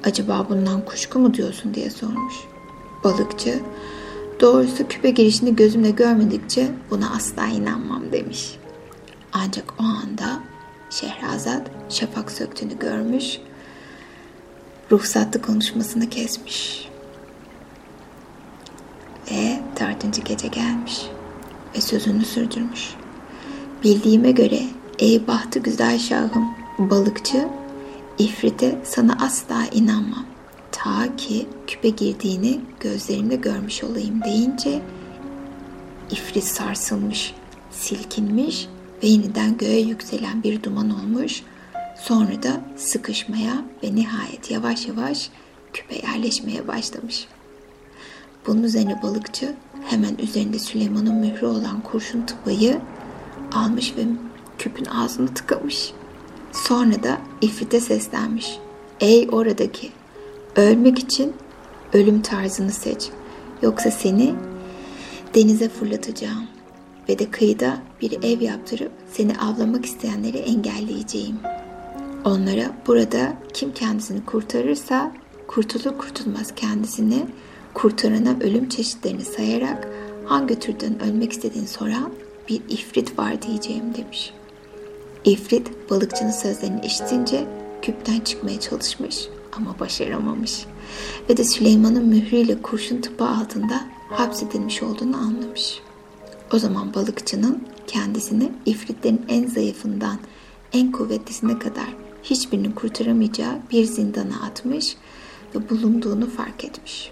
acaba 0.07 0.47
bundan 0.49 0.85
kuşku 0.85 1.19
mu 1.19 1.35
diyorsun 1.35 1.75
diye 1.75 1.91
sormuş. 1.91 2.35
Balıkçı, 3.05 3.61
doğrusu 4.41 4.89
küpe 4.89 5.11
girişini 5.11 5.57
gözümle 5.57 5.91
görmedikçe 5.91 6.71
buna 6.91 7.11
asla 7.17 7.47
inanmam 7.47 8.13
demiş. 8.13 8.59
Ancak 9.33 9.75
o 9.81 9.83
anda 9.83 10.41
Şehrazat 10.91 11.71
şafak 11.89 12.33
söktüğünü 12.33 12.79
görmüş, 12.79 13.39
ruhsatlı 14.91 15.43
konuşmasını 15.43 16.09
kesmiş. 16.09 16.89
Ve 19.31 19.61
dördüncü 19.81 20.23
gece 20.23 20.49
gelmiş 20.49 21.07
ve 21.77 21.81
sözünü 21.81 22.25
sürdürmüş. 22.25 22.95
Bildiğime 23.85 24.31
göre 24.31 24.61
ey 24.99 25.27
bahtı 25.27 25.59
güzel 25.59 25.99
şahım 25.99 26.49
balıkçı 26.79 27.49
İfrit'e 28.19 28.79
sana 28.85 29.17
asla 29.21 29.67
inanmam. 29.73 30.27
Ta 30.73 31.17
ki 31.17 31.47
küpe 31.67 31.89
girdiğini 31.89 32.61
gözlerimde 32.81 33.37
görmüş 33.37 33.85
olayım 33.85 34.23
deyince 34.23 34.83
İfrit 36.11 36.45
sarsılmış, 36.45 37.35
silkinmiş 37.71 38.69
ve 39.03 39.07
yeniden 39.07 39.57
göğe 39.59 39.81
yükselen 39.81 40.43
bir 40.43 40.63
duman 40.63 40.91
olmuş. 40.91 41.43
Sonra 42.01 42.43
da 42.43 42.61
sıkışmaya 42.77 43.65
ve 43.85 43.95
nihayet 43.95 44.51
yavaş 44.51 44.87
yavaş 44.87 45.31
küpe 45.73 45.95
yerleşmeye 45.95 46.69
başlamış. 46.69 47.27
Bunun 48.47 48.63
üzerine 48.63 49.03
balıkçı 49.03 49.55
hemen 49.87 50.15
üzerinde 50.19 50.59
Süleyman'ın 50.59 51.15
mührü 51.15 51.47
olan 51.47 51.81
kurşun 51.81 52.23
tıpayı 52.23 52.81
almış 53.53 53.97
ve 53.97 54.03
küpün 54.59 54.85
ağzını 54.85 55.35
tıkamış. 55.35 55.93
Sonra 56.65 57.03
da 57.03 57.19
ifrite 57.41 57.81
seslenmiş. 57.81 58.59
Ey 59.01 59.29
oradaki, 59.33 59.91
ölmek 60.57 60.99
için 60.99 61.33
ölüm 61.93 62.23
tarzını 62.23 62.73
seç. 62.73 63.09
Yoksa 63.63 63.91
seni 63.91 64.35
denize 65.35 65.69
fırlatacağım 65.69 66.47
ve 67.09 67.19
de 67.19 67.31
kıyıda 67.31 67.79
bir 68.01 68.23
ev 68.23 68.41
yaptırıp 68.41 68.93
seni 69.13 69.39
avlamak 69.39 69.87
isteyenleri 69.87 70.39
engelleyeceğim. 70.39 71.37
Onlara 72.25 72.73
burada 72.87 73.37
kim 73.55 73.73
kendisini 73.75 74.25
kurtarırsa 74.25 75.13
kurtulur 75.47 75.99
kurtulmaz 75.99 76.55
kendisini 76.57 77.27
kurtarana 77.75 78.37
ölüm 78.41 78.69
çeşitlerini 78.69 79.25
sayarak 79.25 79.89
hangi 80.25 80.59
türden 80.59 81.03
ölmek 81.03 81.33
istediğini 81.33 81.69
soran 81.69 82.13
bir 82.49 82.61
ifrit 82.69 83.19
var 83.19 83.43
diyeceğim 83.43 83.95
demiş. 83.95 84.33
İfrit 85.27 85.91
balıkçının 85.91 86.31
sözlerini 86.31 86.87
işitince 86.87 87.47
küpten 87.83 88.21
çıkmaya 88.21 88.61
çalışmış 88.61 89.29
ama 89.53 89.81
başaramamış 89.81 90.67
ve 91.31 91.37
de 91.37 91.45
Süleyman'ın 91.45 92.07
mührüyle 92.07 92.63
kurşun 92.63 93.01
tıpı 93.01 93.25
altında 93.25 93.85
hapsedilmiş 94.11 94.83
olduğunu 94.83 95.17
anlamış. 95.17 95.81
O 96.53 96.59
zaman 96.59 96.95
balıkçının 96.95 97.63
kendisini 97.87 98.53
ifritlerin 98.67 99.23
en 99.29 99.47
zayıfından 99.47 100.19
en 100.73 100.93
kuvvetlisine 100.93 101.59
kadar 101.59 101.97
hiçbirini 102.23 102.75
kurtaramayacağı 102.75 103.59
bir 103.71 103.85
zindana 103.85 104.43
atmış 104.43 104.97
ve 105.55 105.71
bulunduğunu 105.71 106.31
fark 106.31 106.65
etmiş. 106.65 107.11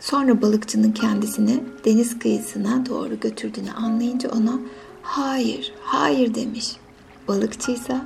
Sonra 0.00 0.42
balıkçının 0.42 0.92
kendisini 0.92 1.62
deniz 1.84 2.18
kıyısına 2.18 2.86
doğru 2.86 3.20
götürdüğünü 3.20 3.72
anlayınca 3.72 4.30
ona 4.30 4.58
hayır, 5.04 5.72
hayır 5.82 6.34
demiş. 6.34 6.66
Balıkçı 7.28 7.72
ise 7.72 7.96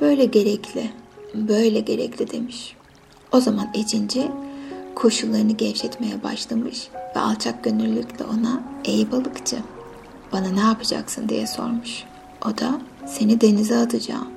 böyle 0.00 0.24
gerekli, 0.24 0.90
böyle 1.34 1.80
gerekli 1.80 2.30
demiş. 2.30 2.76
O 3.32 3.40
zaman 3.40 3.68
Ecinci 3.74 4.30
koşullarını 4.94 5.52
gevşetmeye 5.52 6.22
başlamış 6.22 6.88
ve 7.16 7.20
alçak 7.20 7.64
gönüllülükle 7.64 8.24
ona 8.24 8.62
''Ey 8.84 9.12
balıkçı, 9.12 9.56
bana 10.32 10.48
ne 10.48 10.60
yapacaksın?'' 10.60 11.28
diye 11.28 11.46
sormuş. 11.46 12.04
O 12.46 12.58
da 12.58 12.80
''Seni 13.06 13.40
denize 13.40 13.76
atacağım. 13.76 14.28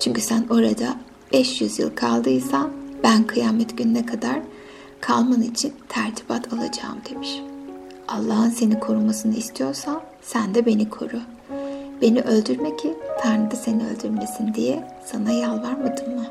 Çünkü 0.00 0.20
sen 0.20 0.46
orada 0.50 0.96
500 1.32 1.78
yıl 1.78 1.90
kaldıysan 1.94 2.70
ben 3.02 3.24
kıyamet 3.26 3.78
gününe 3.78 4.06
kadar 4.06 4.40
kalman 5.00 5.42
için 5.42 5.72
tertibat 5.88 6.52
alacağım 6.52 6.98
demiş. 7.10 7.30
Allah'ın 8.08 8.50
seni 8.50 8.80
korumasını 8.80 9.36
istiyorsan 9.36 10.00
sen 10.24 10.54
de 10.54 10.66
beni 10.66 10.90
koru. 10.90 11.20
Beni 12.02 12.20
öldürme 12.20 12.76
ki 12.76 12.94
Tanrı 13.22 13.50
da 13.50 13.56
seni 13.56 13.82
öldürmesin 13.86 14.54
diye 14.54 14.88
sana 15.04 15.30
yalvarmadım 15.30 16.14
mı? 16.14 16.26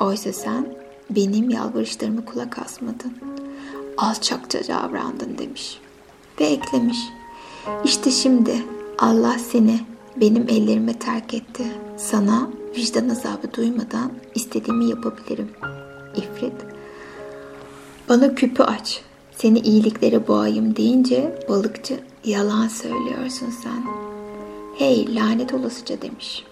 Oysa 0.00 0.32
sen 0.32 0.66
benim 1.10 1.50
yalvarışlarımı 1.50 2.24
kulak 2.24 2.58
asmadın. 2.58 3.12
Alçakça 3.96 4.68
davrandın 4.68 5.38
demiş. 5.38 5.78
Ve 6.40 6.44
eklemiş. 6.44 6.98
İşte 7.84 8.10
şimdi 8.10 8.64
Allah 8.98 9.36
seni 9.38 9.80
benim 10.16 10.48
ellerime 10.48 10.98
terk 10.98 11.34
etti. 11.34 11.64
Sana 11.96 12.50
vicdan 12.76 13.08
azabı 13.08 13.54
duymadan 13.56 14.12
istediğimi 14.34 14.84
yapabilirim. 14.84 15.50
İfrit, 16.16 16.52
bana 18.08 18.34
küpü 18.34 18.62
aç, 18.62 19.02
seni 19.36 19.58
iyiliklere 19.58 20.28
boğayım 20.28 20.76
deyince 20.76 21.38
balıkçı 21.48 22.00
yalan 22.26 22.68
söylüyorsun 22.68 23.50
sen. 23.62 23.84
Hey 24.78 25.14
lanet 25.14 25.54
olasıca 25.54 26.02
demiş. 26.02 26.44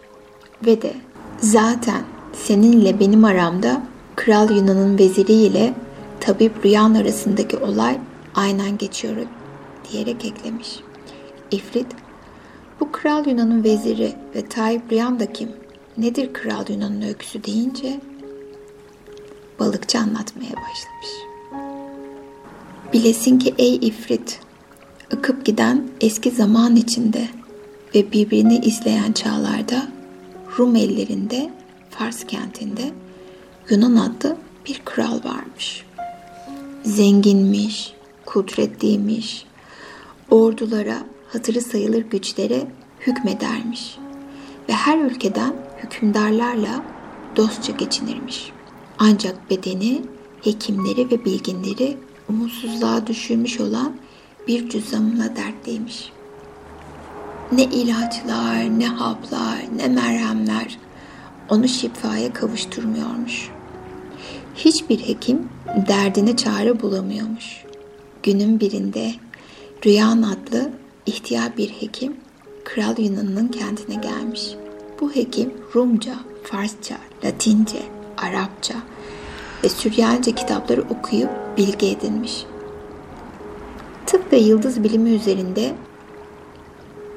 Ve 0.67 0.83
de 0.83 0.95
zaten 1.41 2.03
seninle 2.33 3.01
benim 3.01 3.25
aramda 3.25 3.83
Kral 4.17 4.51
Yunan'ın 4.51 4.99
veziriyle 4.99 5.75
tabip 6.21 6.65
Rüyan 6.65 6.95
arasındaki 6.95 7.57
olay 7.57 7.99
aynen 8.35 8.79
geçiyor 8.79 9.17
diyerek 9.93 10.25
eklemiş. 10.25 10.81
İfrit, 11.51 11.87
bu 12.81 12.93
Kral 12.93 13.27
Yunan'ın 13.27 13.65
veziri 13.65 14.13
ve 14.35 14.49
Tayyip 14.49 14.93
Rüyan 14.93 15.21
da 15.21 15.33
kim? 15.33 15.53
Nedir 15.99 16.33
Kral 16.33 16.65
Yunan'ın 16.69 17.03
öyküsü 17.03 17.45
deyince 17.45 18.01
balıkçı 19.59 19.99
anlatmaya 19.99 20.53
başlamış. 20.53 21.11
Bilesin 22.93 23.39
ki 23.39 23.55
ey 23.59 23.75
ifrit, 23.75 24.41
akıp 25.13 25.45
giden 25.45 25.89
eski 26.01 26.31
zaman 26.31 26.77
içinde 26.77 27.29
ve 27.95 28.13
birbirini 28.13 28.59
izleyen 28.59 29.13
çağlarda 29.13 29.89
Rum 30.59 30.77
ellerinde, 30.77 31.51
Fars 31.91 32.25
kentinde 32.27 32.93
Yunan 33.71 33.97
adlı 33.97 34.37
bir 34.67 34.81
kral 34.85 35.25
varmış. 35.25 35.85
Zenginmiş, 36.85 37.93
kudretliymiş, 38.27 39.47
ordulara, 40.31 40.97
hatırı 41.33 41.61
sayılır 41.61 42.03
güçlere 42.03 42.67
hükmedermiş 43.01 43.99
ve 44.69 44.73
her 44.73 44.99
ülkeden 44.99 45.55
hükümdarlarla 45.83 46.85
dostça 47.37 47.73
geçinirmiş. 47.73 48.53
Ancak 48.99 49.51
bedeni, 49.51 50.03
hekimleri 50.43 51.11
ve 51.11 51.25
bilginleri 51.25 51.97
umutsuzluğa 52.29 53.07
düşürmüş 53.07 53.61
olan 53.61 53.95
bir 54.49 54.69
cüzdanla 54.69 55.37
dertliymiş. 55.37 56.13
Ne 57.53 57.65
ilaçlar, 57.65 58.79
ne 58.79 58.87
haplar, 58.87 59.59
ne 59.77 59.89
merhemler 59.89 60.79
onu 61.49 61.69
şifaya 61.69 62.33
kavuşturmuyormuş. 62.33 63.51
Hiçbir 64.55 64.99
hekim 64.99 65.49
derdine 65.89 66.37
çare 66.37 66.83
bulamıyormuş. 66.83 67.65
Günün 68.23 68.61
birinde 68.61 69.13
Rüyan 69.87 70.23
adlı 70.23 70.71
ihtiyar 71.07 71.57
bir 71.57 71.69
hekim 71.69 72.17
Kral 72.65 72.99
Yunan'ın 72.99 73.49
kentine 73.49 73.95
gelmiş. 73.95 74.43
Bu 75.01 75.13
hekim 75.13 75.55
Rumca, 75.75 76.15
Farsça, 76.45 76.97
Latince, 77.25 77.83
Arapça 78.17 78.75
ve 79.65 79.69
Süryanice 79.69 80.33
kitapları 80.33 80.83
okuyup 80.83 81.31
bilgi 81.57 81.87
edinmiş. 81.87 82.45
Tıp 84.07 84.33
ve 84.33 84.37
yıldız 84.37 84.85
bilimi 84.85 85.11
üzerinde 85.11 85.75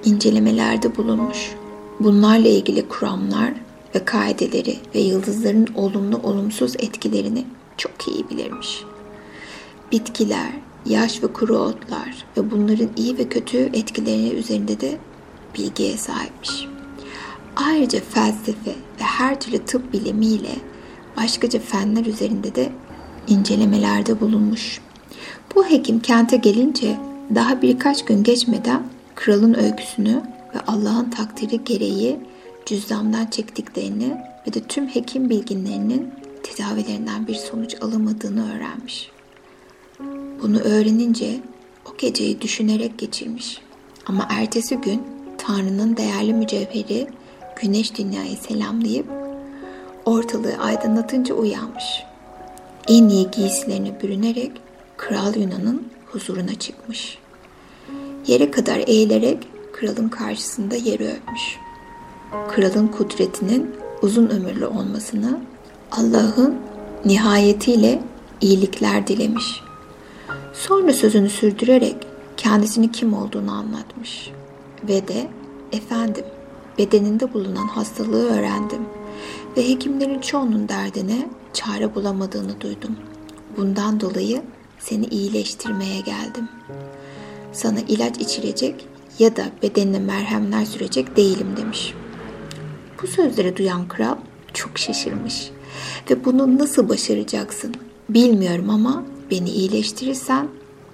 incelemelerde 0.05 0.95
bulunmuş. 0.97 1.55
Bunlarla 1.99 2.47
ilgili 2.47 2.87
kuramlar 2.87 3.53
ve 3.95 4.05
kaideleri 4.05 4.77
ve 4.95 4.99
yıldızların 4.99 5.67
olumlu 5.75 6.17
olumsuz 6.17 6.75
etkilerini 6.75 7.45
çok 7.77 7.91
iyi 8.07 8.29
bilirmiş. 8.29 8.83
Bitkiler, 9.91 10.51
yaş 10.85 11.23
ve 11.23 11.27
kuru 11.27 11.57
otlar 11.57 12.25
ve 12.37 12.51
bunların 12.51 12.89
iyi 12.95 13.17
ve 13.17 13.29
kötü 13.29 13.57
etkileri 13.57 14.35
üzerinde 14.35 14.79
de 14.79 14.97
bilgiye 15.57 15.97
sahipmiş. 15.97 16.67
Ayrıca 17.55 17.99
felsefe 17.99 18.71
ve 18.71 19.03
her 19.03 19.39
türlü 19.39 19.57
tıp 19.65 19.93
bilimiyle 19.93 20.55
başkaca 21.17 21.59
fenler 21.59 22.05
üzerinde 22.05 22.55
de 22.55 22.69
incelemelerde 23.27 24.21
bulunmuş. 24.21 24.81
Bu 25.55 25.65
hekim 25.65 25.99
kente 25.99 26.37
gelince 26.37 26.97
daha 27.35 27.61
birkaç 27.61 28.05
gün 28.05 28.23
geçmeden 28.23 28.83
kralın 29.15 29.53
öyküsünü 29.53 30.21
ve 30.55 30.59
Allah'ın 30.67 31.09
takdiri 31.09 31.63
gereği 31.63 32.19
cüzdandan 32.65 33.25
çektiklerini 33.25 34.17
ve 34.47 34.53
de 34.53 34.59
tüm 34.59 34.87
hekim 34.87 35.29
bilginlerinin 35.29 36.11
tedavilerinden 36.43 37.27
bir 37.27 37.35
sonuç 37.35 37.75
alamadığını 37.81 38.55
öğrenmiş. 38.55 39.11
Bunu 40.41 40.59
öğrenince 40.59 41.39
o 41.85 41.97
geceyi 41.97 42.41
düşünerek 42.41 42.97
geçirmiş. 42.97 43.61
Ama 44.05 44.27
ertesi 44.29 44.75
gün 44.75 45.01
Tanrı'nın 45.37 45.97
değerli 45.97 46.33
mücevheri 46.33 47.07
güneş 47.61 47.97
dünyayı 47.97 48.37
selamlayıp 48.37 49.05
ortalığı 50.05 50.57
aydınlatınca 50.57 51.35
uyanmış. 51.35 52.03
En 52.87 53.09
iyi 53.09 53.31
giysilerini 53.31 53.93
bürünerek 54.01 54.51
Kral 54.97 55.35
Yunan'ın 55.35 55.87
huzuruna 56.05 56.55
çıkmış. 56.59 57.17
Yere 58.27 58.51
kadar 58.51 58.77
eğilerek 58.87 59.47
kralın 59.73 60.09
karşısında 60.09 60.75
yeri 60.75 61.07
öpmüş. 61.07 61.57
Kralın 62.47 62.87
kudretinin 62.87 63.75
uzun 64.01 64.29
ömürlü 64.29 64.65
olmasını 64.65 65.39
Allah'ın 65.91 66.55
nihayetiyle 67.05 68.03
iyilikler 68.41 69.07
dilemiş. 69.07 69.61
Sonra 70.53 70.93
sözünü 70.93 71.29
sürdürerek 71.29 71.95
kendisini 72.37 72.91
kim 72.91 73.13
olduğunu 73.13 73.51
anlatmış. 73.51 74.31
Ve 74.87 75.07
de 75.07 75.27
efendim 75.71 76.25
bedeninde 76.77 77.33
bulunan 77.33 77.67
hastalığı 77.67 78.29
öğrendim 78.29 78.81
ve 79.57 79.69
hekimlerin 79.69 80.19
çoğunun 80.19 80.69
derdine 80.69 81.27
çare 81.53 81.95
bulamadığını 81.95 82.61
duydum. 82.61 82.95
Bundan 83.57 83.99
dolayı 83.99 84.41
seni 84.89 85.05
iyileştirmeye 85.05 85.99
geldim. 85.99 86.49
Sana 87.53 87.79
ilaç 87.87 88.17
içirecek 88.17 88.87
ya 89.19 89.35
da 89.35 89.45
bedenine 89.63 89.99
merhemler 89.99 90.65
sürecek 90.65 91.17
değilim 91.17 91.47
demiş. 91.57 91.93
Bu 93.01 93.07
sözleri 93.07 93.57
duyan 93.57 93.87
kral 93.87 94.15
çok 94.53 94.79
şaşırmış 94.79 95.49
ve 96.09 96.25
bunu 96.25 96.57
nasıl 96.57 96.89
başaracaksın 96.89 97.75
bilmiyorum 98.09 98.69
ama 98.69 99.03
beni 99.31 99.49
iyileştirirsen 99.49 100.47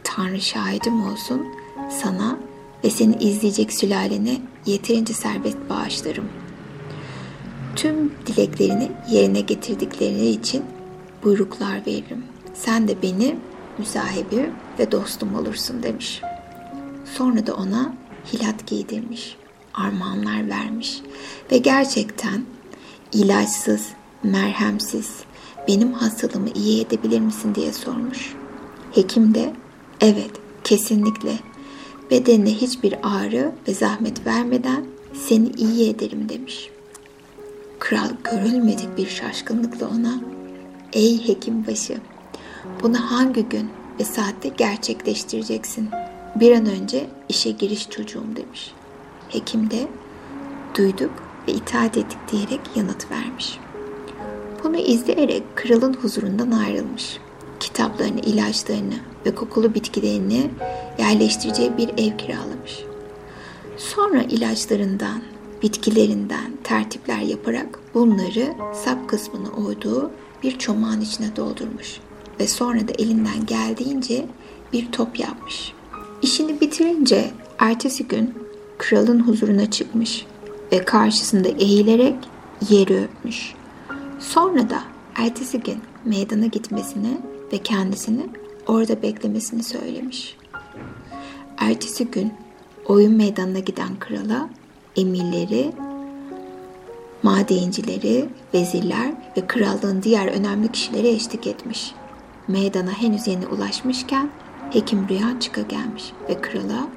Tanrı 0.03 0.41
şahidim 0.41 1.03
olsun 1.03 1.45
sana 2.01 2.39
ve 2.83 2.89
seni 2.89 3.15
izleyecek 3.15 3.73
sülalene 3.73 4.41
yeterince 4.65 5.13
serbest 5.13 5.57
bağışlarım. 5.69 6.25
Tüm 7.75 8.11
dileklerini 8.25 8.91
yerine 9.11 9.41
getirdikleri 9.41 10.29
için 10.29 10.63
buyruklar 11.23 11.85
veririm. 11.87 12.23
Sen 12.53 12.87
de 12.87 13.01
beni 13.01 13.35
müsahibi 13.77 14.51
ve 14.79 14.91
dostum 14.91 15.35
olursun 15.35 15.83
demiş. 15.83 16.21
Sonra 17.17 17.47
da 17.47 17.55
ona 17.55 17.93
hilat 18.33 18.67
giydirmiş, 18.67 19.37
armağanlar 19.73 20.49
vermiş 20.49 21.01
ve 21.51 21.57
gerçekten 21.57 22.45
ilaçsız, 23.13 23.87
merhemsiz 24.23 25.19
benim 25.67 25.93
hastalığımı 25.93 26.49
iyi 26.55 26.85
edebilir 26.85 27.19
misin 27.19 27.55
diye 27.55 27.73
sormuş. 27.73 28.33
Hekim 28.91 29.35
de 29.35 29.53
evet 30.01 30.31
kesinlikle 30.63 31.33
bedenine 32.11 32.53
hiçbir 32.53 32.95
ağrı 33.03 33.51
ve 33.67 33.73
zahmet 33.73 34.25
vermeden 34.25 34.85
seni 35.13 35.49
iyi 35.49 35.89
ederim 35.89 36.29
demiş. 36.29 36.69
Kral 37.79 38.09
görülmedik 38.23 38.97
bir 38.97 39.07
şaşkınlıkla 39.07 39.87
ona 39.87 40.21
ey 40.93 41.27
hekim 41.27 41.67
başı 41.67 41.97
bunu 42.83 42.97
hangi 43.11 43.43
gün 43.49 43.69
ve 43.99 44.03
saatte 44.03 44.49
gerçekleştireceksin? 44.49 45.89
Bir 46.35 46.51
an 46.51 46.65
önce 46.65 47.07
işe 47.29 47.51
giriş 47.51 47.89
çocuğum 47.89 48.35
demiş. 48.35 48.73
Hekim 49.29 49.71
de 49.71 49.87
duyduk 50.77 51.11
ve 51.47 51.51
itaat 51.51 51.97
ettik 51.97 52.17
diyerek 52.31 52.59
yanıt 52.75 53.11
vermiş. 53.11 53.59
Bunu 54.63 54.77
izleyerek 54.77 55.43
kralın 55.55 55.93
huzurundan 55.93 56.51
ayrılmış. 56.51 57.17
Kitaplarını, 57.59 58.19
ilaçlarını 58.19 58.95
ve 59.25 59.35
kokulu 59.35 59.73
bitkilerini 59.73 60.51
yerleştireceği 60.99 61.77
bir 61.77 61.89
ev 61.89 62.17
kiralamış. 62.17 62.83
Sonra 63.77 64.21
ilaçlarından, 64.21 65.21
bitkilerinden 65.61 66.57
tertipler 66.63 67.19
yaparak 67.19 67.79
bunları 67.93 68.53
sap 68.85 69.09
kısmını 69.09 69.49
oyduğu 69.51 70.11
bir 70.43 70.59
çomağın 70.59 71.01
içine 71.01 71.35
doldurmuş 71.35 71.99
ve 72.39 72.47
sonra 72.47 72.87
da 72.87 72.91
elinden 72.97 73.45
geldiğince 73.45 74.25
bir 74.73 74.91
top 74.91 75.19
yapmış. 75.19 75.73
İşini 76.21 76.61
bitirince 76.61 77.31
ertesi 77.59 78.07
gün 78.07 78.33
kralın 78.77 79.19
huzuruna 79.19 79.71
çıkmış 79.71 80.25
ve 80.71 80.85
karşısında 80.85 81.47
eğilerek 81.47 82.15
yeri 82.69 83.03
öpmüş. 83.03 83.53
Sonra 84.19 84.69
da 84.69 84.83
ertesi 85.15 85.59
gün 85.59 85.77
meydana 86.05 86.45
gitmesini 86.45 87.17
ve 87.53 87.57
kendisini 87.57 88.29
orada 88.67 89.01
beklemesini 89.01 89.63
söylemiş. 89.63 90.37
Ertesi 91.57 92.05
gün 92.05 92.33
oyun 92.85 93.13
meydanına 93.13 93.59
giden 93.59 93.99
krala 93.99 94.49
emirleri, 94.95 95.71
madencileri, 97.23 98.25
vezirler 98.53 99.13
ve 99.37 99.47
krallığın 99.47 100.03
diğer 100.03 100.27
önemli 100.27 100.71
kişileri 100.71 101.07
eşlik 101.07 101.47
etmiş. 101.47 101.93
Meydana 102.47 102.91
henüz 102.91 103.27
yeni 103.27 103.47
ulaşmışken 103.47 104.29
hekim 104.71 105.09
rüya 105.09 105.39
çıka 105.39 105.61
gelmiş 105.61 106.13
ve 106.29 106.41
krala 106.41 106.87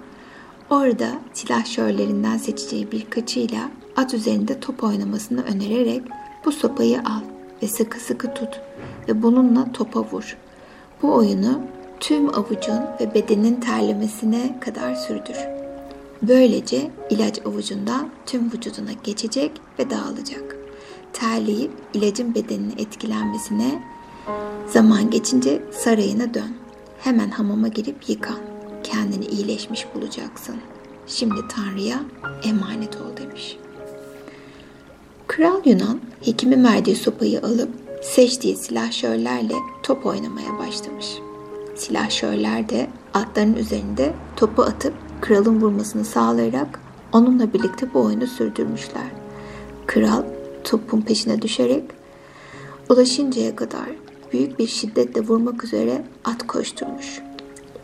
orada 0.70 1.09
silahşörlerinden 1.32 2.36
seçeceği 2.36 2.92
birkaçıyla 2.92 3.70
at 3.97 4.14
üzerinde 4.14 4.61
top 4.61 4.84
oynamasını 4.84 5.42
önererek 5.42 6.03
bu 6.44 6.53
sopayı 6.53 6.99
al 6.99 7.20
ve 7.62 7.68
sıkı 7.68 8.01
sıkı 8.01 8.34
tut 8.34 8.61
ve 9.09 9.22
bununla 9.22 9.72
topa 9.72 10.01
vur. 10.01 10.36
Bu 11.03 11.14
oyunu 11.14 11.61
tüm 12.01 12.28
avucun 12.28 12.80
ve 13.01 13.14
bedenin 13.14 13.61
terlemesine 13.61 14.61
kadar 14.61 14.94
sürdür. 14.94 15.36
Böylece 16.22 16.90
ilaç 17.11 17.47
avucundan 17.47 18.09
tüm 18.26 18.53
vücuduna 18.53 18.92
geçecek 19.05 19.53
ve 19.78 19.90
dağılacak. 19.90 20.57
Terleyip 21.12 21.70
ilacın 21.94 22.34
bedeninin 22.34 22.74
etkilenmesine 22.78 23.82
zaman 24.66 25.11
geçince 25.11 25.62
sarayına 25.72 26.35
dön 26.35 26.57
hemen 26.99 27.31
hamama 27.31 27.68
girip 27.68 28.09
yıkan. 28.09 28.39
Kendini 28.83 29.24
iyileşmiş 29.24 29.87
bulacaksın. 29.95 30.57
Şimdi 31.07 31.41
Tanrı'ya 31.49 32.01
emanet 32.45 32.97
ol 32.97 33.16
demiş. 33.16 33.57
Kral 35.27 35.61
Yunan 35.64 36.01
hekimin 36.24 36.64
verdiği 36.64 36.97
sopayı 36.97 37.43
alıp 37.43 37.70
seçtiği 38.03 38.57
silahşörlerle 38.57 39.55
top 39.83 40.07
oynamaya 40.07 40.59
başlamış. 40.59 41.07
Silahşörler 41.74 42.68
de 42.68 42.91
atların 43.14 43.55
üzerinde 43.55 44.12
topu 44.37 44.62
atıp 44.62 44.95
kralın 45.20 45.61
vurmasını 45.61 46.05
sağlayarak 46.05 46.81
onunla 47.12 47.53
birlikte 47.53 47.95
bu 47.95 48.01
oyunu 48.01 48.27
sürdürmüşler. 48.27 49.11
Kral 49.87 50.22
topun 50.64 51.01
peşine 51.01 51.43
düşerek 51.43 51.85
ulaşıncaya 52.89 53.57
kadar 53.57 54.05
büyük 54.37 54.59
bir 54.59 54.66
şiddetle 54.66 55.20
vurmak 55.20 55.64
üzere 55.64 56.05
at 56.24 56.47
koşturmuş. 56.47 57.20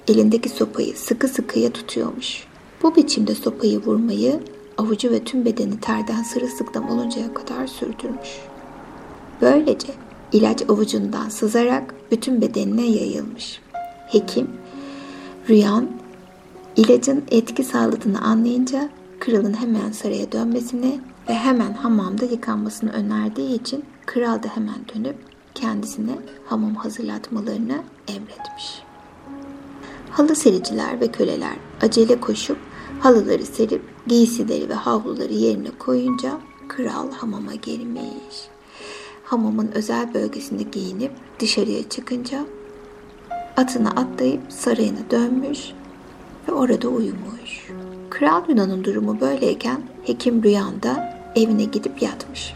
Elindeki 0.08 0.48
sopayı 0.48 0.96
sıkı 0.96 1.28
sıkıya 1.28 1.72
tutuyormuş. 1.72 2.44
Bu 2.82 2.96
biçimde 2.96 3.34
sopayı 3.34 3.78
vurmayı 3.78 4.40
avucu 4.78 5.10
ve 5.10 5.24
tüm 5.24 5.44
bedeni 5.44 5.80
terden 5.80 6.22
sırılsıklam 6.22 6.90
oluncaya 6.90 7.34
kadar 7.34 7.66
sürdürmüş. 7.66 8.28
Böylece 9.40 9.88
ilaç 10.32 10.62
avucundan 10.70 11.28
sızarak 11.28 11.94
bütün 12.10 12.40
bedenine 12.40 12.86
yayılmış. 12.86 13.60
Hekim, 14.06 14.50
rüyan 15.48 15.88
ilacın 16.76 17.24
etki 17.30 17.64
sağladığını 17.64 18.20
anlayınca 18.20 18.88
kralın 19.20 19.54
hemen 19.54 19.92
saraya 19.92 20.32
dönmesini 20.32 21.00
ve 21.28 21.34
hemen 21.34 21.72
hamamda 21.72 22.24
yıkanmasını 22.24 22.92
önerdiği 22.92 23.60
için 23.60 23.84
kral 24.06 24.42
da 24.42 24.48
hemen 24.48 24.78
dönüp 24.94 25.31
kendisine 25.54 26.18
hamam 26.46 26.74
hazırlatmalarını 26.74 27.82
emretmiş. 28.08 28.82
Halı 30.10 30.36
sericiler 30.36 31.00
ve 31.00 31.12
köleler 31.12 31.56
acele 31.80 32.20
koşup 32.20 32.58
halıları 33.00 33.46
serip 33.46 33.82
giysileri 34.06 34.68
ve 34.68 34.74
havluları 34.74 35.32
yerine 35.32 35.70
koyunca 35.78 36.40
kral 36.68 37.12
hamama 37.12 37.54
girmiş. 37.54 38.48
Hamamın 39.24 39.70
özel 39.74 40.14
bölgesinde 40.14 40.62
giyinip 40.62 41.12
dışarıya 41.40 41.88
çıkınca 41.88 42.44
atına 43.56 43.90
atlayıp 43.90 44.40
sarayına 44.48 45.10
dönmüş 45.10 45.60
ve 46.48 46.52
orada 46.52 46.88
uyumuş. 46.88 47.68
Kral 48.10 48.42
Yunan'ın 48.48 48.84
durumu 48.84 49.20
böyleyken 49.20 49.82
hekim 50.04 50.42
rüyanda 50.42 51.18
evine 51.36 51.64
gidip 51.64 52.02
yatmış. 52.02 52.54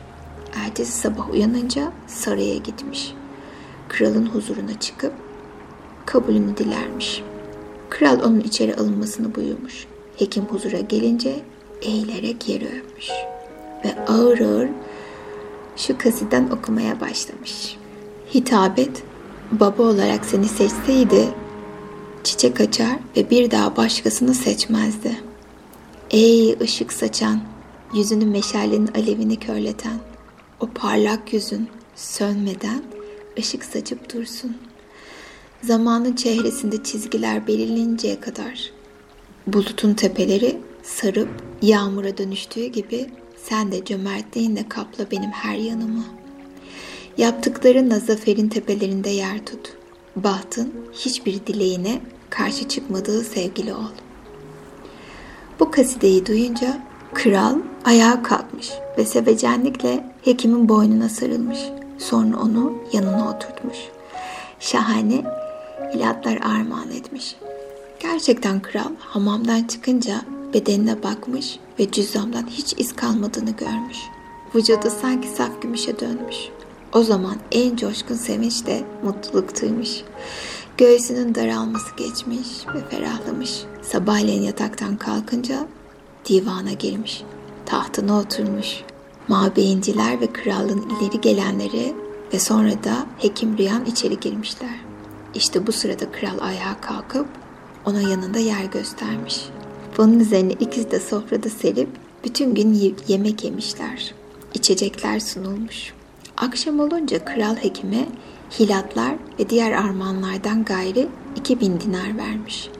Ertesi 0.57 0.93
sabah 0.93 1.31
uyanınca 1.31 1.93
saraya 2.07 2.57
gitmiş. 2.57 3.15
Kralın 3.89 4.27
huzuruna 4.27 4.81
çıkıp 4.81 5.13
kabulünü 6.07 6.57
dilermiş. 6.57 7.23
Kral 7.91 8.21
onun 8.25 8.41
içeri 8.41 8.77
alınmasını 8.77 9.35
buyurmuş. 9.35 9.87
Hekim 10.17 10.45
huzura 10.45 10.81
gelince 10.81 11.41
eğilerek 11.83 12.49
yeri 12.49 12.67
öpmüş. 12.67 13.09
Ve 13.85 14.07
ağır 14.07 14.41
ağır 14.41 14.69
şu 15.77 15.99
kasiden 15.99 16.51
okumaya 16.51 17.01
başlamış. 17.01 17.77
Hitabet, 18.35 19.03
baba 19.53 19.83
olarak 19.83 20.25
seni 20.25 20.49
seçseydi 20.49 21.29
çiçek 22.25 22.61
açar 22.61 22.99
ve 23.17 23.31
bir 23.31 23.51
daha 23.51 23.77
başkasını 23.77 24.35
seçmezdi. 24.35 25.21
Ey 26.11 26.57
ışık 26.61 26.93
saçan, 26.93 27.41
yüzünü 27.95 28.27
meşalenin 28.27 28.89
alevini 28.95 29.37
körleten, 29.37 29.99
o 30.61 30.67
parlak 30.67 31.33
yüzün 31.33 31.69
sönmeden 31.95 32.83
ışık 33.39 33.65
saçıp 33.65 34.15
dursun. 34.15 34.57
Zamanın 35.63 36.13
çehresinde 36.13 36.83
çizgiler 36.83 37.47
belirleninceye 37.47 38.21
kadar 38.21 38.71
bulutun 39.47 39.95
tepeleri 39.95 40.59
sarıp 40.83 41.29
yağmura 41.63 42.19
dönüştüğü 42.19 42.67
gibi 42.67 43.07
sen 43.37 43.73
de 43.73 43.85
cömertliğinle 43.85 44.69
kapla 44.69 45.11
benim 45.11 45.31
her 45.31 45.57
yanımı. 45.57 46.05
Yaptıklarınla 47.19 47.99
zaferin 47.99 48.49
tepelerinde 48.49 49.11
yer 49.11 49.47
tut. 49.47 49.77
Bahtın 50.17 50.75
hiçbir 50.93 51.47
dileğine 51.47 52.01
karşı 52.31 52.69
çıkmadığı 52.69 53.25
sevgili 53.25 53.75
ol. 53.75 53.91
Bu 55.61 55.71
kasideyi 55.71 56.27
duyunca 56.27 56.83
kral 57.15 57.57
ayağa 57.85 58.23
kalkmış 58.23 58.71
ve 58.99 59.05
sevecenlikle 59.05 60.16
hekimin 60.27 60.69
boynuna 60.69 61.09
sarılmış. 61.09 61.59
Sonra 61.99 62.37
onu 62.37 62.73
yanına 62.93 63.31
oturtmuş. 63.31 63.77
Şahane 64.61 65.25
hilatlar 65.95 66.37
armağan 66.37 66.91
etmiş. 66.91 67.37
Gerçekten 68.01 68.63
kral 68.63 68.91
hamamdan 68.99 69.65
çıkınca 69.65 70.23
bedenine 70.55 71.03
bakmış 71.03 71.59
ve 71.79 71.91
cüzdandan 71.91 72.47
hiç 72.47 72.75
iz 72.79 72.97
kalmadığını 72.97 73.51
görmüş. 73.51 73.99
Vücudu 74.55 74.89
sanki 75.01 75.29
saf 75.29 75.63
gümüşe 75.63 76.01
dönmüş. 76.01 76.37
O 76.93 77.03
zaman 77.03 77.37
en 77.53 77.77
coşkun 77.77 78.15
sevinç 78.15 78.67
de 78.67 78.83
mutluluk 79.03 79.63
duymuş. 79.63 79.91
Göğsünün 80.79 81.35
daralması 81.35 81.97
geçmiş 81.97 82.49
ve 82.75 82.89
ferahlamış. 82.91 83.63
Sabahleyin 83.83 84.43
yataktan 84.43 84.97
kalkınca 84.97 85.67
divana 86.29 86.73
girmiş. 86.73 87.23
Tahtına 87.67 88.19
oturmuş. 88.19 88.83
Mabeyinciler 89.29 90.21
ve 90.21 90.33
kralın 90.33 90.91
ileri 90.91 91.21
gelenleri 91.21 91.95
ve 92.35 92.39
sonra 92.39 92.85
da 92.85 93.07
hekim 93.19 93.59
Riyan 93.59 93.85
içeri 93.85 94.21
girmişler. 94.21 94.81
İşte 95.35 95.67
bu 95.67 95.73
sırada 95.73 96.13
kral 96.13 96.39
ayağa 96.41 96.81
kalkıp 96.81 97.27
ona 97.85 98.01
yanında 98.01 98.39
yer 98.39 98.65
göstermiş. 98.65 99.45
Bunun 99.99 100.21
üzerine 100.21 100.53
ikisi 100.53 100.91
de 100.91 101.01
sofrada 101.01 101.49
serip 101.49 101.89
bütün 102.25 102.55
gün 102.55 102.99
yemek 103.09 103.45
yemişler. 103.45 104.15
İçecekler 104.55 105.21
sunulmuş. 105.21 105.93
Akşam 106.37 106.81
olunca 106.81 107.25
kral 107.25 107.57
hekime 107.57 108.07
hilatlar 108.59 109.15
ve 109.39 109.51
diğer 109.51 109.73
armağanlardan 109.73 110.65
gayri 110.65 111.09
2000 111.37 111.81
dinar 111.81 112.19
vermiş. 112.19 112.71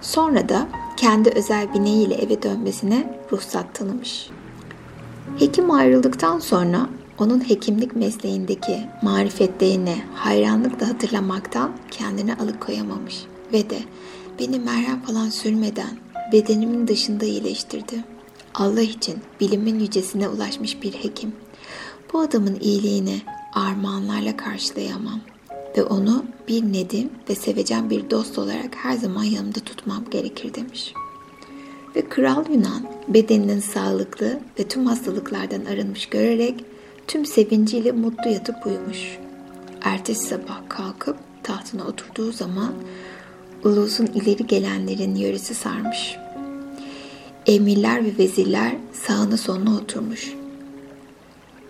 Sonra 0.00 0.48
da 0.48 0.68
kendi 0.96 1.30
özel 1.30 1.74
bineğiyle 1.74 2.14
eve 2.14 2.42
dönmesine 2.42 3.20
ruhsat 3.32 3.74
tanımış. 3.74 4.30
Hekim 5.38 5.70
ayrıldıktan 5.70 6.38
sonra 6.38 6.88
onun 7.18 7.48
hekimlik 7.48 7.96
mesleğindeki 7.96 8.80
marifetlerini 9.02 10.02
hayranlıkla 10.14 10.88
hatırlamaktan 10.88 11.72
kendini 11.90 12.34
alıkoyamamış 12.34 13.24
ve 13.52 13.70
de 13.70 13.78
beni 14.38 14.58
merhem 14.58 15.02
falan 15.02 15.28
sürmeden 15.28 15.98
bedenimin 16.32 16.88
dışında 16.88 17.24
iyileştirdi. 17.24 18.04
Allah 18.54 18.82
için 18.82 19.18
bilimin 19.40 19.78
yücesine 19.78 20.28
ulaşmış 20.28 20.82
bir 20.82 20.92
hekim. 20.92 21.32
Bu 22.12 22.20
adamın 22.20 22.56
iyiliğini 22.60 23.22
armağanlarla 23.54 24.36
karşılayamam 24.36 25.20
ve 25.76 25.84
onu 25.84 26.24
bir 26.48 26.62
nedim 26.62 27.10
ve 27.28 27.34
sevecen 27.34 27.90
bir 27.90 28.10
dost 28.10 28.38
olarak 28.38 28.74
her 28.74 28.96
zaman 28.96 29.24
yanımda 29.24 29.60
tutmam 29.60 30.04
gerekir 30.10 30.54
demiş. 30.54 30.92
Ve 31.96 32.08
Kral 32.08 32.44
Yunan 32.50 32.82
bedeninin 33.08 33.60
sağlıklı 33.60 34.38
ve 34.58 34.68
tüm 34.68 34.86
hastalıklardan 34.86 35.64
arınmış 35.64 36.06
görerek 36.06 36.64
tüm 37.06 37.26
sevinciyle 37.26 37.92
mutlu 37.92 38.30
yatıp 38.30 38.66
uyumuş. 38.66 39.18
Ertesi 39.82 40.28
sabah 40.28 40.60
kalkıp 40.68 41.16
tahtına 41.42 41.84
oturduğu 41.84 42.32
zaman 42.32 42.72
ulusun 43.64 44.06
ileri 44.06 44.46
gelenlerin 44.46 45.14
yöresi 45.14 45.54
sarmış. 45.54 46.16
Emirler 47.46 48.04
ve 48.04 48.18
vezirler 48.18 48.76
sağına 48.92 49.36
soluna 49.36 49.76
oturmuş. 49.76 50.34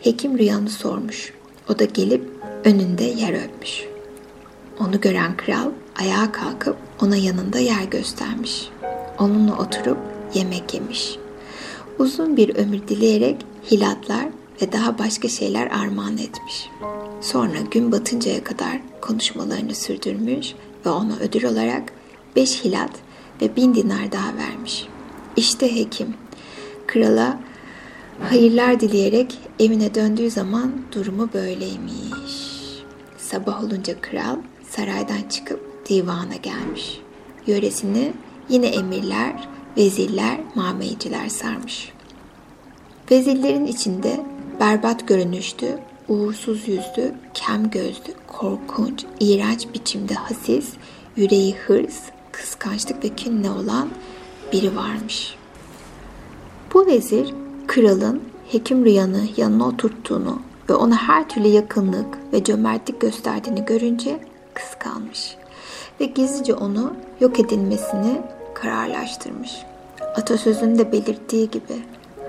Hekim 0.01 0.39
rüyanı 0.39 0.71
sormuş. 0.71 1.33
O 1.71 1.79
da 1.79 1.85
gelip 1.85 2.31
önünde 2.65 3.05
yer 3.05 3.45
öpmüş. 3.45 3.85
Onu 4.81 5.01
gören 5.01 5.37
kral 5.37 5.71
ayağa 5.97 6.33
kalkıp 6.33 6.77
ona 7.03 7.17
yanında 7.17 7.59
yer 7.59 7.85
göstermiş. 7.85 8.69
Onunla 9.19 9.59
oturup 9.59 10.16
yemek 10.35 10.75
yemiş. 10.75 11.19
Uzun 11.99 12.37
bir 12.37 12.57
ömür 12.57 12.89
dileyerek 12.89 13.37
hilatlar 13.71 14.27
ve 14.63 14.73
daha 14.73 14.99
başka 14.99 15.29
şeyler 15.29 15.67
armağan 15.67 16.19
etmiş. 16.19 16.71
Sonra 17.21 17.59
gün 17.71 17.93
batıncaya 17.93 18.45
kadar 18.45 18.81
konuşmalarını 19.01 19.75
sürdürmüş 19.75 20.55
ve 20.87 20.91
ona 20.91 21.17
ödül 21.17 21.45
olarak 21.45 21.83
beş 22.37 22.65
hilat 22.65 22.91
ve 23.43 23.57
bin 23.57 23.75
dinar 23.75 24.13
daha 24.13 24.37
vermiş. 24.37 24.87
İşte 25.37 25.77
hekim, 25.77 26.15
krala 26.87 27.41
hayırlar 28.29 28.81
dileyerek 28.81 29.39
evine 29.61 29.95
döndüğü 29.95 30.31
zaman 30.31 30.73
durumu 30.93 31.29
böyleymiş. 31.35 32.57
Sabah 33.19 33.65
olunca 33.65 34.01
kral 34.01 34.37
saraydan 34.71 35.29
çıkıp 35.31 35.89
divana 35.89 36.37
gelmiş. 36.37 37.01
Yöresini 37.47 38.13
yine 38.49 38.67
emirler, 38.67 39.49
vezirler, 39.77 40.41
mameyciler 40.55 41.29
sarmış. 41.29 41.93
Vezirlerin 43.11 43.67
içinde 43.67 44.21
berbat 44.61 45.09
görünüşlü, 45.09 45.79
uğursuz 46.09 46.69
yüzlü, 46.69 47.15
kem 47.35 47.71
gözlü, 47.71 48.15
korkunç, 48.27 49.05
iğrenç 49.21 49.67
biçimde 49.75 50.15
hasis, 50.15 50.73
yüreği 51.17 51.57
hırs, 51.57 52.01
kıskançlık 52.33 53.05
ve 53.05 53.09
kinle 53.09 53.51
olan 53.51 53.89
biri 54.53 54.77
varmış. 54.77 55.35
Bu 56.75 56.87
vezir 56.87 57.35
kralın 57.67 58.23
hekim 58.53 58.85
Rüyan'ı 58.85 59.23
yanına 59.37 59.69
oturttuğunu 59.69 60.43
ve 60.71 60.75
ona 60.75 60.97
her 60.97 61.29
türlü 61.29 61.49
yakınlık 61.49 62.19
ve 62.33 62.45
cömertlik 62.45 63.01
gösterdiğini 63.01 63.65
görünce 63.65 64.19
kıskanmış 64.55 65.37
ve 66.01 66.05
gizlice 66.05 66.55
onu 66.55 66.95
yok 67.21 67.41
edilmesini 67.41 68.23
kararlaştırmış. 68.63 69.53
Atasözünde 70.17 70.93
belirttiği 70.93 71.51
gibi 71.51 71.83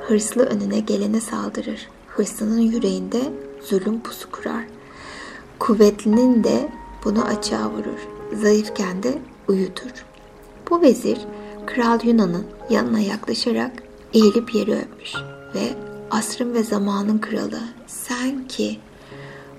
hırslı 0.08 0.46
önüne 0.46 0.80
gelene 0.80 1.22
saldırır. 1.22 1.88
Hırslının 2.08 2.62
yüreğinde 2.62 3.22
zulüm 3.62 4.00
pusu 4.00 4.32
kurar. 4.32 4.64
Kuvvetlinin 5.60 6.44
de 6.44 6.70
bunu 7.04 7.24
açığa 7.24 7.70
vurur. 7.70 8.08
Zayıfken 8.42 9.04
de 9.04 9.18
uyutur. 9.48 10.06
Bu 10.70 10.82
vezir 10.82 11.18
Kral 11.66 12.00
Yunan'ın 12.04 12.46
yanına 12.70 13.00
yaklaşarak 13.00 13.72
eğilip 14.14 14.56
yeri 14.56 14.72
öpmüş 14.72 15.14
ve 15.56 15.76
asrın 16.12 16.54
ve 16.54 16.64
zamanın 16.64 17.18
kralı 17.18 17.60
sen 17.88 18.48
ki 18.48 18.80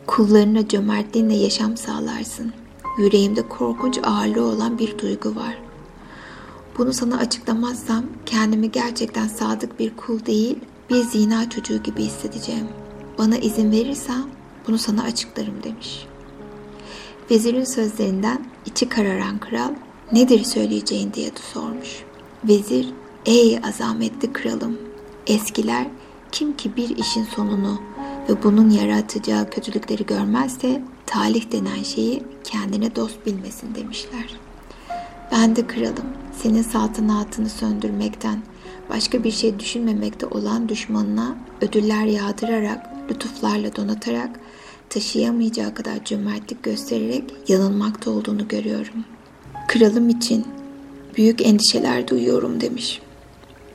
kullarına 0.06 0.68
cömertliğinle 0.68 1.34
yaşam 1.34 1.76
sağlarsın. 1.76 2.52
Yüreğimde 2.98 3.48
korkunç 3.48 3.98
ağırlığı 4.02 4.44
olan 4.44 4.78
bir 4.78 4.98
duygu 4.98 5.36
var. 5.36 5.67
Bunu 6.78 6.92
sana 6.92 7.18
açıklamazsam 7.18 8.04
kendimi 8.26 8.70
gerçekten 8.70 9.28
sadık 9.28 9.78
bir 9.78 9.96
kul 9.96 10.26
değil, 10.26 10.58
bir 10.90 11.02
zina 11.02 11.50
çocuğu 11.50 11.82
gibi 11.82 12.02
hissedeceğim. 12.02 12.68
Bana 13.18 13.36
izin 13.36 13.72
verirsen 13.72 14.22
bunu 14.66 14.78
sana 14.78 15.02
açıklarım 15.02 15.62
demiş. 15.62 16.06
Vezirin 17.30 17.64
sözlerinden 17.64 18.46
içi 18.66 18.88
kararan 18.88 19.38
kral 19.38 19.74
nedir 20.12 20.44
söyleyeceğin 20.44 21.12
diye 21.12 21.30
sormuş. 21.52 22.04
Vezir 22.44 22.88
ey 23.26 23.58
azametli 23.58 24.32
kralım 24.32 24.78
eskiler 25.26 25.86
kim 26.32 26.56
ki 26.56 26.76
bir 26.76 26.96
işin 26.96 27.24
sonunu 27.24 27.80
ve 28.28 28.42
bunun 28.42 28.70
yaratacağı 28.70 29.50
kötülükleri 29.50 30.06
görmezse 30.06 30.82
talih 31.06 31.52
denen 31.52 31.82
şeyi 31.82 32.22
kendine 32.44 32.96
dost 32.96 33.26
bilmesin 33.26 33.74
demişler. 33.74 34.47
Ben 35.32 35.56
de 35.56 35.66
kralım, 35.66 36.06
senin 36.42 36.62
saltanatını 36.62 37.48
söndürmekten, 37.48 38.42
başka 38.90 39.24
bir 39.24 39.30
şey 39.30 39.58
düşünmemekte 39.58 40.26
olan 40.26 40.68
düşmanına 40.68 41.36
ödüller 41.60 42.04
yağdırarak, 42.04 42.86
lütuflarla 43.10 43.76
donatarak, 43.76 44.40
taşıyamayacağı 44.90 45.74
kadar 45.74 46.04
cömertlik 46.04 46.62
göstererek 46.62 47.34
yanılmakta 47.48 48.10
olduğunu 48.10 48.48
görüyorum. 48.48 49.04
Kralım 49.68 50.08
için 50.08 50.46
büyük 51.16 51.46
endişeler 51.46 52.08
duyuyorum 52.08 52.60
demiş. 52.60 53.00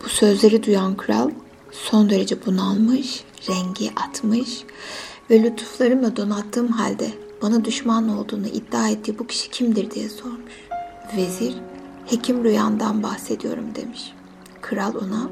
Bu 0.06 0.10
sözleri 0.10 0.64
duyan 0.64 0.98
kral 0.98 1.30
son 1.72 2.10
derece 2.10 2.46
bunalmış, 2.46 3.24
rengi 3.50 3.92
atmış 3.96 4.64
ve 5.30 5.44
lütuflarımla 5.44 6.16
donattığım 6.18 6.68
halde 6.68 7.08
bana 7.42 7.66
düşman 7.66 8.10
olduğunu 8.10 8.48
iddia 8.48 8.90
ettiği 8.90 9.20
bu 9.20 9.28
kişi 9.28 9.50
kimdir 9.52 9.92
diye 9.92 10.10
sormuş. 10.10 10.54
Vezir, 11.18 11.54
hekim 12.06 12.44
rüyandan 12.44 13.04
bahsediyorum 13.04 13.66
demiş. 13.76 14.14
Kral 14.62 14.96
ona, 14.96 15.30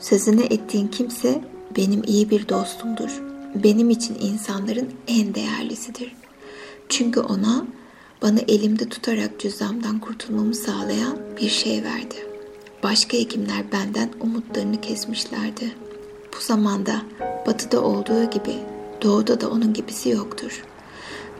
sözüne 0.00 0.44
ettiğin 0.44 0.88
kimse 0.88 1.44
benim 1.76 2.02
iyi 2.06 2.30
bir 2.30 2.48
dostumdur. 2.48 3.22
Benim 3.54 3.90
için 3.90 4.16
insanların 4.20 4.88
en 5.08 5.34
değerlisidir. 5.34 6.16
Çünkü 6.88 7.20
ona 7.20 7.66
bana 8.22 8.38
elimde 8.48 8.88
tutarak 8.88 9.40
cüzdanımdan 9.40 9.98
kurtulmamı 9.98 10.54
sağlayan 10.54 11.18
bir 11.40 11.48
şey 11.48 11.84
verdi. 11.84 12.14
Başka 12.82 13.16
hekimler 13.16 13.72
benden 13.72 14.10
umutlarını 14.20 14.80
kesmişlerdi. 14.80 15.74
Bu 16.36 16.40
zamanda 16.40 17.02
batıda 17.46 17.82
olduğu 17.82 18.30
gibi 18.30 18.54
doğuda 19.02 19.40
da 19.40 19.50
onun 19.50 19.72
gibisi 19.72 20.08
yoktur. 20.08 20.64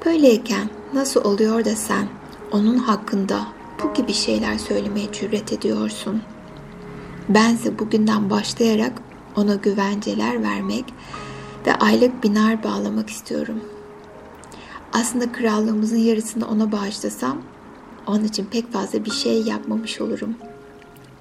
Böyleyken 0.06 0.70
nasıl 0.94 1.24
oluyor 1.24 1.64
da 1.64 1.76
sen 1.76 2.08
onun 2.52 2.76
hakkında 2.76 3.57
bu 3.82 3.94
gibi 3.94 4.12
şeyler 4.12 4.58
söylemeye 4.58 5.12
cüret 5.12 5.52
ediyorsun? 5.52 6.22
Bense 7.28 7.78
bugünden 7.78 8.30
başlayarak 8.30 8.92
ona 9.36 9.54
güvenceler 9.54 10.42
vermek 10.42 10.84
ve 11.66 11.74
aylık 11.74 12.24
biner 12.24 12.64
bağlamak 12.64 13.10
istiyorum. 13.10 13.60
Aslında 14.92 15.32
krallığımızın 15.32 15.96
yarısını 15.96 16.48
ona 16.48 16.72
bağışlasam 16.72 17.42
onun 18.06 18.24
için 18.24 18.44
pek 18.44 18.72
fazla 18.72 19.04
bir 19.04 19.10
şey 19.10 19.42
yapmamış 19.42 20.00
olurum. 20.00 20.36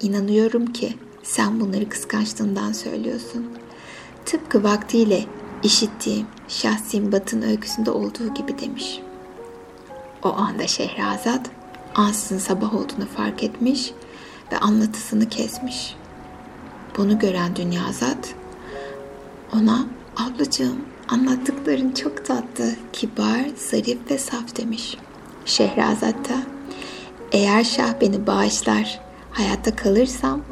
İnanıyorum 0.00 0.66
ki 0.66 0.94
sen 1.22 1.60
bunları 1.60 1.88
kıskançlığından 1.88 2.72
söylüyorsun. 2.72 3.46
Tıpkı 4.24 4.64
vaktiyle 4.64 5.24
işittiğim 5.62 6.26
Şahsim 6.48 7.12
Batın 7.12 7.42
öyküsünde 7.42 7.90
olduğu 7.90 8.34
gibi 8.34 8.58
demiş. 8.58 9.00
O 10.22 10.28
anda 10.28 10.66
Şehrazat 10.66 11.50
ansızın 11.98 12.38
sabah 12.38 12.74
olduğunu 12.74 13.06
fark 13.16 13.44
etmiş 13.44 13.92
ve 14.52 14.58
anlatısını 14.58 15.28
kesmiş. 15.28 15.96
Bunu 16.96 17.18
gören 17.18 17.56
Dünyazat 17.56 18.34
ona 19.54 19.86
ablacığım 20.16 20.80
anlattıkların 21.08 21.92
çok 21.92 22.26
tatlı, 22.26 22.70
kibar, 22.92 23.46
zarif 23.56 23.98
ve 24.10 24.18
saf 24.18 24.56
demiş. 24.56 24.96
Şehrazat 25.44 26.28
da 26.28 26.42
eğer 27.32 27.64
Şah 27.64 28.00
beni 28.00 28.26
bağışlar, 28.26 29.00
hayatta 29.30 29.76
kalırsam 29.76 30.42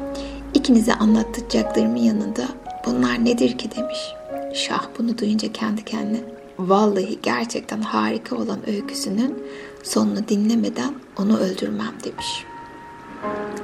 ikinize 0.53 0.93
anlatacaklarımın 0.93 1.97
yanında 1.97 2.47
bunlar 2.85 3.25
nedir 3.25 3.57
ki 3.57 3.69
demiş. 3.75 3.99
Şah 4.53 4.87
bunu 4.99 5.17
duyunca 5.17 5.53
kendi 5.53 5.85
kendine 5.85 6.21
vallahi 6.59 7.19
gerçekten 7.23 7.81
harika 7.81 8.35
olan 8.35 8.69
öyküsünün 8.69 9.43
sonunu 9.87 10.27
dinlemeden 10.27 10.93
onu 11.17 11.37
öldürmem 11.37 11.93
demiş. 12.03 12.45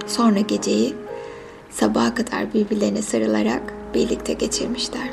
Sonra 0.08 0.40
geceyi 0.40 0.96
sabaha 1.72 2.16
kadar 2.16 2.54
birbirlerine 2.54 3.02
sarılarak 3.02 3.74
birlikte 3.94 4.34
geçirmişler. 4.34 5.10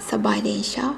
Sabahleyin 0.00 0.62
Şah 0.62 0.94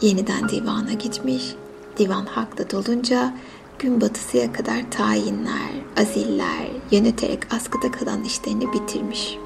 yeniden 0.00 0.48
divana 0.48 0.92
gitmiş. 0.92 1.54
Divan 1.98 2.26
haklı 2.26 2.70
dolunca 2.70 3.34
gün 3.78 4.00
batısıya 4.00 4.52
kadar 4.52 4.90
tayinler, 4.90 5.70
aziller 5.96 6.66
yöneterek 6.90 7.54
askıda 7.54 7.90
kalan 7.90 8.24
işlerini 8.24 8.72
bitirmiş. 8.72 9.38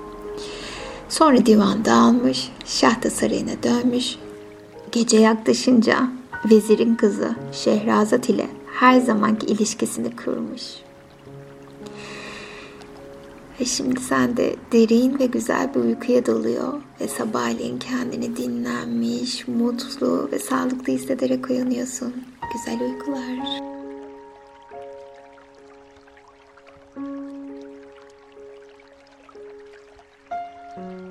Sonra 1.09 1.47
divan 1.47 1.85
dağılmış, 1.85 2.53
Şah 2.65 3.03
da 3.03 3.11
sarayına 3.11 3.63
dönmüş. 3.63 4.17
Gece 4.93 5.17
yaklaşınca 5.17 6.09
vezirin 6.51 6.95
kızı 6.95 7.35
Şehrazat 7.53 8.29
ile 8.29 8.47
her 8.75 9.01
zamanki 9.01 9.47
ilişkisini 9.47 10.17
kurmuş. 10.17 10.63
Ve 13.61 13.65
şimdi 13.65 14.01
sen 14.01 14.37
de 14.37 14.57
derin 14.73 15.19
ve 15.19 15.27
güzel 15.27 15.75
bir 15.75 15.81
uykuya 15.81 16.27
dalıyor 16.27 16.73
ve 17.01 17.09
sabahleyin 17.09 17.79
kendini 17.79 18.37
dinlenmiş, 18.37 19.49
mutlu 19.49 20.29
ve 20.33 20.39
sağlıklı 20.39 20.93
hissederek 20.93 21.51
uyanıyorsun. 21.51 22.15
Güzel 22.53 22.81
uykular. 22.81 23.75
Música 30.77 31.04